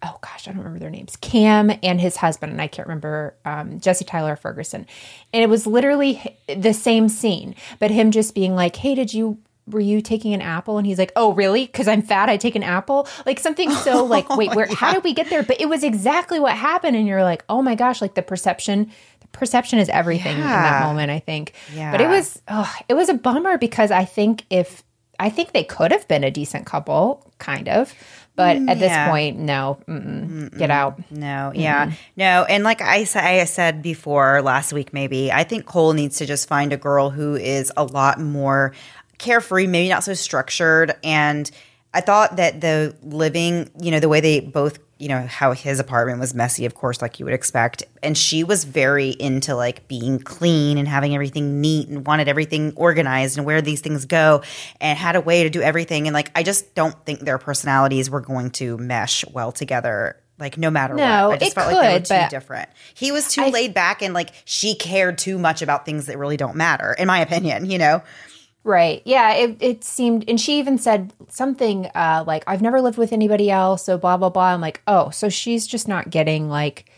oh 0.04 0.18
gosh, 0.22 0.48
I 0.48 0.52
don't 0.52 0.60
remember 0.60 0.80
their 0.80 0.90
names, 0.90 1.16
Cam 1.16 1.72
and 1.82 2.00
his 2.00 2.18
husband, 2.18 2.52
and 2.52 2.62
I 2.62 2.68
can't 2.68 2.88
remember 2.88 3.36
um, 3.46 3.80
Jesse 3.80 4.06
Tyler 4.06 4.36
Ferguson. 4.36 4.86
And 5.32 5.42
it 5.42 5.50
was 5.50 5.66
literally 5.66 6.38
the 6.48 6.74
same 6.74 7.10
scene, 7.10 7.56
but 7.80 7.90
him 7.90 8.12
just 8.12 8.36
being 8.36 8.54
like, 8.56 8.76
"Hey, 8.76 8.94
did 8.96 9.14
you?" 9.14 9.40
Were 9.68 9.80
you 9.80 10.02
taking 10.02 10.34
an 10.34 10.42
apple? 10.42 10.78
And 10.78 10.86
he's 10.86 10.98
like, 10.98 11.12
"Oh, 11.16 11.34
really? 11.34 11.66
Because 11.66 11.88
I'm 11.88 12.02
fat, 12.02 12.30
I 12.30 12.38
take 12.38 12.56
an 12.56 12.64
apple." 12.64 13.08
Like 13.26 13.40
something 13.40 13.72
so 13.72 14.00
oh 14.02 14.06
like, 14.06 14.30
wait, 14.36 14.54
where? 14.56 14.68
How 14.68 14.94
did 14.94 15.04
we 15.04 15.14
get 15.14 15.30
there? 15.30 15.44
But 15.44 15.62
it 15.62 15.70
was 15.70 15.84
exactly 15.84 16.40
what 16.40 16.54
happened, 16.54 16.96
and 16.96 17.08
you're 17.08 17.24
like, 17.24 17.44
"Oh 17.50 17.62
my 17.62 17.76
gosh!" 17.76 18.02
Like 18.02 18.16
the 18.16 18.22
perception, 18.22 18.92
the 19.22 19.28
perception 19.28 19.80
is 19.80 19.90
everything 19.90 20.36
in 20.36 20.44
that 20.44 20.86
moment. 20.86 21.12
I 21.12 21.20
think. 21.20 21.54
Yeah. 21.74 21.92
But 21.92 22.02
it 22.02 22.08
was, 22.08 22.42
oh, 22.48 22.74
it 22.90 22.94
was 22.94 23.10
a 23.10 23.14
bummer 23.14 23.58
because 23.58 23.92
I 23.92 24.06
think 24.06 24.46
if 24.50 24.84
I 25.20 25.30
think 25.30 25.52
they 25.52 25.64
could 25.64 25.92
have 25.92 26.08
been 26.08 26.24
a 26.24 26.32
decent 26.32 26.66
couple, 26.66 27.32
kind 27.38 27.70
of. 27.70 27.94
But 28.36 28.58
mm, 28.58 28.70
at 28.70 28.80
this 28.80 28.90
yeah. 28.90 29.10
point, 29.10 29.38
no, 29.38 29.78
mm-mm, 29.88 30.58
get 30.58 30.72
out. 30.72 31.00
No, 31.12 31.52
yeah, 31.54 31.92
no, 32.18 32.46
and 32.50 32.64
like 32.64 32.82
I 32.82 33.06
I 33.16 33.44
said 33.46 33.84
before 33.84 34.42
last 34.42 34.74
week, 34.74 34.92
maybe 34.92 35.32
I 35.32 35.44
think 35.44 35.66
Cole 35.66 35.94
needs 35.94 36.18
to 36.18 36.26
just 36.26 36.48
find 36.48 36.74
a 36.74 36.78
girl 36.78 37.12
who 37.12 37.36
is 37.36 37.72
a 37.78 37.84
lot 37.84 38.20
more 38.20 38.74
carefree, 39.24 39.68
maybe 39.68 39.90
not 39.90 40.04
so 40.04 40.14
structured. 40.14 40.96
And 41.04 41.50
I 41.94 42.02
thought 42.02 42.38
that 42.38 42.62
the 42.62 42.96
living, 43.04 43.70
you 43.80 43.92
know, 43.92 44.00
the 44.00 44.10
way 44.10 44.20
they 44.20 44.40
both, 44.40 44.80
you 44.98 45.10
know, 45.10 45.26
how 45.28 45.52
his 45.52 45.80
apartment 45.80 46.20
was 46.20 46.34
messy, 46.34 46.66
of 46.66 46.76
course, 46.76 47.02
like 47.02 47.20
you 47.20 47.26
would 47.26 47.34
expect, 47.34 47.84
and 48.02 48.18
she 48.18 48.44
was 48.44 48.64
very 48.64 49.10
into 49.10 49.54
like 49.54 49.88
being 49.88 50.18
clean 50.20 50.78
and 50.78 50.88
having 50.88 51.14
everything 51.14 51.60
neat 51.62 51.90
and 51.90 52.06
wanted 52.08 52.28
everything 52.28 52.74
organized 52.76 53.38
and 53.38 53.46
where 53.46 53.62
these 53.62 53.82
things 53.82 54.06
go, 54.06 54.42
and 54.80 54.98
had 54.98 55.16
a 55.16 55.22
way 55.22 55.44
to 55.44 55.50
do 55.50 55.62
everything. 55.62 56.08
And 56.08 56.14
like, 56.14 56.32
I 56.36 56.44
just 56.44 56.74
don't 56.74 56.96
think 57.06 57.20
their 57.22 57.38
personalities 57.38 58.10
were 58.10 58.22
going 58.22 58.52
to 58.52 58.78
mesh 58.78 59.26
well 59.28 59.52
together. 59.52 60.18
Like 60.40 60.58
no 60.58 60.72
matter 60.72 60.96
No, 60.96 61.30
what, 61.30 61.36
I 61.36 61.38
just 61.38 61.52
it 61.52 61.56
felt 61.56 61.72
like 61.74 61.82
they 61.82 61.88
were 61.94 62.00
could, 62.00 62.30
too 62.30 62.36
different. 62.36 62.70
He 62.96 63.12
was 63.12 63.28
too 63.28 63.44
I- 63.44 63.50
laid 63.50 63.74
back 63.74 64.02
and 64.02 64.14
like 64.16 64.30
she 64.46 64.74
cared 64.76 65.18
too 65.20 65.38
much 65.38 65.62
about 65.62 65.86
things 65.86 66.08
that 66.08 66.18
really 66.18 66.38
don't 66.38 66.56
matter, 66.56 66.94
in 66.94 67.08
my 67.08 67.20
opinion. 67.20 67.70
You 67.70 67.78
know, 67.78 68.02
Right. 68.64 69.02
Yeah. 69.06 69.34
It, 69.34 69.58
it 69.60 69.84
seemed, 69.84 70.26
and 70.30 70.40
she 70.40 70.60
even 70.60 70.78
said 70.78 71.14
something 71.28 71.88
uh, 71.96 72.24
like, 72.26 72.44
I've 72.48 72.62
never 72.62 72.80
lived 72.82 72.98
with 72.98 73.12
anybody 73.12 73.52
else. 73.52 73.84
So 73.84 73.98
blah, 73.98 74.18
blah, 74.18 74.30
blah. 74.30 74.54
I'm 74.54 74.62
like, 74.62 74.82
oh, 74.88 75.10
so 75.10 75.28
she's 75.30 75.68
just 75.68 75.88
not 75.88 76.10
getting 76.10 76.50
like, 76.50 76.90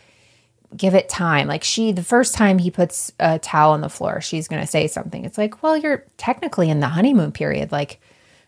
give 0.76 0.94
it 0.94 1.08
time. 1.08 1.48
Like 1.48 1.64
she, 1.64 1.92
the 1.92 2.02
first 2.04 2.34
time 2.34 2.58
he 2.58 2.70
puts 2.70 3.12
a 3.18 3.38
towel 3.38 3.72
on 3.72 3.80
the 3.80 3.88
floor, 3.88 4.20
she's 4.20 4.46
going 4.46 4.60
to 4.60 4.66
say 4.66 4.86
something. 4.86 5.24
It's 5.24 5.38
like, 5.38 5.62
well, 5.62 5.76
you're 5.76 6.04
technically 6.18 6.70
in 6.70 6.80
the 6.80 6.88
honeymoon 6.88 7.32
period. 7.32 7.72
Like, 7.72 8.00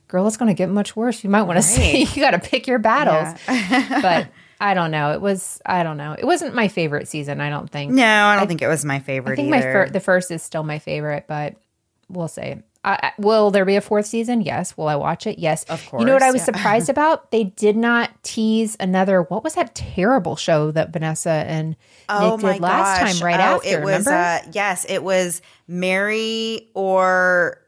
girl, 0.08 0.26
it's 0.26 0.36
going 0.36 0.48
to 0.48 0.54
get 0.54 0.68
much 0.68 0.94
worse. 0.94 1.24
You 1.24 1.30
might 1.30 1.42
want 1.42 1.58
to 1.58 1.62
say, 1.62 2.02
you 2.02 2.22
got 2.22 2.32
to 2.32 2.38
pick 2.38 2.66
your 2.66 2.78
battles. 2.78 3.40
but 4.02 4.28
I 4.60 4.74
don't 4.74 4.90
know. 4.90 5.12
It 5.12 5.20
was, 5.20 5.60
I 5.64 5.82
don't 5.82 5.96
know. 5.96 6.14
It 6.18 6.24
wasn't 6.24 6.54
my 6.54 6.68
favorite 6.68 7.08
season. 7.08 7.40
I 7.40 7.50
don't 7.50 7.70
think. 7.70 7.92
no, 7.92 8.04
I 8.04 8.36
don't 8.36 8.48
think 8.48 8.62
it 8.62 8.68
was 8.68 8.84
my 8.84 9.00
favorite 9.00 9.32
I 9.32 9.36
think 9.36 9.54
either. 9.54 9.66
my 9.66 9.72
fir- 9.72 9.90
the 9.90 10.00
first 10.00 10.30
is 10.30 10.42
still 10.42 10.62
my 10.62 10.78
favorite, 10.78 11.24
but 11.28 11.54
we'll 12.08 12.28
see. 12.28 12.56
I- 12.84 13.12
will 13.18 13.50
there 13.50 13.64
be 13.64 13.76
a 13.76 13.80
fourth 13.80 14.06
season? 14.06 14.40
Yes. 14.40 14.76
Will 14.76 14.88
I 14.88 14.94
watch 14.94 15.26
it? 15.26 15.38
Yes. 15.38 15.64
Of 15.64 15.84
course. 15.88 16.00
You 16.00 16.06
know 16.06 16.12
what 16.14 16.22
I 16.22 16.30
was 16.30 16.42
surprised 16.44 16.88
about? 16.88 17.30
They 17.30 17.44
did 17.44 17.76
not 17.76 18.10
tease 18.22 18.76
another. 18.80 19.22
What 19.22 19.44
was 19.44 19.54
that 19.54 19.74
terrible 19.74 20.36
show 20.36 20.70
that 20.70 20.92
Vanessa 20.92 21.30
and 21.30 21.76
Nick 22.20 22.40
did 22.40 22.60
last 22.60 23.00
time? 23.18 23.24
Right 23.24 23.38
Oh, 23.40 23.56
after, 23.56 23.80
it 23.80 23.84
was 23.84 24.06
uh, 24.06 24.40
yes, 24.52 24.86
it 24.88 25.02
was 25.02 25.42
Marry 25.66 26.70
or 26.74 27.60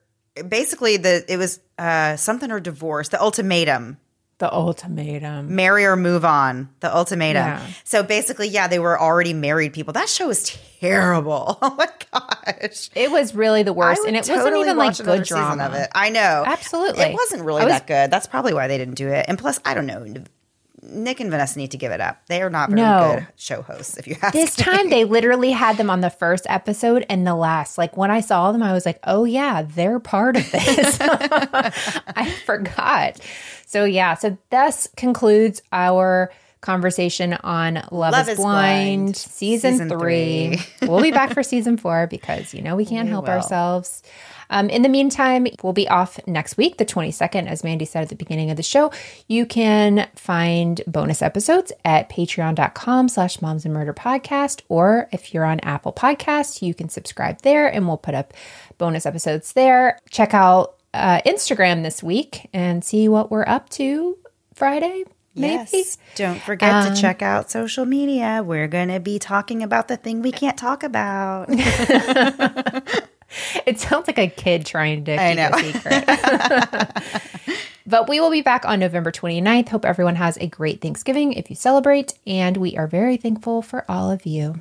basically 0.49 0.97
the 0.97 1.25
it 1.29 1.37
was 1.37 1.61
uh, 1.79 2.17
something 2.17 2.51
or 2.51 2.61
divorce, 2.61 3.09
the 3.09 3.21
ultimatum. 3.21 3.99
The 4.41 4.53
ultimatum. 4.53 5.55
marry 5.55 5.85
or 5.85 5.95
move 5.97 6.25
on 6.25 6.69
the 6.81 6.95
ultimatum. 6.95 7.43
Yeah. 7.45 7.67
so 7.85 8.03
basically 8.03 8.49
yeah 8.49 8.67
they 8.67 8.79
were 8.81 9.01
already 9.01 9.33
married 9.33 9.73
people. 9.73 9.93
That 9.93 10.09
show 10.09 10.27
was 10.29 10.59
terrible. 10.81 11.59
Oh 11.63 11.75
my 11.77 11.89
gosh. 12.13 12.91
It 12.97 13.11
was 13.13 13.35
really 13.35 13.63
the 13.63 13.73
worst, 13.73 14.03
and 14.07 14.17
it 14.17 14.29
wasn't 14.29 14.57
even 14.57 14.77
like 14.77 14.97
good 14.97 15.25
season 15.27 15.37
drama. 15.39 15.65
of 15.65 15.75
it. 15.75 15.89
I 15.95 16.11
know. 16.11 16.43
Absolutely. 16.47 17.05
it 17.05 17.13
wasn't 17.15 17.45
really 17.45 17.65
was- 17.65 17.73
that 17.73 17.87
good. 17.87 18.11
That's 18.11 18.27
probably 18.27 18.53
why 18.55 18.67
they 18.67 18.77
didn't 18.79 18.95
do 18.95 19.09
it. 19.09 19.27
And 19.29 19.39
plus 19.39 19.61
i 19.65 19.75
don't 19.75 19.87
know 19.87 20.05
nick 20.83 21.21
and 21.21 21.31
vanessa 21.31 21.59
need 21.59 21.71
to 21.71 21.77
give 21.77 21.93
it 21.93 22.01
up 22.01 22.21
they 22.29 22.41
are 22.43 22.49
not 22.51 22.71
very 22.71 22.81
No. 22.83 23.17
good 23.17 23.27
show 23.37 23.63
hosts 23.63 23.97
if 23.99 24.07
you 24.07 24.17
ask 24.23 24.33
This 24.33 24.57
me. 24.59 24.65
time 24.65 24.91
they 24.91 25.05
literally 25.05 25.51
had 25.51 25.77
them 25.77 25.91
on 25.91 26.01
the 26.01 26.11
first 26.11 26.47
episode 26.49 27.05
and 27.09 27.27
the 27.27 27.35
last. 27.35 27.77
Like 27.79 27.97
when 27.97 28.11
I 28.11 28.21
saw 28.21 28.51
them, 28.53 28.63
I 28.63 28.73
was 28.73 28.87
like, 28.87 28.99
oh 29.05 29.25
yeah, 29.25 29.63
they're 29.63 29.99
part 30.01 30.37
of 30.37 30.51
this. 30.51 30.99
I 31.01 32.31
forgot. 32.47 33.21
So 33.67 33.85
yeah, 33.85 34.15
so 34.15 34.37
thus 34.51 34.89
concludes 34.97 35.63
our 35.73 36.33
conversation 36.61 37.35
on 37.35 37.75
Love, 37.91 38.13
Love 38.13 38.29
is, 38.29 38.37
Blind, 38.37 39.03
Blind, 39.05 39.17
season, 39.17 39.73
season 39.73 39.89
three. 39.89 40.57
three. 40.57 40.89
we'll 40.89 41.01
be 41.03 41.11
back 41.11 41.33
for 41.33 41.43
season 41.43 41.77
four 41.77 42.07
because 42.07 42.53
you 42.55 42.63
know 42.63 42.77
we 42.77 42.85
can't 42.85 43.07
We 43.07 43.11
help 43.13 43.27
will. 43.27 43.33
ourselves. 43.35 44.03
Um, 44.51 44.69
in 44.69 44.83
the 44.83 44.89
meantime, 44.89 45.47
we'll 45.63 45.73
be 45.73 45.89
off 45.89 46.21
next 46.27 46.57
week, 46.57 46.77
the 46.77 46.85
22nd, 46.85 47.47
as 47.47 47.65
Mandy 47.65 47.85
said 47.85 48.03
at 48.03 48.09
the 48.11 48.17
beginning 48.17 48.51
of 48.51 48.57
the 48.57 48.63
show. 48.63 48.91
You 49.29 49.47
can 49.47 50.09
find 50.17 50.81
bonus 50.87 51.23
episodes 51.23 51.73
at 51.85 52.11
patreon.com 52.11 53.09
slash 53.09 53.41
moms 53.41 53.65
and 53.65 53.73
murder 53.73 53.95
podcast. 53.95 54.63
Or 54.69 55.09
if 55.13 55.33
you're 55.33 55.45
on 55.45 55.61
Apple 55.61 55.93
Podcasts, 55.93 56.61
you 56.61 56.75
can 56.75 56.89
subscribe 56.89 57.43
there 57.43 57.67
and 57.73 57.87
we'll 57.87 57.97
put 57.97 58.15
up 58.15 58.35
bonus 58.77 59.07
episodes 59.07 59.53
there. 59.53 59.99
Check 60.11 60.35
out 60.35 60.75
uh, 60.93 61.21
Instagram 61.25 61.83
this 61.85 62.03
week 62.03 62.49
and 62.53 62.85
see 62.85 63.09
what 63.09 63.31
we're 63.31 63.47
up 63.47 63.69
to 63.71 64.19
Friday, 64.55 65.05
maybe. 65.37 65.69
Yes. 65.73 65.97
Don't 66.17 66.41
forget 66.43 66.75
Um, 66.75 66.93
to 66.95 67.01
check 67.01 67.23
out 67.23 67.51
social 67.51 67.87
media. 67.87 68.43
We're 68.45 68.67
going 68.67 68.89
to 68.89 68.99
be 68.99 69.21
talking 69.21 69.63
about 69.63 69.87
the 69.87 69.97
thing 69.97 70.23
we 70.23 70.33
can't 70.33 70.59
talk 70.59 70.83
about. 70.83 71.49
It 73.67 73.79
sounds 73.79 74.07
like 74.07 74.19
a 74.19 74.29
kid 74.29 74.67
trying 74.67 75.05
to 75.05 75.21
I 75.21 75.35
keep 75.35 75.37
know. 75.37 75.51
a 75.57 75.73
secret. 75.73 77.59
but 77.87 78.09
we 78.09 78.21
will 78.21 78.31
be 78.31 78.43
back 78.43 78.65
on 78.65 78.81
November 78.81 79.13
29th. 79.13 79.69
Hope 79.69 79.85
everyone 79.85 80.17
has 80.17 80.37
a 80.39 80.47
great 80.47 80.81
Thanksgiving 80.81 81.35
if 81.35 81.49
you 81.51 81.57
celebrate. 81.57 82.15
And 82.27 82.57
we 82.57 82.77
are 82.77 82.87
very 82.87 83.17
thankful 83.17 83.63
for 83.63 83.85
all 83.89 84.11
of 84.11 84.27
you. 84.27 84.61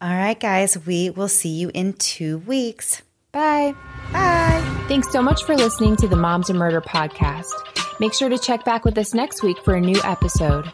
All 0.00 0.14
right, 0.14 0.38
guys, 0.38 0.78
we 0.86 1.10
will 1.10 1.28
see 1.28 1.50
you 1.50 1.70
in 1.74 1.92
two 1.92 2.38
weeks. 2.38 3.02
Bye. 3.32 3.74
Bye. 4.12 4.84
Thanks 4.88 5.12
so 5.12 5.20
much 5.20 5.44
for 5.44 5.54
listening 5.54 5.96
to 5.96 6.08
the 6.08 6.16
Moms 6.16 6.48
and 6.48 6.58
Murder 6.58 6.80
podcast. 6.80 7.52
Make 8.00 8.14
sure 8.14 8.30
to 8.30 8.38
check 8.38 8.64
back 8.64 8.84
with 8.86 8.96
us 8.96 9.12
next 9.12 9.42
week 9.42 9.58
for 9.62 9.74
a 9.74 9.80
new 9.80 10.00
episode. 10.04 10.72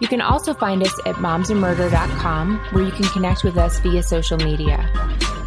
You 0.00 0.08
can 0.08 0.22
also 0.22 0.54
find 0.54 0.82
us 0.82 0.98
at 1.06 1.16
momsandmurder.com 1.16 2.58
where 2.70 2.82
you 2.82 2.92
can 2.92 3.04
connect 3.04 3.44
with 3.44 3.58
us 3.58 3.78
via 3.80 4.02
social 4.02 4.38
media. 4.38 4.88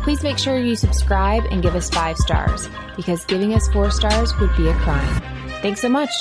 Please 0.05 0.21
make 0.21 0.37
sure 0.37 0.59
you 0.59 0.75
subscribe 0.75 1.45
and 1.49 1.63
give 1.63 1.75
us 1.75 1.89
five 1.89 2.15
stars 2.17 2.69
because 2.95 3.25
giving 3.25 3.55
us 3.55 3.67
four 3.69 3.89
stars 3.89 4.37
would 4.39 4.55
be 4.55 4.67
a 4.67 4.73
crime. 4.75 5.21
Thanks 5.63 5.81
so 5.81 5.89
much. 5.89 6.11